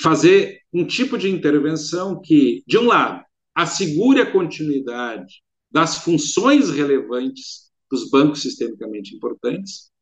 fazer 0.00 0.60
um 0.72 0.86
tipo 0.86 1.16
de 1.16 1.28
intervenção 1.28 2.20
que, 2.20 2.62
de 2.66 2.78
um 2.78 2.86
lado, 2.86 3.24
assegure 3.54 4.20
a 4.20 4.30
continuidade 4.30 5.42
das 5.70 5.98
funções 5.98 6.70
relevantes 6.70 7.70
dos 7.90 8.10
bancos 8.10 8.42
sistemicamente 8.42 9.14
importantes, 9.14 9.92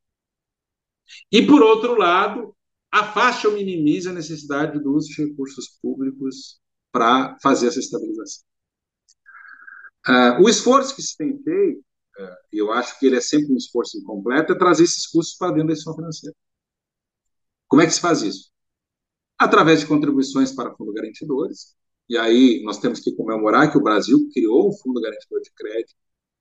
e, 1.31 1.45
por 1.45 1.61
outro 1.61 1.95
lado, 1.95 2.55
afaste 2.91 3.47
ou 3.47 3.53
minimize 3.53 4.07
a 4.07 4.13
necessidade 4.13 4.79
do 4.81 4.93
uso 4.93 5.09
de 5.09 5.25
recursos 5.25 5.77
públicos 5.81 6.59
para 6.91 7.37
fazer 7.41 7.67
essa 7.67 7.79
estabilização. 7.79 8.43
Uh, 10.07 10.43
o 10.43 10.49
esforço 10.49 10.95
que 10.95 11.01
se 11.01 11.17
tem 11.17 11.41
feito, 11.41 11.83
eu 12.51 12.71
acho 12.71 12.99
que 12.99 13.07
ele 13.07 13.17
é 13.17 13.21
sempre 13.21 13.53
um 13.53 13.57
esforço 13.57 13.97
incompleto, 13.97 14.53
é 14.53 14.57
trazer 14.57 14.83
esses 14.83 15.07
custos 15.07 15.37
para 15.37 15.51
dentro 15.51 15.67
da 15.67 15.73
instituição 15.73 15.95
financeira. 15.95 16.35
Como 17.67 17.81
é 17.81 17.85
que 17.85 17.93
se 17.93 18.01
faz 18.01 18.21
isso? 18.21 18.51
Através 19.37 19.79
de 19.79 19.87
contribuições 19.87 20.51
para 20.51 20.75
fundo 20.75 20.93
garantidores, 20.93 21.75
e 22.07 22.17
aí 22.17 22.61
nós 22.63 22.77
temos 22.77 22.99
que 22.99 23.15
comemorar 23.15 23.71
que 23.71 23.77
o 23.77 23.81
Brasil 23.81 24.29
criou 24.33 24.69
um 24.69 24.73
fundo 24.73 25.01
garantidor 25.01 25.41
de 25.41 25.51
crédito 25.55 25.95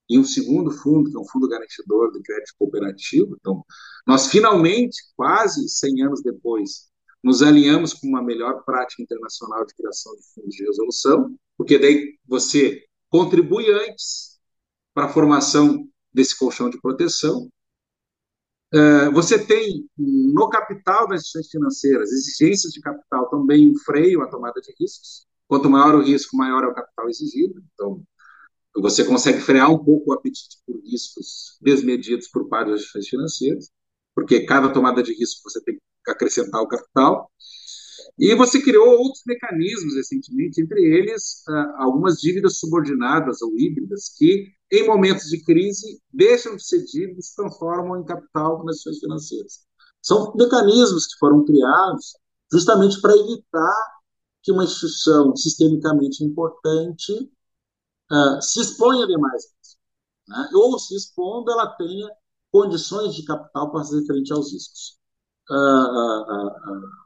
e 0.08 0.18
um 0.18 0.24
segundo 0.24 0.70
fundo, 0.70 1.10
que 1.10 1.16
é 1.16 1.20
um 1.20 1.24
fundo 1.24 1.48
garantidor 1.48 2.12
de 2.12 2.20
crédito 2.20 2.54
cooperativo. 2.58 3.36
Então, 3.40 3.64
nós 4.06 4.26
finalmente, 4.26 5.00
quase 5.16 5.68
100 5.68 6.02
anos 6.02 6.22
depois, 6.22 6.90
nos 7.22 7.42
alinhamos 7.42 7.94
com 7.94 8.08
uma 8.08 8.22
melhor 8.22 8.64
prática 8.64 9.02
internacional 9.02 9.64
de 9.64 9.74
criação 9.74 10.14
de 10.16 10.22
fundos 10.34 10.54
de 10.54 10.64
resolução, 10.64 11.34
porque 11.56 11.78
daí 11.78 12.18
você 12.26 12.84
contribui 13.08 13.70
antes 13.70 14.31
para 14.94 15.06
a 15.06 15.08
formação 15.08 15.88
desse 16.12 16.38
colchão 16.38 16.68
de 16.68 16.80
proteção. 16.80 17.50
É, 18.72 19.10
você 19.10 19.38
tem 19.38 19.86
no 19.98 20.48
capital 20.48 21.06
das 21.06 21.20
instituições 21.20 21.50
financeiras 21.50 22.10
exigências 22.10 22.72
de 22.72 22.80
capital 22.80 23.28
também 23.28 23.70
um 23.70 23.78
freio 23.78 24.22
à 24.22 24.28
tomada 24.28 24.60
de 24.60 24.74
riscos. 24.80 25.26
Quanto 25.46 25.68
maior 25.68 25.94
o 25.94 26.02
risco, 26.02 26.36
maior 26.36 26.64
é 26.64 26.68
o 26.68 26.74
capital 26.74 27.08
exigido. 27.08 27.62
Então, 27.74 28.02
você 28.74 29.04
consegue 29.04 29.40
frear 29.40 29.70
um 29.70 29.84
pouco 29.84 30.10
o 30.10 30.14
apetite 30.14 30.56
por 30.66 30.80
riscos 30.82 31.58
desmedidos 31.60 32.28
por 32.28 32.48
parte 32.48 32.70
das 32.70 32.80
instituições 32.80 33.08
financeiras, 33.08 33.70
porque 34.14 34.46
cada 34.46 34.72
tomada 34.72 35.02
de 35.02 35.12
risco 35.12 35.42
você 35.44 35.62
tem 35.62 35.74
que 35.74 36.10
acrescentar 36.10 36.62
o 36.62 36.68
capital. 36.68 37.30
E 38.18 38.34
você 38.34 38.60
criou 38.62 38.88
outros 38.98 39.22
mecanismos 39.26 39.94
recentemente, 39.94 40.60
entre 40.60 40.80
eles 40.82 41.42
ah, 41.48 41.76
algumas 41.78 42.20
dívidas 42.20 42.58
subordinadas 42.58 43.42
ou 43.42 43.58
híbridas, 43.58 44.14
que, 44.16 44.52
em 44.72 44.86
momentos 44.86 45.28
de 45.28 45.44
crise, 45.44 46.02
deixam 46.10 46.56
de 46.56 46.66
ser 46.66 46.82
dívidas 46.84 47.28
e 47.28 47.36
transformam 47.36 48.00
em 48.00 48.04
capital 48.04 48.64
nas 48.64 48.76
instituições 48.76 49.00
financeiras. 49.00 49.60
São 50.00 50.34
mecanismos 50.34 51.06
que 51.06 51.18
foram 51.18 51.44
criados 51.44 52.16
justamente 52.50 52.98
para 53.02 53.14
evitar 53.14 53.76
que 54.42 54.50
uma 54.50 54.64
instituição 54.64 55.36
sistemicamente 55.36 56.24
importante 56.24 57.12
uh, 58.10 58.40
se 58.40 58.60
exponha 58.60 59.06
demais. 59.06 59.44
Né? 60.26 60.50
Ou, 60.54 60.78
se 60.78 60.96
expondo, 60.96 61.50
ela 61.50 61.66
tenha 61.76 62.10
condições 62.50 63.14
de 63.14 63.24
capital 63.24 63.70
para 63.70 63.80
fazer 63.84 64.04
frente 64.06 64.32
aos 64.32 64.52
riscos. 64.52 64.98
Uh, 65.50 65.54
uh, 65.54 67.02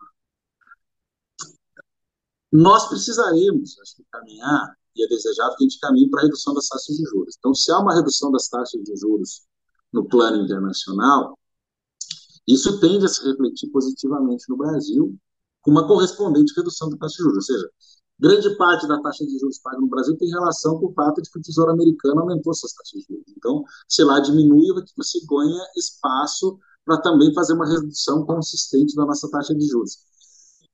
nós 2.53 2.89
precisaremos, 2.89 3.77
acho 3.81 3.97
que, 3.97 4.05
caminhar, 4.11 4.77
e 4.97 5.05
é 5.05 5.09
desejável 5.09 5.57
que 5.57 5.65
a 5.65 5.69
gente 5.69 5.79
caminhe 5.79 6.09
para 6.09 6.21
a 6.21 6.25
redução 6.25 6.55
das 6.55 6.69
taxas 6.69 6.97
de 6.97 7.05
juros. 7.05 7.37
Então, 7.39 7.55
se 7.55 7.71
há 7.71 7.79
uma 7.79 7.95
redução 7.95 8.31
das 8.31 8.49
taxas 8.49 8.83
de 8.83 8.97
juros 8.97 9.43
no 9.93 10.09
plano 10.09 10.43
internacional, 10.43 11.39
isso 12.47 12.81
tende 12.81 13.05
a 13.05 13.09
se 13.09 13.25
refletir 13.25 13.71
positivamente 13.71 14.45
no 14.49 14.57
Brasil, 14.57 15.17
com 15.63 15.71
uma 15.71 15.87
correspondente 15.87 16.55
redução 16.57 16.89
da 16.89 16.97
taxa 16.97 17.17
de 17.17 17.23
juros. 17.25 17.37
Ou 17.37 17.43
seja, 17.43 17.71
grande 18.19 18.57
parte 18.57 18.87
da 18.87 19.01
taxa 19.03 19.27
de 19.27 19.39
juros 19.39 19.59
paga 19.59 19.79
no 19.79 19.89
Brasil 19.89 20.17
tem 20.17 20.29
relação 20.29 20.79
com 20.79 20.87
o 20.87 20.93
fato 20.95 21.21
de 21.21 21.31
que 21.31 21.39
o 21.39 21.43
Tesouro 21.43 21.73
Americano 21.73 22.21
aumentou 22.21 22.55
suas 22.55 22.73
taxas 22.73 23.01
de 23.01 23.07
juros. 23.09 23.33
Então, 23.37 23.65
se 23.89 24.03
lá 24.05 24.21
diminui, 24.21 24.67
você 24.97 25.19
ganha 25.27 25.63
espaço 25.77 26.59
para 26.85 27.01
também 27.01 27.35
fazer 27.35 27.55
uma 27.55 27.67
redução 27.69 28.25
consistente 28.25 28.95
da 28.95 29.05
nossa 29.05 29.29
taxa 29.29 29.55
de 29.55 29.67
juros. 29.67 29.99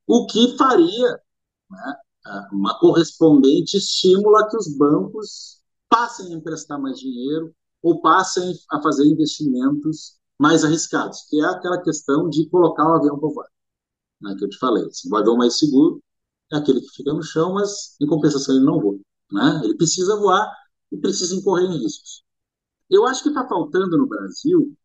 O 0.05 0.27
que 0.27 0.55
faria 0.57 1.19
né, 1.71 1.95
uma 2.51 2.77
correspondente 2.79 3.77
estímulo 3.77 4.37
a 4.37 4.49
que 4.49 4.57
os 4.57 4.75
bancos 4.77 5.61
passem 5.89 6.33
a 6.33 6.37
emprestar 6.37 6.79
mais 6.79 6.99
dinheiro 6.99 7.53
ou 7.81 8.01
passem 8.01 8.53
a 8.71 8.81
fazer 8.81 9.05
investimentos 9.05 10.15
mais 10.39 10.63
arriscados, 10.63 11.25
que 11.29 11.39
é 11.39 11.45
aquela 11.45 11.81
questão 11.81 12.29
de 12.29 12.49
colocar 12.49 12.85
o 12.87 12.93
avião 12.95 13.19
voar 13.19 13.47
né, 14.23 14.35
que 14.37 14.45
eu 14.45 14.49
te 14.49 14.57
falei. 14.57 14.85
Assim, 14.85 15.09
o 15.11 15.15
avião 15.15 15.35
mais 15.35 15.57
seguro 15.57 16.01
é 16.51 16.57
aquele 16.57 16.81
que 16.81 16.89
fica 16.89 17.13
no 17.13 17.21
chão, 17.21 17.53
mas 17.53 17.95
em 18.01 18.07
compensação 18.07 18.55
ele 18.55 18.65
não 18.65 18.79
voa. 18.79 18.99
Né? 19.31 19.61
Ele 19.63 19.75
precisa 19.75 20.15
voar 20.15 20.51
e 20.91 20.97
precisa 20.97 21.35
incorrer 21.35 21.69
em 21.69 21.77
riscos. 21.77 22.23
Eu 22.89 23.05
acho 23.05 23.23
que 23.23 23.29
está 23.29 23.47
faltando 23.47 23.97
no 23.97 24.07
Brasil, 24.07 24.75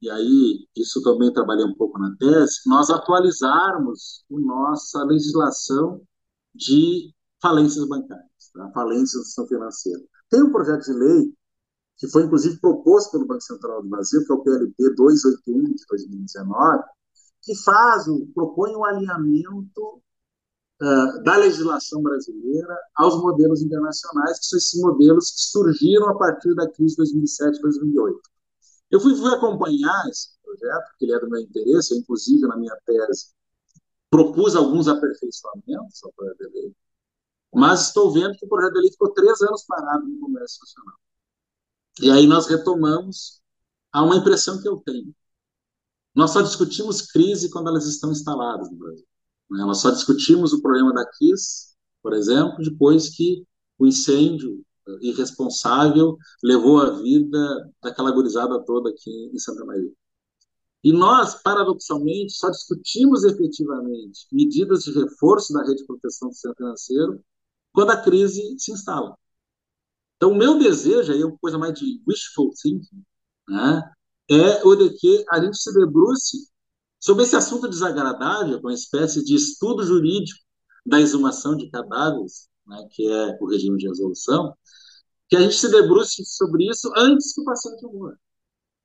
e 0.00 0.10
aí 0.10 0.66
isso 0.76 1.02
também 1.02 1.32
trabalhei 1.32 1.64
um 1.64 1.74
pouco 1.74 1.98
na 1.98 2.14
tese, 2.16 2.60
nós 2.66 2.90
atualizarmos 2.90 4.24
a 4.30 4.38
nossa 4.38 5.04
legislação 5.04 6.00
de 6.54 7.12
falências 7.40 7.86
bancárias, 7.86 8.50
tá? 8.52 8.70
falências 8.72 9.22
do 9.22 9.24
sistema 9.24 9.48
financeiro. 9.48 10.02
Tem 10.30 10.42
um 10.42 10.52
projeto 10.52 10.84
de 10.84 10.92
lei 10.92 11.32
que 11.98 12.08
foi 12.08 12.22
inclusive 12.24 12.60
proposto 12.60 13.12
pelo 13.12 13.26
Banco 13.26 13.42
Central 13.42 13.82
do 13.82 13.88
Brasil, 13.88 14.24
que 14.24 14.32
é 14.32 14.34
o 14.34 14.42
PLP 14.42 14.94
281 14.94 15.74
de 15.74 15.84
2019, 15.88 16.84
que 17.42 17.54
faz, 17.56 18.04
propõe 18.34 18.74
um 18.76 18.84
alinhamento 18.84 20.00
uh, 20.80 21.22
da 21.24 21.36
legislação 21.36 22.00
brasileira 22.02 22.76
aos 22.94 23.20
modelos 23.20 23.62
internacionais, 23.62 24.38
que 24.38 24.46
são 24.46 24.58
esses 24.58 24.80
modelos 24.80 25.32
que 25.32 25.42
surgiram 25.42 26.08
a 26.08 26.16
partir 26.16 26.54
da 26.54 26.70
crise 26.70 26.92
de 26.92 26.98
2007 26.98 27.60
2008. 27.60 28.20
Eu 28.90 29.00
fui, 29.00 29.14
fui 29.16 29.34
acompanhar 29.34 30.08
esse 30.08 30.30
projeto, 30.42 30.88
porque 30.90 31.04
ele 31.04 31.14
é 31.14 31.20
do 31.20 31.28
meu 31.28 31.40
interesse, 31.40 31.94
eu, 31.94 31.98
inclusive, 31.98 32.46
na 32.46 32.56
minha 32.56 32.76
tese, 32.86 33.26
propus 34.10 34.56
alguns 34.56 34.88
aperfeiçoamentos 34.88 36.02
ao 36.04 36.12
projeto 36.12 36.38
de 36.38 36.48
lei, 36.48 36.76
mas 37.54 37.88
estou 37.88 38.10
vendo 38.12 38.36
que 38.36 38.46
o 38.46 38.48
projeto 38.48 38.74
de 38.74 38.80
lei 38.80 38.90
ficou 38.90 39.12
três 39.12 39.40
anos 39.42 39.64
parado 39.64 40.06
no 40.06 40.20
Congresso 40.20 40.58
Nacional. 40.60 40.98
E 42.00 42.10
aí 42.10 42.26
nós 42.26 42.46
retomamos 42.46 43.40
a 43.92 44.02
uma 44.02 44.16
impressão 44.16 44.60
que 44.60 44.68
eu 44.68 44.76
tenho. 44.78 45.14
Nós 46.14 46.30
só 46.30 46.40
discutimos 46.42 47.02
crise 47.02 47.50
quando 47.50 47.68
elas 47.68 47.86
estão 47.86 48.10
instaladas 48.12 48.70
no 48.70 48.76
Brasil. 48.76 49.06
Né? 49.50 49.64
Nós 49.64 49.78
só 49.78 49.90
discutimos 49.90 50.52
o 50.52 50.60
problema 50.60 50.92
da 50.92 51.06
KISS, 51.06 51.76
por 52.02 52.12
exemplo, 52.12 52.58
depois 52.58 53.10
que 53.10 53.46
o 53.78 53.86
incêndio 53.86 54.64
eh, 54.88 54.98
irresponsável 55.02 56.16
levou 56.42 56.80
a 56.80 56.90
vida 56.90 57.72
daquela 57.82 58.10
gurizada 58.10 58.62
toda 58.64 58.90
aqui 58.90 59.30
em 59.32 59.38
Santa 59.38 59.64
Maria. 59.64 59.92
E 60.84 60.92
nós, 60.92 61.42
paradoxalmente, 61.42 62.32
só 62.32 62.50
discutimos 62.50 63.24
efetivamente 63.24 64.26
medidas 64.32 64.84
de 64.84 64.92
reforço 64.92 65.52
da 65.52 65.62
rede 65.62 65.78
de 65.78 65.86
proteção 65.86 66.28
do 66.28 66.34
sistema 66.34 66.54
financeiro 66.54 67.24
quando 67.72 67.90
a 67.90 68.00
crise 68.00 68.56
se 68.58 68.72
instala. 68.72 69.16
Então, 70.16 70.32
o 70.32 70.36
meu 70.36 70.58
desejo, 70.58 71.12
aí 71.12 71.22
é 71.22 71.26
uma 71.26 71.38
coisa 71.38 71.58
mais 71.58 71.78
de 71.78 72.02
wishful 72.06 72.50
thinking, 72.60 73.04
né? 73.48 73.92
é 74.28 74.64
o 74.64 74.76
de 74.76 74.90
que 74.90 75.24
a 75.30 75.40
gente 75.42 75.56
se 75.56 75.72
debruce 75.72 76.48
sobre 77.00 77.24
esse 77.24 77.34
assunto 77.36 77.68
desagradável, 77.68 78.58
uma 78.58 78.74
espécie 78.74 79.24
de 79.24 79.34
estudo 79.34 79.84
jurídico 79.84 80.40
da 80.84 81.00
exumação 81.00 81.56
de 81.56 81.70
cadáveres, 81.70 82.48
né, 82.66 82.86
que 82.90 83.06
é 83.06 83.38
o 83.40 83.46
regime 83.48 83.78
de 83.78 83.88
resolução, 83.88 84.54
que 85.28 85.36
a 85.36 85.40
gente 85.40 85.54
se 85.54 85.70
debruce 85.70 86.24
sobre 86.24 86.68
isso 86.68 86.90
antes 86.96 87.34
que 87.34 87.40
o 87.40 87.44
paciente 87.44 87.82
morra. 87.86 88.18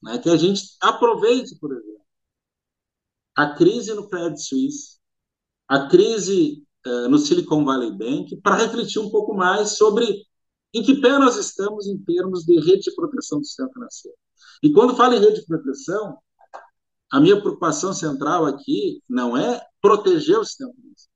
Né, 0.03 0.17
que 0.17 0.29
a 0.29 0.35
gente 0.35 0.61
aproveite, 0.81 1.55
por 1.59 1.71
exemplo, 1.71 2.01
a 3.35 3.55
crise 3.55 3.93
no 3.93 4.09
Credit 4.09 4.41
Suisse, 4.41 4.97
a 5.65 5.87
crise 5.87 6.61
uh, 6.85 7.07
no 7.07 7.17
Silicon 7.17 7.63
Valley 7.63 7.91
Bank, 7.97 8.35
para 8.41 8.57
refletir 8.57 8.99
um 8.99 9.09
pouco 9.09 9.33
mais 9.33 9.77
sobre 9.77 10.05
em 10.73 10.83
que 10.83 10.99
pé 10.99 11.17
nós 11.17 11.37
estamos 11.37 11.87
em 11.87 11.97
termos 12.03 12.43
de 12.43 12.59
rede 12.59 12.81
de 12.81 12.95
proteção 12.95 13.39
do 13.39 13.45
sistema 13.45 13.71
financeiro. 13.71 14.17
E 14.61 14.73
quando 14.73 14.95
falo 14.95 15.13
em 15.13 15.19
rede 15.19 15.39
de 15.39 15.45
proteção, 15.45 16.17
a 17.09 17.21
minha 17.21 17.39
preocupação 17.39 17.93
central 17.93 18.45
aqui 18.45 19.01
não 19.07 19.37
é 19.37 19.65
proteger 19.81 20.37
o 20.37 20.43
sistema 20.43 20.73
financeiro, 20.73 21.11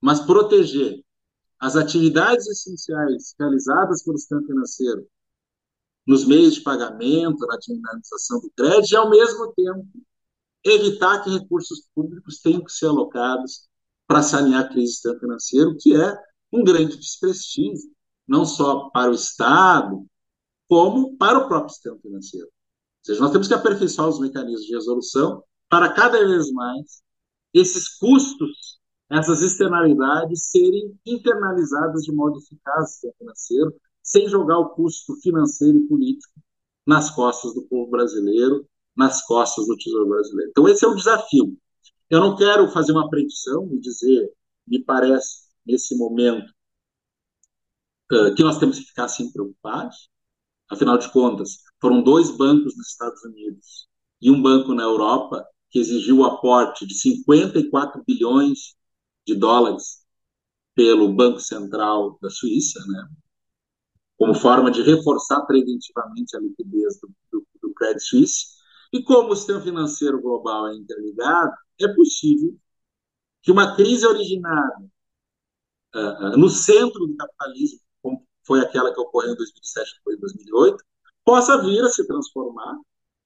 mas 0.00 0.20
proteger 0.20 1.04
as 1.60 1.76
atividades 1.76 2.46
essenciais 2.46 3.34
realizadas 3.38 4.02
pelo 4.02 4.16
sistema 4.16 4.42
financeiro 4.46 5.06
nos 6.06 6.26
meios 6.26 6.54
de 6.54 6.60
pagamento, 6.60 7.46
na 7.46 7.56
dinamização 7.56 8.40
do 8.40 8.50
crédito, 8.56 8.92
e, 8.92 8.96
ao 8.96 9.10
mesmo 9.10 9.52
tempo, 9.54 9.86
evitar 10.64 11.22
que 11.22 11.30
recursos 11.30 11.86
públicos 11.94 12.40
tenham 12.40 12.64
que 12.64 12.72
ser 12.72 12.86
alocados 12.86 13.68
para 14.06 14.22
sanear 14.22 14.64
a 14.64 14.68
crise 14.68 15.00
financeiro, 15.18 15.76
que 15.78 15.94
é 15.94 16.16
um 16.52 16.62
grande 16.62 16.96
desprestígio, 16.96 17.90
não 18.26 18.44
só 18.44 18.90
para 18.90 19.10
o 19.10 19.14
Estado, 19.14 20.06
como 20.68 21.16
para 21.16 21.38
o 21.38 21.48
próprio 21.48 21.70
sistema 21.70 21.98
financeiro. 21.98 22.46
Ou 22.46 23.04
seja, 23.04 23.20
nós 23.20 23.32
temos 23.32 23.48
que 23.48 23.54
aperfeiçoar 23.54 24.08
os 24.08 24.20
mecanismos 24.20 24.66
de 24.66 24.74
resolução 24.74 25.42
para 25.68 25.92
cada 25.92 26.18
vez 26.26 26.50
mais 26.52 27.02
esses 27.52 27.88
custos, 27.98 28.78
essas 29.10 29.42
externalidades 29.42 30.50
serem 30.50 30.98
internalizadas 31.06 32.02
de 32.02 32.12
modo 32.12 32.38
eficaz 32.38 32.80
no 32.80 32.86
sistema 32.86 33.14
financeiro, 33.18 33.74
sem 34.04 34.28
jogar 34.28 34.58
o 34.58 34.68
custo 34.68 35.16
financeiro 35.22 35.78
e 35.78 35.88
político 35.88 36.32
nas 36.86 37.10
costas 37.10 37.54
do 37.54 37.62
povo 37.62 37.90
brasileiro, 37.90 38.68
nas 38.94 39.26
costas 39.26 39.66
do 39.66 39.76
Tesouro 39.76 40.08
Brasileiro. 40.08 40.50
Então, 40.50 40.68
esse 40.68 40.84
é 40.84 40.88
o 40.88 40.94
desafio. 40.94 41.58
Eu 42.10 42.20
não 42.20 42.36
quero 42.36 42.70
fazer 42.70 42.92
uma 42.92 43.08
predição 43.08 43.68
e 43.72 43.80
dizer, 43.80 44.30
me 44.66 44.84
parece, 44.84 45.48
nesse 45.66 45.96
momento, 45.96 46.52
que 48.36 48.42
nós 48.42 48.58
temos 48.58 48.78
que 48.78 48.84
ficar 48.84 49.04
assim 49.04 49.32
preocupados. 49.32 50.10
Afinal 50.70 50.98
de 50.98 51.10
contas, 51.10 51.58
foram 51.80 52.02
dois 52.02 52.30
bancos 52.30 52.76
nos 52.76 52.88
Estados 52.88 53.22
Unidos 53.24 53.88
e 54.20 54.30
um 54.30 54.40
banco 54.40 54.74
na 54.74 54.82
Europa 54.82 55.44
que 55.70 55.78
exigiu 55.78 56.18
o 56.18 56.24
aporte 56.24 56.86
de 56.86 56.94
54 56.94 58.02
bilhões 58.06 58.76
de 59.26 59.34
dólares 59.34 60.04
pelo 60.74 61.12
Banco 61.12 61.40
Central 61.40 62.18
da 62.20 62.30
Suíça, 62.30 62.80
né? 62.86 63.08
Como 64.24 64.34
forma 64.34 64.70
de 64.70 64.80
reforçar 64.80 65.42
preventivamente 65.42 66.34
a 66.34 66.40
liquidez 66.40 66.98
do, 66.98 67.10
do, 67.30 67.46
do 67.60 67.74
Credit 67.74 68.02
Suisse. 68.02 68.46
E 68.90 69.02
como 69.02 69.30
o 69.30 69.36
sistema 69.36 69.60
financeiro 69.60 70.18
global 70.18 70.68
é 70.68 70.74
interligado, 70.74 71.52
é 71.78 71.88
possível 71.88 72.56
que 73.42 73.52
uma 73.52 73.76
crise 73.76 74.06
originada 74.06 74.82
uh, 75.94 75.98
uh, 75.98 76.38
no 76.38 76.48
centro 76.48 77.06
do 77.06 77.14
capitalismo, 77.14 77.80
como 78.00 78.26
foi 78.46 78.60
aquela 78.60 78.94
que 78.94 79.00
ocorreu 79.00 79.34
em 79.34 79.36
2007 79.36 80.00
e 80.08 80.16
2008, 80.16 80.82
possa 81.22 81.60
vir 81.60 81.82
a 81.82 81.90
se 81.90 82.06
transformar, 82.06 82.78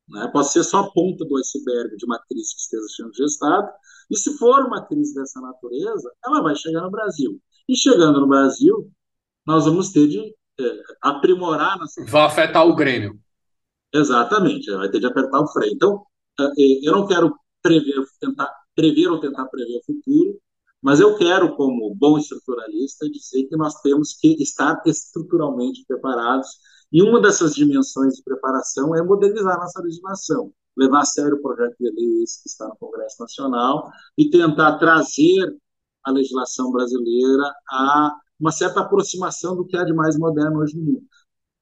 né? 0.08 0.26
possa 0.32 0.50
ser 0.50 0.64
só 0.64 0.78
a 0.78 0.90
ponta 0.90 1.24
do 1.24 1.36
iceberg 1.36 1.96
de 1.96 2.06
uma 2.06 2.18
crise 2.28 2.56
que 2.56 2.60
esteja 2.60 2.88
sendo 2.96 3.14
gestada, 3.14 3.72
e 4.10 4.16
se 4.16 4.36
for 4.36 4.66
uma 4.66 4.84
crise 4.84 5.14
dessa 5.14 5.40
natureza, 5.40 6.12
ela 6.24 6.42
vai 6.42 6.56
chegar 6.56 6.82
no 6.82 6.90
Brasil. 6.90 7.40
E 7.68 7.76
chegando 7.76 8.20
no 8.20 8.26
Brasil, 8.26 8.90
nós 9.46 9.64
vamos 9.64 9.92
ter 9.92 10.08
de 10.08 10.34
aprimorar. 11.00 11.78
Nossa... 11.78 12.04
Vai 12.04 12.22
afetar 12.22 12.66
o 12.66 12.74
Grêmio. 12.74 13.18
Exatamente, 13.92 14.70
vai 14.70 14.90
ter 14.90 15.00
de 15.00 15.06
apertar 15.06 15.40
o 15.40 15.48
freio. 15.48 15.72
Então, 15.72 16.04
é, 16.38 16.44
é, 16.44 16.88
eu 16.88 16.92
não 16.92 17.06
quero 17.06 17.34
prever, 17.62 18.04
tentar 18.20 18.52
prever 18.74 19.08
ou 19.08 19.20
tentar 19.20 19.46
prever 19.46 19.78
o 19.78 19.84
futuro, 19.84 20.38
mas 20.80 21.00
eu 21.00 21.16
quero, 21.16 21.56
como 21.56 21.94
bom 21.94 22.18
estruturalista, 22.18 23.08
dizer 23.10 23.44
que 23.44 23.56
nós 23.56 23.80
temos 23.80 24.14
que 24.14 24.40
estar 24.40 24.80
estruturalmente 24.86 25.84
preparados. 25.86 26.48
E 26.92 27.02
uma 27.02 27.20
dessas 27.20 27.54
dimensões 27.54 28.14
de 28.14 28.22
preparação 28.22 28.94
é 28.94 29.02
modernizar 29.02 29.58
nossa 29.58 29.82
legislação, 29.82 30.52
levar 30.76 31.00
a 31.00 31.04
sério 31.04 31.36
o 31.36 31.42
projeto 31.42 31.76
de 31.78 31.90
lei 31.90 32.24
que 32.24 32.48
está 32.48 32.66
no 32.68 32.76
Congresso 32.76 33.16
Nacional 33.20 33.90
e 34.16 34.30
tentar 34.30 34.78
trazer 34.78 35.54
a 36.04 36.10
legislação 36.10 36.70
brasileira 36.70 37.52
a 37.70 38.16
uma 38.38 38.52
certa 38.52 38.80
aproximação 38.80 39.56
do 39.56 39.66
que 39.66 39.76
há 39.76 39.84
de 39.84 39.92
mais 39.92 40.16
moderno 40.18 40.58
hoje 40.58 40.76
no 40.76 40.84
mundo. 40.84 41.06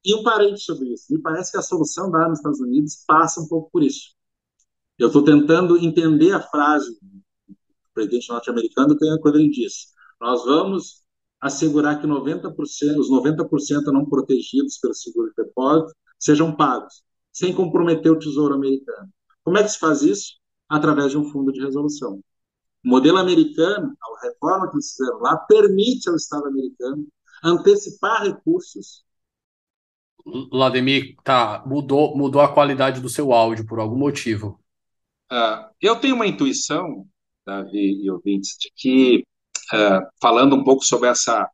E 0.05 0.15
um 0.15 0.23
parente 0.23 0.61
sobre 0.61 0.93
isso. 0.93 1.07
Me 1.11 1.21
parece 1.21 1.51
que 1.51 1.59
a 1.59 1.63
solução 1.63 2.11
da 2.11 2.29
nos 2.29 2.39
Estados 2.39 2.61
Unidos 2.61 3.03
passa 3.07 3.41
um 3.41 3.49
pouco 3.49 3.71
por 3.71 3.83
isso. 3.83 4.15
Eu 4.99 5.09
estou 5.09 5.25
tentando 5.25 5.77
entender 5.77 6.33
a 6.33 6.41
frase 6.41 6.99
do 7.01 7.57
presidente 7.93 8.29
norte-americano 8.29 8.97
quando 9.21 9.39
ele 9.39 9.51
diz: 9.51 9.93
nós 10.21 10.45
vamos 10.45 11.05
assegurar 11.41 12.01
que 12.01 12.07
90%, 12.07 12.55
os 12.99 13.11
90% 13.11 13.93
não 13.93 14.07
protegidos 14.07 14.79
pelo 14.79 14.95
seguro 14.95 15.29
de 15.31 15.45
depósito 15.45 15.95
sejam 16.19 16.55
pagos, 16.55 17.03
sem 17.33 17.55
comprometer 17.55 18.11
o 18.11 18.19
Tesouro 18.19 18.55
americano. 18.55 19.09
Como 19.45 19.59
é 19.59 19.63
que 19.63 19.69
se 19.69 19.79
faz 19.79 20.03
isso? 20.03 20.37
Através 20.69 21.13
de 21.13 21.19
um 21.19 21.31
fundo 21.31 21.53
de 21.53 21.61
resolução. 21.61 22.21
O 22.87 22.89
modelo 22.89 23.19
americano, 23.19 23.97
a 24.01 24.27
reforma 24.29 24.71
que 24.71 24.77
eles 24.77 24.93
fizeram 24.93 25.19
lá, 25.19 25.37
permite 25.37 26.09
ao 26.09 26.15
Estado 26.15 26.47
americano 26.47 27.05
antecipar 27.43 28.23
recursos. 28.23 29.05
Vladimir, 30.53 31.17
tá, 31.25 31.65
mudou, 31.67 32.17
mudou 32.17 32.41
a 32.41 32.53
qualidade 32.55 33.01
do 33.01 33.09
seu 33.09 33.33
áudio 33.33 33.67
por 33.67 33.81
algum 33.81 33.99
motivo. 33.99 34.61
Uh, 35.33 35.69
eu 35.81 35.97
tenho 35.97 36.15
uma 36.15 36.29
intuição, 36.29 37.05
Davi 37.45 38.05
e 38.05 38.09
ouvintes, 38.09 38.57
de 38.57 38.71
que, 38.77 39.25
uh, 39.75 40.07
falando 40.23 40.55
um 40.55 40.63
pouco 40.63 40.85
sobre 40.85 41.09
essa, 41.09 41.51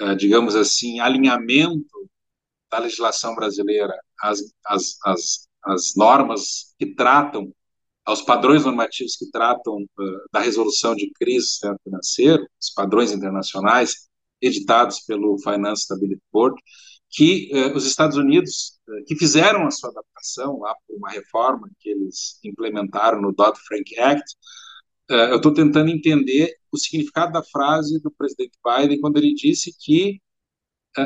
uh, 0.00 0.14
digamos 0.14 0.54
assim, 0.54 1.00
alinhamento 1.00 2.08
da 2.70 2.78
legislação 2.78 3.34
brasileira 3.34 3.98
às, 4.20 4.38
às, 4.64 4.96
às, 5.04 5.48
às 5.64 5.96
normas 5.96 6.72
que 6.78 6.94
tratam 6.94 7.52
aos 8.06 8.22
padrões 8.22 8.64
normativos 8.64 9.16
que 9.16 9.28
tratam 9.30 9.82
uh, 9.82 10.28
da 10.32 10.40
resolução 10.40 10.94
de 10.94 11.10
crise 11.10 11.38
do 11.38 11.50
sistema 11.50 11.76
financeiro, 11.82 12.46
os 12.60 12.70
padrões 12.70 13.10
internacionais 13.10 14.08
editados 14.40 15.00
pelo 15.00 15.36
Finance 15.40 15.82
Stability 15.82 16.22
Board, 16.32 16.56
que 17.10 17.50
uh, 17.52 17.76
os 17.76 17.84
Estados 17.84 18.16
Unidos, 18.16 18.78
uh, 18.88 19.04
que 19.06 19.16
fizeram 19.16 19.66
a 19.66 19.72
sua 19.72 19.90
adaptação 19.90 20.60
lá 20.60 20.72
por 20.86 20.96
uma 20.96 21.10
reforma 21.10 21.68
que 21.80 21.90
eles 21.90 22.38
implementaram 22.44 23.20
no 23.20 23.32
Dodd-Frank 23.32 23.98
Act, 23.98 24.36
eu 25.08 25.36
estou 25.36 25.54
tentando 25.54 25.88
entender 25.88 26.52
o 26.72 26.76
significado 26.76 27.32
da 27.32 27.40
frase 27.40 28.02
do 28.02 28.10
presidente 28.10 28.58
Biden 28.64 29.00
quando 29.00 29.18
ele 29.18 29.32
disse 29.34 29.72
que 29.78 30.20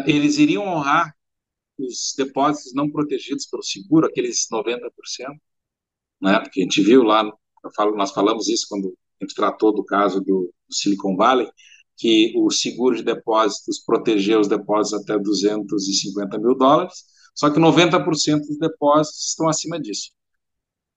eles 0.06 0.38
iriam 0.38 0.64
honrar 0.66 1.14
os 1.78 2.14
depósitos 2.16 2.72
não 2.72 2.90
protegidos 2.90 3.44
pelo 3.44 3.62
seguro, 3.62 4.06
aqueles 4.06 4.46
90%, 4.50 4.80
né? 6.20 6.40
Porque 6.40 6.60
a 6.60 6.62
gente 6.64 6.82
viu 6.82 7.02
lá, 7.02 7.24
nós 7.94 8.12
falamos 8.12 8.48
isso 8.48 8.66
quando 8.68 8.94
a 9.20 9.24
gente 9.24 9.34
tratou 9.34 9.72
do 9.72 9.84
caso 9.84 10.20
do, 10.20 10.52
do 10.68 10.74
Silicon 10.74 11.16
Valley, 11.16 11.48
que 11.96 12.32
o 12.36 12.50
seguro 12.50 12.96
de 12.96 13.02
depósitos 13.02 13.78
protegeu 13.78 14.40
os 14.40 14.48
depósitos 14.48 15.02
até 15.02 15.18
250 15.18 16.38
mil 16.38 16.54
dólares, 16.54 17.04
só 17.34 17.50
que 17.50 17.60
90% 17.60 18.40
dos 18.40 18.58
depósitos 18.58 19.28
estão 19.28 19.48
acima 19.48 19.78
disso. 19.78 20.10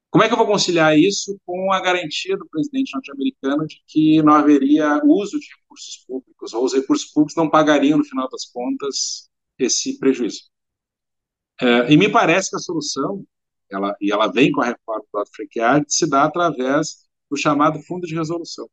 Como 0.10 0.24
é 0.24 0.28
que 0.28 0.34
eu 0.34 0.38
vou 0.38 0.46
conciliar 0.46 0.98
isso 0.98 1.38
com 1.46 1.74
a 1.74 1.82
garantia 1.82 2.38
do 2.38 2.48
presidente 2.48 2.92
norte-americano 2.94 3.66
de 3.66 3.82
que 3.88 4.22
não 4.22 4.34
haveria 4.34 5.02
uso 5.04 5.40
de 5.40 5.48
recursos 5.60 6.06
públicos, 6.06 6.54
ou 6.54 6.64
os 6.64 6.74
recursos 6.74 7.12
públicos 7.12 7.36
não 7.36 7.50
pagariam, 7.50 7.98
no 7.98 8.06
final 8.06 8.30
das 8.30 8.46
contas, 8.46 9.28
esse 9.58 9.98
prejuízo? 9.98 10.44
É, 11.60 11.92
e 11.92 11.98
me 11.98 12.10
parece 12.10 12.52
que 12.52 12.56
a 12.56 12.60
solução 12.60 13.26
ela, 13.74 13.96
e 14.00 14.12
ela 14.12 14.28
vem 14.28 14.52
com 14.52 14.62
a 14.62 14.66
reforma 14.66 15.02
do 15.02 15.20
Dodd-Frank 15.20 15.86
se 15.88 16.10
dá 16.10 16.26
através 16.26 17.06
do 17.30 17.38
chamado 17.38 17.82
Fundo 17.82 18.08
de 18.08 18.16
Resolução. 18.16 18.70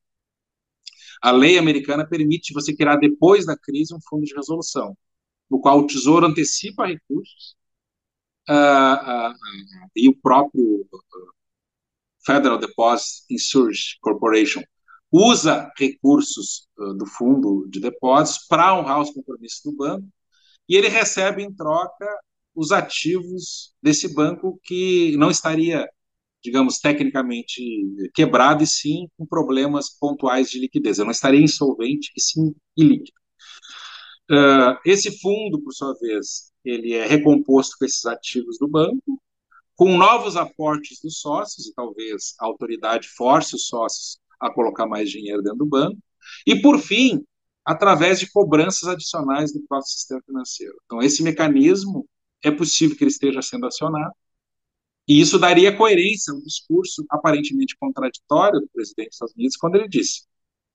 A 1.22 1.30
lei 1.30 1.58
americana 1.58 2.06
permite 2.06 2.52
você 2.52 2.74
criar, 2.74 2.96
depois 2.96 3.44
da 3.44 3.56
crise, 3.56 3.94
um 3.94 4.00
fundo 4.00 4.24
de 4.24 4.34
resolução, 4.34 4.96
no 5.50 5.60
qual 5.60 5.80
o 5.80 5.86
Tesouro 5.86 6.26
antecipa 6.26 6.86
recursos 6.86 7.56
uh, 8.48 8.52
uh, 8.52 9.30
uh, 9.30 9.90
e 9.94 10.08
o 10.08 10.16
próprio 10.16 10.86
Federal 12.24 12.58
Deposit 12.58 13.24
Insurance 13.30 13.98
Corporation 14.00 14.62
usa 15.12 15.70
recursos 15.76 16.68
do 16.76 17.04
fundo 17.04 17.66
de 17.68 17.80
depósitos 17.80 18.46
para 18.46 18.78
honrar 18.78 19.00
os 19.00 19.10
compromissos 19.10 19.60
do 19.64 19.72
banco 19.72 20.08
e 20.68 20.76
ele 20.76 20.88
recebe 20.88 21.42
em 21.42 21.52
troca 21.52 22.06
os 22.54 22.72
ativos 22.72 23.72
desse 23.82 24.12
banco 24.14 24.60
que 24.64 25.16
não 25.16 25.30
estaria, 25.30 25.88
digamos, 26.42 26.78
tecnicamente 26.78 27.62
quebrado 28.14 28.62
e 28.62 28.66
sim 28.66 29.08
com 29.16 29.26
problemas 29.26 29.90
pontuais 29.90 30.50
de 30.50 30.58
liquidez. 30.58 30.98
Eu 30.98 31.04
não 31.04 31.12
estaria 31.12 31.40
insolvente 31.40 32.10
e 32.16 32.20
sim 32.20 32.54
ilíquido. 32.76 33.18
Uh, 34.30 34.78
esse 34.84 35.18
fundo, 35.20 35.60
por 35.60 35.72
sua 35.72 35.94
vez, 36.00 36.52
ele 36.64 36.92
é 36.92 37.06
recomposto 37.06 37.76
com 37.78 37.84
esses 37.84 38.04
ativos 38.06 38.58
do 38.58 38.68
banco, 38.68 39.20
com 39.74 39.96
novos 39.96 40.36
aportes 40.36 41.00
dos 41.02 41.18
sócios, 41.20 41.66
e 41.66 41.74
talvez 41.74 42.34
a 42.38 42.46
autoridade 42.46 43.08
force 43.08 43.56
os 43.56 43.66
sócios 43.66 44.18
a 44.38 44.52
colocar 44.52 44.86
mais 44.86 45.10
dinheiro 45.10 45.42
dentro 45.42 45.58
do 45.58 45.66
banco, 45.66 45.98
e, 46.46 46.60
por 46.60 46.78
fim, 46.78 47.24
através 47.64 48.20
de 48.20 48.30
cobranças 48.30 48.88
adicionais 48.88 49.52
do 49.52 49.62
próprio 49.66 49.90
sistema 49.90 50.20
financeiro. 50.24 50.74
Então, 50.84 51.00
esse 51.00 51.22
mecanismo 51.22 52.06
é 52.42 52.50
possível 52.50 52.96
que 52.96 53.04
ele 53.04 53.10
esteja 53.10 53.42
sendo 53.42 53.66
acionado, 53.66 54.14
e 55.08 55.20
isso 55.20 55.38
daria 55.38 55.76
coerência 55.76 56.32
ao 56.32 56.40
discurso 56.40 57.04
aparentemente 57.10 57.76
contraditório 57.76 58.60
do 58.60 58.68
presidente 58.68 59.08
dos 59.08 59.16
Estados 59.16 59.34
Unidos 59.34 59.56
quando 59.56 59.76
ele 59.76 59.88
disse, 59.88 60.26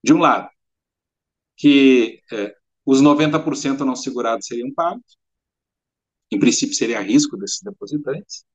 de 0.03 0.13
um 0.13 0.19
lado, 0.19 0.49
que 1.57 2.21
é, 2.31 2.55
os 2.85 3.01
90% 3.01 3.79
não 3.85 3.95
segurados 3.95 4.45
seriam 4.47 4.73
pagos, 4.73 5.17
em 6.31 6.39
princípio 6.39 6.75
seria 6.75 7.01
risco 7.01 7.37
desses 7.37 7.61
depositantes, 7.61 8.45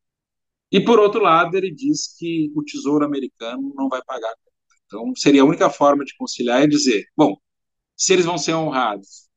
e 0.70 0.80
por 0.84 0.98
outro 1.00 1.20
lado 1.22 1.56
ele 1.56 1.70
diz 1.72 2.14
que 2.16 2.50
o 2.54 2.62
Tesouro 2.62 3.04
americano 3.04 3.72
não 3.74 3.88
vai 3.88 4.02
pagar. 4.04 4.34
Então 4.86 5.14
seria 5.16 5.42
a 5.42 5.44
única 5.44 5.70
forma 5.70 6.04
de 6.04 6.14
conciliar 6.16 6.62
é 6.62 6.66
dizer, 6.66 7.06
bom, 7.16 7.36
se 7.96 8.12
eles 8.12 8.24
vão 8.24 8.38
ser 8.38 8.54
honrados 8.54 9.29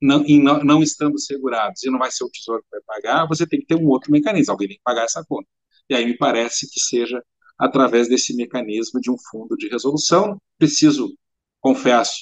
não, 0.00 0.22
não, 0.22 0.64
não, 0.64 0.82
estando 0.82 1.18
segurados 1.18 1.82
e 1.82 1.90
não 1.90 1.98
vai 1.98 2.10
ser 2.10 2.24
o 2.24 2.30
Tesouro 2.30 2.62
que 2.62 2.68
vai 2.70 2.80
pagar, 2.86 3.26
você 3.26 3.46
tem 3.46 3.60
que 3.60 3.66
ter 3.66 3.74
um 3.74 3.88
outro 3.88 4.12
mecanismo, 4.12 4.52
alguém 4.52 4.68
tem 4.68 4.76
que 4.76 4.82
pagar 4.82 5.04
essa 5.04 5.24
conta. 5.24 5.48
E 5.88 5.94
aí 5.94 6.04
me 6.04 6.16
parece 6.16 6.70
que 6.70 6.80
seja 6.80 7.22
através 7.58 8.08
desse 8.08 8.34
mecanismo 8.36 9.00
de 9.00 9.10
um 9.10 9.16
fundo 9.30 9.56
de 9.56 9.68
resolução. 9.68 10.40
Preciso, 10.58 11.12
confesso, 11.60 12.12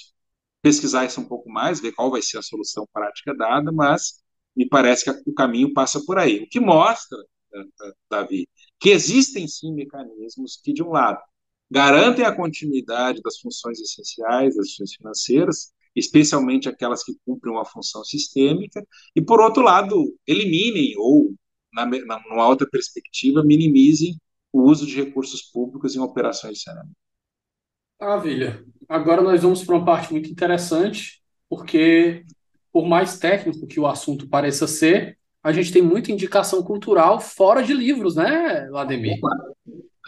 pesquisar 0.62 1.04
isso 1.04 1.20
um 1.20 1.28
pouco 1.28 1.50
mais, 1.50 1.80
ver 1.80 1.92
qual 1.92 2.10
vai 2.10 2.22
ser 2.22 2.38
a 2.38 2.42
solução 2.42 2.86
prática 2.92 3.34
dada, 3.34 3.70
mas 3.72 4.22
me 4.56 4.66
parece 4.68 5.04
que 5.04 5.30
o 5.30 5.34
caminho 5.34 5.72
passa 5.72 6.00
por 6.04 6.18
aí. 6.18 6.42
O 6.42 6.48
que 6.48 6.58
mostra, 6.58 7.18
eh, 7.54 7.60
eh, 7.60 7.92
Davi, 8.10 8.48
que 8.80 8.90
existem 8.90 9.46
sim 9.46 9.72
mecanismos 9.74 10.58
que, 10.62 10.72
de 10.72 10.82
um 10.82 10.90
lado, 10.90 11.20
garantem 11.70 12.24
a 12.24 12.34
continuidade 12.34 13.20
das 13.22 13.38
funções 13.38 13.80
essenciais 13.80 14.56
das 14.56 14.66
instituições 14.66 14.94
financeiras, 14.96 15.72
especialmente 15.96 16.68
aquelas 16.68 17.02
que 17.02 17.14
cumprem 17.24 17.52
uma 17.52 17.64
função 17.64 18.04
sistêmica, 18.04 18.86
e, 19.16 19.22
por 19.22 19.40
outro 19.40 19.62
lado, 19.62 20.14
eliminem 20.26 20.94
ou, 20.98 21.34
na, 21.72 21.86
na, 21.86 22.22
numa 22.28 22.46
outra 22.46 22.68
perspectiva, 22.70 23.42
minimizem 23.42 24.16
o 24.52 24.62
uso 24.62 24.86
de 24.86 24.96
recursos 24.96 25.42
públicos 25.42 25.96
em 25.96 26.00
operações 26.00 26.58
de 26.58 26.62
saneamento. 26.62 26.96
Maravilha. 27.98 28.64
Agora 28.88 29.22
nós 29.22 29.42
vamos 29.42 29.64
para 29.64 29.74
uma 29.74 29.84
parte 29.84 30.12
muito 30.12 30.30
interessante, 30.30 31.22
porque, 31.48 32.24
por 32.70 32.86
mais 32.86 33.18
técnico 33.18 33.66
que 33.66 33.80
o 33.80 33.86
assunto 33.86 34.28
pareça 34.28 34.66
ser, 34.66 35.18
a 35.42 35.52
gente 35.52 35.72
tem 35.72 35.80
muita 35.80 36.12
indicação 36.12 36.62
cultural 36.62 37.20
fora 37.20 37.62
de 37.62 37.72
livros, 37.72 38.16
né, 38.16 38.68
Lademir? 38.70 39.18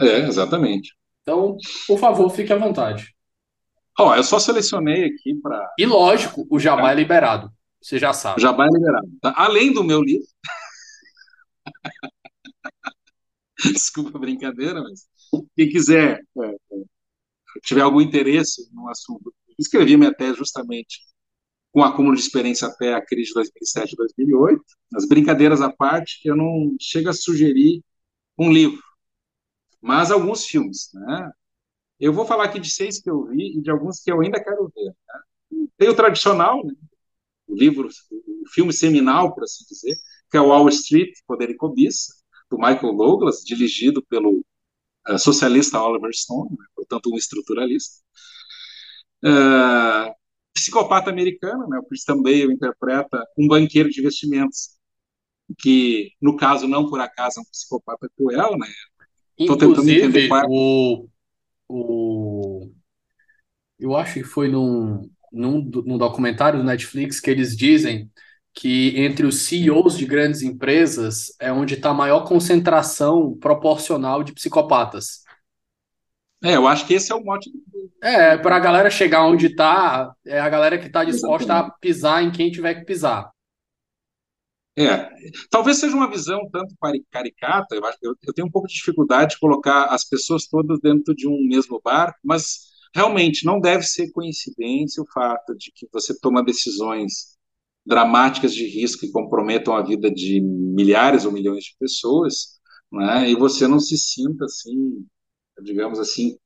É, 0.01 0.27
exatamente. 0.27 0.95
Então, 1.23 1.57
por 1.87 1.99
favor, 1.99 2.29
fique 2.31 2.53
à 2.53 2.57
vontade. 2.57 3.15
Ó, 3.99 4.11
oh, 4.11 4.15
eu 4.15 4.23
só 4.23 4.39
selecionei 4.39 5.07
aqui 5.07 5.35
para. 5.35 5.75
E 5.77 5.85
lógico, 5.85 6.47
o 6.49 6.59
jabá 6.59 6.93
é 6.93 6.95
liberado. 6.95 7.51
Você 7.83 7.99
já 7.99 8.13
sabe. 8.13 8.39
O 8.39 8.41
jabá 8.41 8.65
é 8.65 8.69
liberado. 8.69 9.09
Tá? 9.21 9.35
Além 9.37 9.73
do 9.73 9.83
meu 9.83 10.01
livro. 10.01 10.27
Desculpa 13.59 14.17
a 14.17 14.21
brincadeira, 14.21 14.81
mas 14.81 15.09
quem 15.57 15.69
quiser, 15.69 16.21
é, 16.41 16.47
é, 16.47 16.57
tiver 17.65 17.81
algum 17.81 18.01
interesse 18.01 18.69
no 18.73 18.89
assunto, 18.89 19.35
escrevi 19.59 19.97
minha 19.97 20.15
tese 20.15 20.39
justamente 20.39 21.01
com 21.73 21.83
acúmulo 21.83 22.15
de 22.15 22.23
experiência 22.23 22.69
até 22.69 22.95
a 22.95 23.05
crise 23.05 23.29
de 23.29 23.35
2007 23.35 23.93
e 23.93 23.97
2008. 23.97 24.63
As 24.95 25.09
brincadeiras 25.09 25.61
à 25.61 25.73
parte, 25.73 26.21
eu 26.25 26.37
não 26.37 26.77
chego 26.81 27.09
a 27.09 27.13
sugerir 27.13 27.83
um 28.39 28.53
livro, 28.53 28.83
mas 29.81 30.13
alguns 30.13 30.47
filmes. 30.47 30.91
Né? 30.95 31.33
Eu 32.01 32.13
vou 32.13 32.25
falar 32.25 32.45
aqui 32.45 32.61
de 32.61 32.71
seis 32.71 33.01
que 33.01 33.11
eu 33.11 33.27
vi 33.27 33.59
e 33.59 33.61
de 33.61 33.71
alguns 33.71 34.01
que 34.01 34.11
eu 34.11 34.21
ainda 34.21 34.43
quero 34.43 34.71
ver. 34.75 34.87
Né? 34.87 35.67
Tem 35.77 35.89
o 35.89 35.97
tradicional, 35.97 36.65
né? 36.65 36.73
o 37.47 37.55
livro, 37.55 37.89
o 37.89 38.49
filme 38.53 38.73
seminal, 38.73 39.35
por 39.35 39.45
assim 39.45 39.65
dizer, 39.69 39.95
que 40.31 40.37
é 40.37 40.41
o 40.41 40.49
Wall 40.49 40.69
Street, 40.69 41.13
Poder 41.27 41.51
e 41.51 41.57
Cobiça, 41.57 42.15
do 42.51 42.57
Michael 42.57 42.95
Douglas, 42.95 43.43
dirigido 43.45 44.03
pelo 44.05 44.45
uh, 45.09 45.19
socialista 45.19 45.83
Oliver 45.83 46.15
Stone, 46.15 46.51
né? 46.51 46.67
portanto 46.75 47.11
um 47.13 47.17
estruturalista. 47.17 48.03
Uh, 49.25 50.15
psicopata 50.55 51.11
americano, 51.11 51.69
né? 51.69 51.79
o 51.79 51.85
Christian 51.85 52.23
Bale 52.23 52.53
interpreta 52.53 53.25
um 53.37 53.49
banqueiro 53.49 53.91
de 53.91 54.01
investimentos 54.01 54.79
que, 55.59 56.13
no 56.21 56.37
caso, 56.37 56.69
não 56.69 56.89
por 56.89 57.01
acaso 57.01 57.41
é 57.41 57.43
um 57.43 57.47
psicopata 57.47 58.11
cruel, 58.17 58.57
né? 58.59 58.69
Inclusive, 59.39 60.29
é... 60.29 60.43
o, 60.49 61.09
o, 61.69 62.71
eu 63.79 63.95
acho 63.97 64.15
que 64.15 64.25
foi 64.25 64.49
num, 64.49 65.09
num, 65.33 65.63
num 65.87 65.99
documentário 65.99 66.59
do 66.59 66.65
Netflix 66.65 67.21
que 67.21 67.31
eles 67.31 67.57
dizem 67.57 68.11
que 68.53 68.95
entre 68.97 69.25
os 69.27 69.43
CEOs 69.43 69.97
de 69.97 70.05
grandes 70.05 70.43
empresas 70.43 71.33
é 71.41 71.53
onde 71.53 71.75
está 71.75 71.91
a 71.91 71.95
maior 71.95 72.27
concentração 72.27 73.37
proporcional 73.39 74.25
de 74.25 74.33
psicopatas. 74.33 75.23
É, 76.43 76.57
eu 76.57 76.67
acho 76.67 76.87
que 76.87 76.95
esse 76.95 77.13
é 77.13 77.15
o 77.15 77.23
mote. 77.23 77.51
É, 78.03 78.37
para 78.37 78.57
a 78.57 78.61
galera 78.61 78.91
chegar 78.91 79.27
onde 79.27 79.47
está, 79.47 80.13
é 80.27 80.39
a 80.41 80.49
galera 80.49 80.79
que 80.79 80.87
está 80.87 81.05
disposta 81.05 81.55
a 81.55 81.71
pisar 81.71 82.23
em 82.23 82.31
quem 82.31 82.51
tiver 82.51 82.75
que 82.75 82.85
pisar. 82.85 83.31
É, 84.81 85.11
talvez 85.51 85.79
seja 85.79 85.97
uma 85.97 86.09
visão 86.09 86.49
tanto 86.53 86.73
caricata, 87.11 87.75
eu, 87.75 87.85
acho, 87.85 87.99
eu, 88.01 88.15
eu 88.23 88.33
tenho 88.33 88.47
um 88.47 88.51
pouco 88.51 88.69
de 88.69 88.75
dificuldade 88.75 89.35
de 89.35 89.41
colocar 89.41 89.87
as 89.87 90.05
pessoas 90.05 90.47
todas 90.47 90.79
dentro 90.81 91.15
de 91.17 91.27
um 91.27 91.49
mesmo 91.49 91.81
barco, 91.83 92.17
mas 92.23 92.69
realmente 92.95 93.45
não 93.45 93.61
deve 93.61 93.83
ser 93.83 94.13
coincidência 94.13 95.03
o 95.03 95.11
fato 95.13 95.57
de 95.57 95.73
que 95.75 95.89
você 95.93 96.17
toma 96.21 96.45
decisões 96.45 97.37
dramáticas 97.85 98.55
de 98.55 98.67
risco 98.67 99.01
que 99.01 99.11
comprometam 99.11 99.75
a 99.75 99.83
vida 99.83 100.09
de 100.11 100.41
milhares 100.41 101.25
ou 101.25 101.33
milhões 101.33 101.65
de 101.65 101.77
pessoas, 101.81 102.61
né, 102.93 103.29
e 103.29 103.35
você 103.35 103.67
não 103.67 103.81
se 103.81 103.99
sinta 103.99 104.45
assim, 104.45 105.05
digamos 105.61 105.99
assim, 105.99 106.39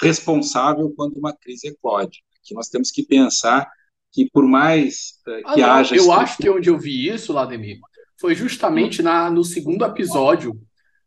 responsável 0.00 0.92
quando 0.96 1.16
uma 1.16 1.32
crise 1.32 1.68
eclode. 1.68 2.24
Que 2.42 2.54
nós 2.54 2.68
temos 2.68 2.90
que 2.90 3.04
pensar 3.04 3.70
que 4.12 4.28
por 4.30 4.46
mais 4.46 5.14
uh, 5.26 5.54
que 5.54 5.62
ah, 5.62 5.76
haja. 5.76 5.96
Eu 5.96 6.12
acho 6.12 6.36
que 6.36 6.50
onde 6.50 6.68
eu 6.68 6.78
vi 6.78 7.08
isso, 7.08 7.32
Lademir, 7.32 7.78
foi 8.20 8.34
justamente 8.34 9.02
na, 9.02 9.30
no 9.30 9.42
segundo 9.42 9.84
episódio 9.84 10.60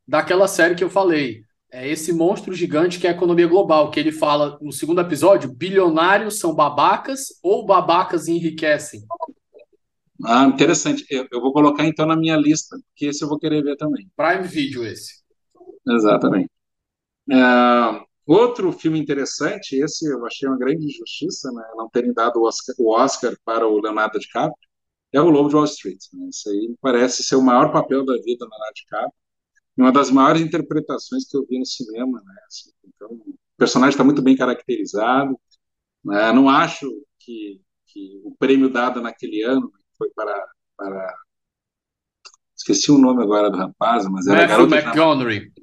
daquela 0.07 0.47
série 0.47 0.75
que 0.75 0.83
eu 0.83 0.89
falei. 0.89 1.43
É 1.71 1.87
esse 1.87 2.13
monstro 2.13 2.53
gigante 2.53 2.99
que 2.99 3.07
é 3.07 3.09
a 3.09 3.13
economia 3.13 3.47
global, 3.47 3.91
que 3.91 3.99
ele 3.99 4.11
fala 4.11 4.57
no 4.61 4.71
segundo 4.71 5.01
episódio: 5.01 5.53
bilionários 5.53 6.39
são 6.39 6.53
babacas 6.53 7.27
ou 7.43 7.65
babacas 7.65 8.27
enriquecem. 8.27 9.03
Ah, 10.23 10.45
interessante. 10.45 11.05
Eu, 11.09 11.27
eu 11.31 11.41
vou 11.41 11.51
colocar 11.51 11.85
então 11.85 12.05
na 12.05 12.15
minha 12.15 12.37
lista, 12.37 12.77
porque 12.87 13.07
esse 13.07 13.23
eu 13.23 13.27
vou 13.27 13.37
querer 13.37 13.61
ver 13.61 13.75
também. 13.75 14.09
Prime 14.15 14.47
Video 14.47 14.85
esse. 14.85 15.23
Exatamente. 15.87 16.49
É, 17.29 17.35
outro 18.25 18.71
filme 18.71 18.99
interessante, 18.99 19.75
esse 19.75 20.09
eu 20.09 20.25
achei 20.25 20.47
uma 20.47 20.57
grande 20.57 20.85
injustiça, 20.85 21.51
né, 21.51 21.63
não 21.75 21.89
terem 21.89 22.13
dado 22.13 22.39
o 22.39 22.47
Oscar, 22.47 22.75
o 22.79 22.91
Oscar 22.91 23.37
para 23.43 23.67
o 23.67 23.79
Leonardo 23.79 24.19
DiCaprio, 24.19 24.55
é 25.11 25.21
o 25.21 25.29
Lobo 25.29 25.49
de 25.49 25.55
Wall 25.55 25.65
Street. 25.65 25.99
Né? 26.13 26.27
Isso 26.29 26.49
aí 26.49 26.75
parece 26.81 27.23
ser 27.23 27.35
o 27.35 27.41
maior 27.41 27.71
papel 27.71 28.03
da 28.05 28.13
vida 28.15 28.45
do 28.45 28.49
Leonardo 28.49 28.73
DiCaprio, 28.75 29.13
uma 29.77 29.91
das 29.91 30.09
maiores 30.09 30.41
interpretações 30.41 31.25
que 31.29 31.37
eu 31.37 31.45
vi 31.47 31.59
no 31.59 31.65
cinema. 31.65 32.21
Né? 32.23 32.35
Assim, 32.47 32.71
então, 32.85 33.09
o 33.11 33.35
personagem 33.57 33.91
está 33.91 34.03
muito 34.03 34.21
bem 34.21 34.35
caracterizado. 34.35 35.39
Né? 36.03 36.31
Não 36.31 36.49
acho 36.49 36.89
que, 37.19 37.61
que 37.87 38.21
o 38.23 38.35
prêmio 38.37 38.69
dado 38.69 39.01
naquele 39.01 39.43
ano 39.43 39.71
foi 39.97 40.09
para, 40.11 40.47
para 40.77 41.13
esqueci 42.55 42.91
o 42.91 42.97
nome 42.97 43.23
agora 43.23 43.49
do 43.49 43.57
rapaz, 43.57 44.07
mas 44.09 44.27
era 44.27 44.57
Matthew 44.57 44.77
McGonery. 44.77 45.53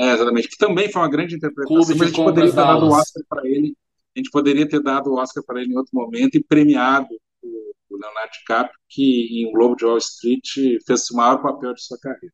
É, 0.00 0.12
exatamente, 0.12 0.48
que 0.48 0.56
também 0.56 0.90
foi 0.90 1.02
uma 1.02 1.10
grande 1.10 1.34
interpretação, 1.34 1.76
mas 1.76 1.90
a 1.90 2.04
gente 2.04 2.14
poderia 2.14 2.50
ter 2.50 2.56
dado 2.56 2.86
o 2.86 2.92
Oscar 2.92 3.24
para 3.28 3.48
ele, 3.48 3.76
a 4.16 4.18
gente 4.18 4.30
poderia 4.30 4.68
ter 4.68 4.80
dado 4.80 5.10
o 5.10 5.18
Oscar 5.18 5.42
para 5.44 5.60
ele 5.60 5.72
em 5.72 5.76
outro 5.76 5.90
momento 5.92 6.36
e 6.36 6.44
premiado 6.44 7.08
o, 7.42 7.72
o 7.90 7.96
Leonardo 7.96 8.32
DiCaprio, 8.32 8.78
que 8.88 9.42
em 9.42 9.46
O 9.46 9.58
Lobo 9.58 9.76
de 9.76 9.84
Wall 9.84 9.98
Street 9.98 10.80
fez 10.86 11.10
o 11.10 11.16
maior 11.16 11.42
papel 11.42 11.74
de 11.74 11.82
sua 11.82 11.98
carreira. 11.98 12.32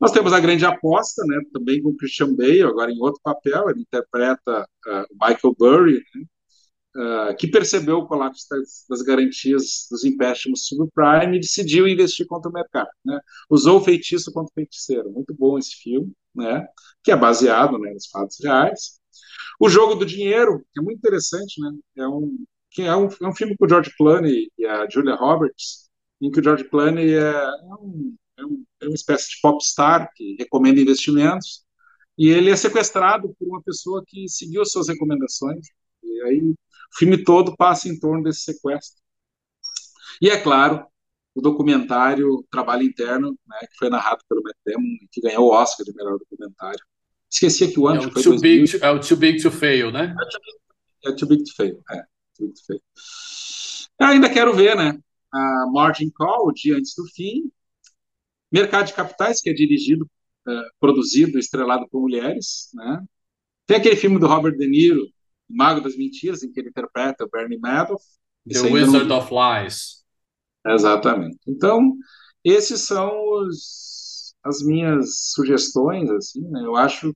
Nós 0.00 0.12
temos 0.12 0.32
a 0.32 0.40
grande 0.40 0.64
aposta, 0.64 1.22
né, 1.26 1.40
também 1.52 1.82
com 1.82 1.88
o 1.88 1.96
Christian 1.96 2.34
Bale, 2.34 2.62
agora 2.62 2.92
em 2.92 3.00
outro 3.00 3.20
papel, 3.22 3.68
ele 3.68 3.80
interpreta 3.80 4.62
uh, 4.86 5.06
Michael 5.12 5.56
Burry, 5.58 6.02
né, 6.14 6.24
uh, 6.98 7.36
que 7.36 7.46
percebeu 7.46 7.98
o 7.98 8.06
colapso 8.06 8.46
das, 8.50 8.84
das, 8.88 9.02
garantias 9.02 9.86
dos 9.90 10.04
empréstimos 10.04 10.66
subprime 10.66 11.36
e 11.36 11.40
decidiu 11.40 11.86
investir 11.86 12.26
contra 12.26 12.50
o 12.50 12.52
mercado. 12.52 12.88
Né? 13.04 13.18
Usou 13.48 13.78
o 13.78 13.84
feitiço 13.84 14.32
contra 14.32 14.50
o 14.50 14.54
feiticeiro. 14.54 15.10
Muito 15.10 15.34
bom 15.34 15.56
esse 15.58 15.76
filme, 15.76 16.12
né? 16.34 16.66
que 17.02 17.12
é 17.12 17.16
baseado 17.16 17.78
né, 17.78 17.92
nos 17.92 18.06
fatos 18.08 18.38
reais. 18.42 18.98
O 19.60 19.68
Jogo 19.68 19.94
do 19.94 20.06
Dinheiro, 20.06 20.64
que 20.72 20.80
é 20.80 20.82
muito 20.82 20.98
interessante, 20.98 21.60
né? 21.60 21.72
é, 21.98 22.08
um, 22.08 22.44
que 22.70 22.82
é, 22.82 22.94
um, 22.94 23.08
é 23.08 23.28
um 23.28 23.34
filme 23.34 23.56
com 23.56 23.64
o 23.64 23.68
George 23.68 23.92
Clooney 23.96 24.50
e 24.58 24.66
a 24.66 24.88
Julia 24.88 25.14
Roberts, 25.14 25.88
em 26.20 26.30
que 26.30 26.40
o 26.40 26.42
George 26.42 26.64
Clooney 26.64 27.14
é, 27.14 27.32
é 27.32 27.74
um, 27.80 28.14
é, 28.36 28.44
um, 28.44 28.64
é 28.82 28.86
uma 28.86 28.94
espécie 28.94 29.30
de 29.30 29.40
popstar 29.40 30.10
que 30.14 30.36
recomenda 30.38 30.80
investimentos, 30.80 31.64
e 32.16 32.28
ele 32.30 32.50
é 32.50 32.56
sequestrado 32.56 33.32
por 33.38 33.46
uma 33.46 33.62
pessoa 33.62 34.02
que 34.04 34.28
seguiu 34.28 34.62
as 34.62 34.72
suas 34.72 34.88
recomendações, 34.88 35.68
e 36.02 36.22
aí 36.22 36.54
o 36.94 36.98
filme 36.98 37.22
todo 37.22 37.56
passa 37.56 37.88
em 37.88 37.98
torno 37.98 38.22
desse 38.22 38.40
sequestro. 38.40 39.00
E 40.20 40.28
é 40.28 40.40
claro, 40.40 40.86
o 41.34 41.40
documentário 41.40 42.44
Trabalho 42.50 42.82
Interno, 42.82 43.38
né, 43.46 43.58
que 43.60 43.76
foi 43.78 43.88
narrado 43.88 44.22
pelo 44.28 44.42
Matt 44.42 44.56
Damon 44.66 44.86
e 45.02 45.08
que 45.10 45.20
ganhou 45.20 45.46
o 45.46 45.52
Oscar 45.52 45.84
de 45.84 45.94
melhor 45.94 46.18
documentário. 46.18 46.80
Esqueci 47.30 47.64
aqui 47.64 47.78
o 47.78 47.86
ano. 47.86 48.02
É 48.02 48.06
o, 48.06 48.10
too 48.10 48.40
big 48.40 48.70
to, 48.70 48.84
é 48.84 48.90
o 48.90 49.00
Too 49.00 49.16
Big 49.16 49.42
to 49.42 49.50
Fail, 49.50 49.92
né? 49.92 50.14
É, 51.04 51.12
Too 51.12 51.28
Big 51.28 51.44
to 51.44 51.54
Fail, 51.54 51.82
é. 51.90 52.02
Too 52.36 52.46
big 52.48 52.54
to 52.54 52.64
fail. 52.66 52.80
Eu 54.00 54.06
ainda 54.06 54.30
quero 54.30 54.54
ver, 54.54 54.76
né? 54.76 54.98
A 55.32 55.66
Margin 55.70 56.10
Call, 56.10 56.48
o 56.48 56.52
dia 56.52 56.76
antes 56.76 56.94
do 56.96 57.04
fim. 57.06 57.50
Mercado 58.50 58.86
de 58.86 58.94
Capitais, 58.94 59.42
que 59.42 59.50
é 59.50 59.52
dirigido, 59.52 60.08
é, 60.48 60.62
produzido, 60.80 61.38
estrelado 61.38 61.86
por 61.88 62.00
mulheres, 62.00 62.70
né? 62.74 63.04
Tem 63.66 63.76
aquele 63.76 63.96
filme 63.96 64.18
do 64.18 64.26
Robert 64.26 64.56
De 64.56 64.66
Niro, 64.66 65.06
Mago 65.48 65.80
das 65.80 65.96
Mentiras, 65.96 66.42
em 66.42 66.52
que 66.52 66.60
ele 66.60 66.68
interpreta 66.68 67.24
o 67.24 67.28
Bernie 67.28 67.58
Madoff. 67.58 68.04
The 68.48 68.60
Wizard 68.60 69.12
of 69.12 69.30
Lies. 69.32 70.04
Exatamente. 70.66 71.38
Então, 71.46 71.94
esses 72.44 72.82
são 72.82 73.10
os, 73.42 74.34
as 74.44 74.62
minhas 74.62 75.30
sugestões, 75.32 76.10
assim, 76.10 76.42
né? 76.48 76.62
Eu 76.64 76.76
acho 76.76 77.12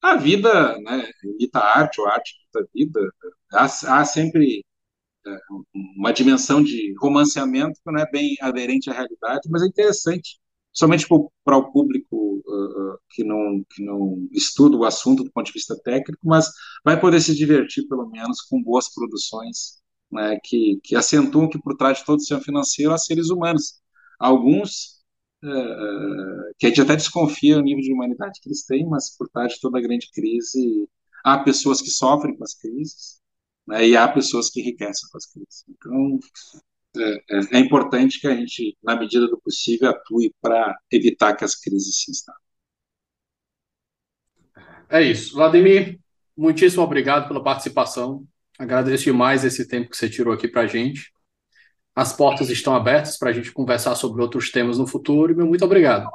a 0.00 0.16
vida, 0.16 0.78
né, 0.80 1.08
imita 1.22 1.60
a 1.60 1.78
arte, 1.78 2.00
ou 2.00 2.08
a 2.08 2.14
arte 2.14 2.34
imita 2.34 2.60
a 2.60 2.72
vida. 2.74 3.14
Há, 3.52 4.00
há 4.00 4.04
sempre 4.04 4.64
é, 5.26 5.38
uma 5.96 6.12
dimensão 6.12 6.62
de 6.62 6.94
romanceamento 7.00 7.80
que 7.84 7.92
não 7.92 8.00
é 8.00 8.10
bem 8.10 8.36
aderente 8.40 8.90
à 8.90 8.92
realidade, 8.92 9.48
mas 9.50 9.62
é 9.62 9.66
interessante, 9.66 10.40
somente 10.72 11.06
para 11.44 11.56
o 11.56 11.72
público 11.72 12.42
uh, 12.46 12.98
que, 13.10 13.24
não, 13.24 13.64
que 13.70 13.84
não 13.84 14.26
estuda 14.32 14.76
o 14.76 14.84
assunto 14.84 15.24
do 15.24 15.32
ponto 15.32 15.46
de 15.46 15.52
vista 15.52 15.76
técnico, 15.82 16.20
mas 16.24 16.50
vai 16.84 16.98
poder 16.98 17.20
se 17.20 17.34
divertir, 17.34 17.86
pelo 17.88 18.08
menos, 18.08 18.40
com 18.42 18.62
boas 18.62 18.92
produções 18.92 19.82
né, 20.10 20.38
que, 20.44 20.80
que 20.82 20.96
acentuam 20.96 21.48
que 21.48 21.60
por 21.60 21.76
trás 21.76 21.98
de 21.98 22.04
todo 22.04 22.16
o 22.16 22.20
sistema 22.20 22.42
financeiro 22.42 22.92
há 22.92 22.98
seres 22.98 23.30
humanos. 23.30 23.80
Alguns 24.18 25.02
uh, 25.44 26.54
que 26.58 26.66
a 26.66 26.68
gente 26.68 26.80
até 26.80 26.96
desconfia 26.96 27.58
o 27.58 27.62
nível 27.62 27.82
de 27.82 27.92
humanidade 27.92 28.40
que 28.40 28.48
eles 28.48 28.64
têm, 28.64 28.86
mas 28.88 29.16
por 29.16 29.28
trás 29.28 29.54
de 29.54 29.60
toda 29.60 29.78
a 29.78 29.82
grande 29.82 30.10
crise 30.12 30.88
há 31.24 31.38
pessoas 31.38 31.80
que 31.80 31.90
sofrem 31.90 32.36
com 32.36 32.44
as 32.44 32.54
crises 32.54 33.20
né, 33.66 33.88
e 33.88 33.96
há 33.96 34.08
pessoas 34.08 34.50
que 34.50 34.60
enriquecem 34.60 35.08
com 35.10 35.18
as 35.18 35.26
crises. 35.26 35.64
Então, 35.68 36.18
é, 36.96 37.14
é, 37.30 37.56
é 37.56 37.58
importante 37.58 38.20
que 38.20 38.26
a 38.26 38.34
gente, 38.34 38.76
na 38.82 38.96
medida 38.96 39.26
do 39.26 39.40
possível, 39.40 39.90
atue 39.90 40.34
para 40.40 40.76
evitar 40.90 41.34
que 41.34 41.44
as 41.44 41.54
crises 41.54 42.02
se 42.02 42.10
instalem. 42.10 42.40
É 44.88 45.02
isso. 45.02 45.34
Vladimir, 45.34 45.98
muitíssimo 46.36 46.82
obrigado 46.82 47.26
pela 47.28 47.42
participação. 47.42 48.26
Agradeço 48.58 49.04
demais 49.04 49.44
esse 49.44 49.66
tempo 49.66 49.90
que 49.90 49.96
você 49.96 50.08
tirou 50.08 50.34
aqui 50.34 50.46
para 50.46 50.62
a 50.62 50.66
gente. 50.66 51.12
As 51.94 52.12
portas 52.12 52.50
estão 52.50 52.74
abertas 52.74 53.18
para 53.18 53.30
a 53.30 53.32
gente 53.32 53.52
conversar 53.52 53.94
sobre 53.94 54.22
outros 54.22 54.50
temas 54.50 54.78
no 54.78 54.86
futuro. 54.86 55.32
E 55.32 55.44
muito 55.44 55.64
obrigado. 55.64 56.08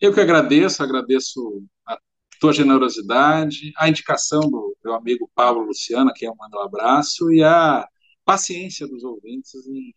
Eu 0.00 0.14
que 0.14 0.20
agradeço, 0.20 0.82
agradeço 0.82 1.62
a 1.86 1.98
tua 2.40 2.52
generosidade, 2.52 3.72
a 3.76 3.88
indicação 3.88 4.40
do 4.40 4.76
meu 4.82 4.94
amigo 4.94 5.30
Pablo 5.34 5.64
Luciano, 5.64 6.12
que 6.14 6.26
eu 6.26 6.34
mando 6.34 6.56
um 6.56 6.62
abraço, 6.62 7.30
e 7.32 7.42
a 7.42 7.86
paciência 8.30 8.86
dos 8.86 9.02
ouvintes 9.02 9.54
em 9.66 9.92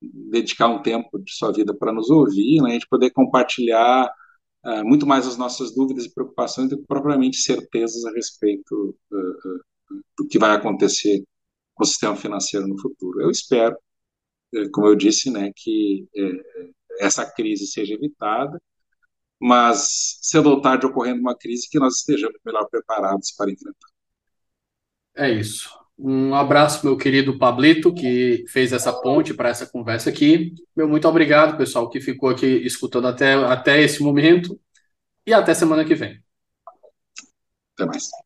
dedicar 0.00 0.68
um 0.68 0.80
tempo 0.80 1.18
de 1.18 1.32
sua 1.32 1.52
vida 1.52 1.76
para 1.76 1.92
nos 1.92 2.08
ouvir, 2.08 2.62
né, 2.62 2.70
a 2.70 2.72
gente 2.72 2.88
poder 2.88 3.10
compartilhar 3.10 4.10
uh, 4.64 4.84
muito 4.84 5.06
mais 5.06 5.26
as 5.26 5.36
nossas 5.36 5.74
dúvidas 5.74 6.06
e 6.06 6.14
preocupações 6.14 6.70
do 6.70 6.78
que 6.78 6.86
propriamente 6.86 7.36
certezas 7.36 8.04
a 8.06 8.12
respeito 8.12 8.96
uh, 9.12 9.16
uh, 9.16 10.02
do 10.18 10.26
que 10.26 10.38
vai 10.38 10.52
acontecer 10.56 11.22
com 11.74 11.84
o 11.84 11.86
sistema 11.86 12.16
financeiro 12.16 12.66
no 12.66 12.80
futuro. 12.80 13.20
Eu 13.20 13.30
espero, 13.30 13.76
eh, 14.54 14.68
como 14.72 14.86
eu 14.86 14.96
disse, 14.96 15.30
né, 15.30 15.52
que 15.54 16.08
eh, 16.16 16.70
essa 17.00 17.30
crise 17.30 17.66
seja 17.66 17.94
evitada, 17.94 18.60
mas 19.38 20.18
cedo 20.22 20.50
ou 20.50 20.60
tarde 20.62 20.86
ocorrendo 20.86 21.20
uma 21.20 21.36
crise 21.36 21.68
que 21.70 21.78
nós 21.78 21.98
estejamos 21.98 22.38
melhor 22.44 22.66
preparados 22.70 23.32
para 23.32 23.52
enfrentar. 23.52 23.88
É 25.14 25.30
isso. 25.30 25.85
Um 25.98 26.34
abraço, 26.34 26.84
meu 26.84 26.96
querido 26.96 27.38
Pablito, 27.38 27.92
que 27.94 28.44
fez 28.48 28.72
essa 28.72 28.92
ponte 28.92 29.32
para 29.32 29.48
essa 29.48 29.66
conversa 29.66 30.10
aqui. 30.10 30.52
Meu 30.76 30.88
muito 30.88 31.08
obrigado, 31.08 31.56
pessoal, 31.56 31.88
que 31.88 32.00
ficou 32.00 32.28
aqui 32.28 32.46
escutando 32.46 33.08
até, 33.08 33.32
até 33.34 33.80
esse 33.80 34.02
momento. 34.02 34.60
E 35.26 35.32
até 35.32 35.54
semana 35.54 35.84
que 35.84 35.94
vem. 35.94 36.22
Até 37.74 37.86
mais. 37.86 38.16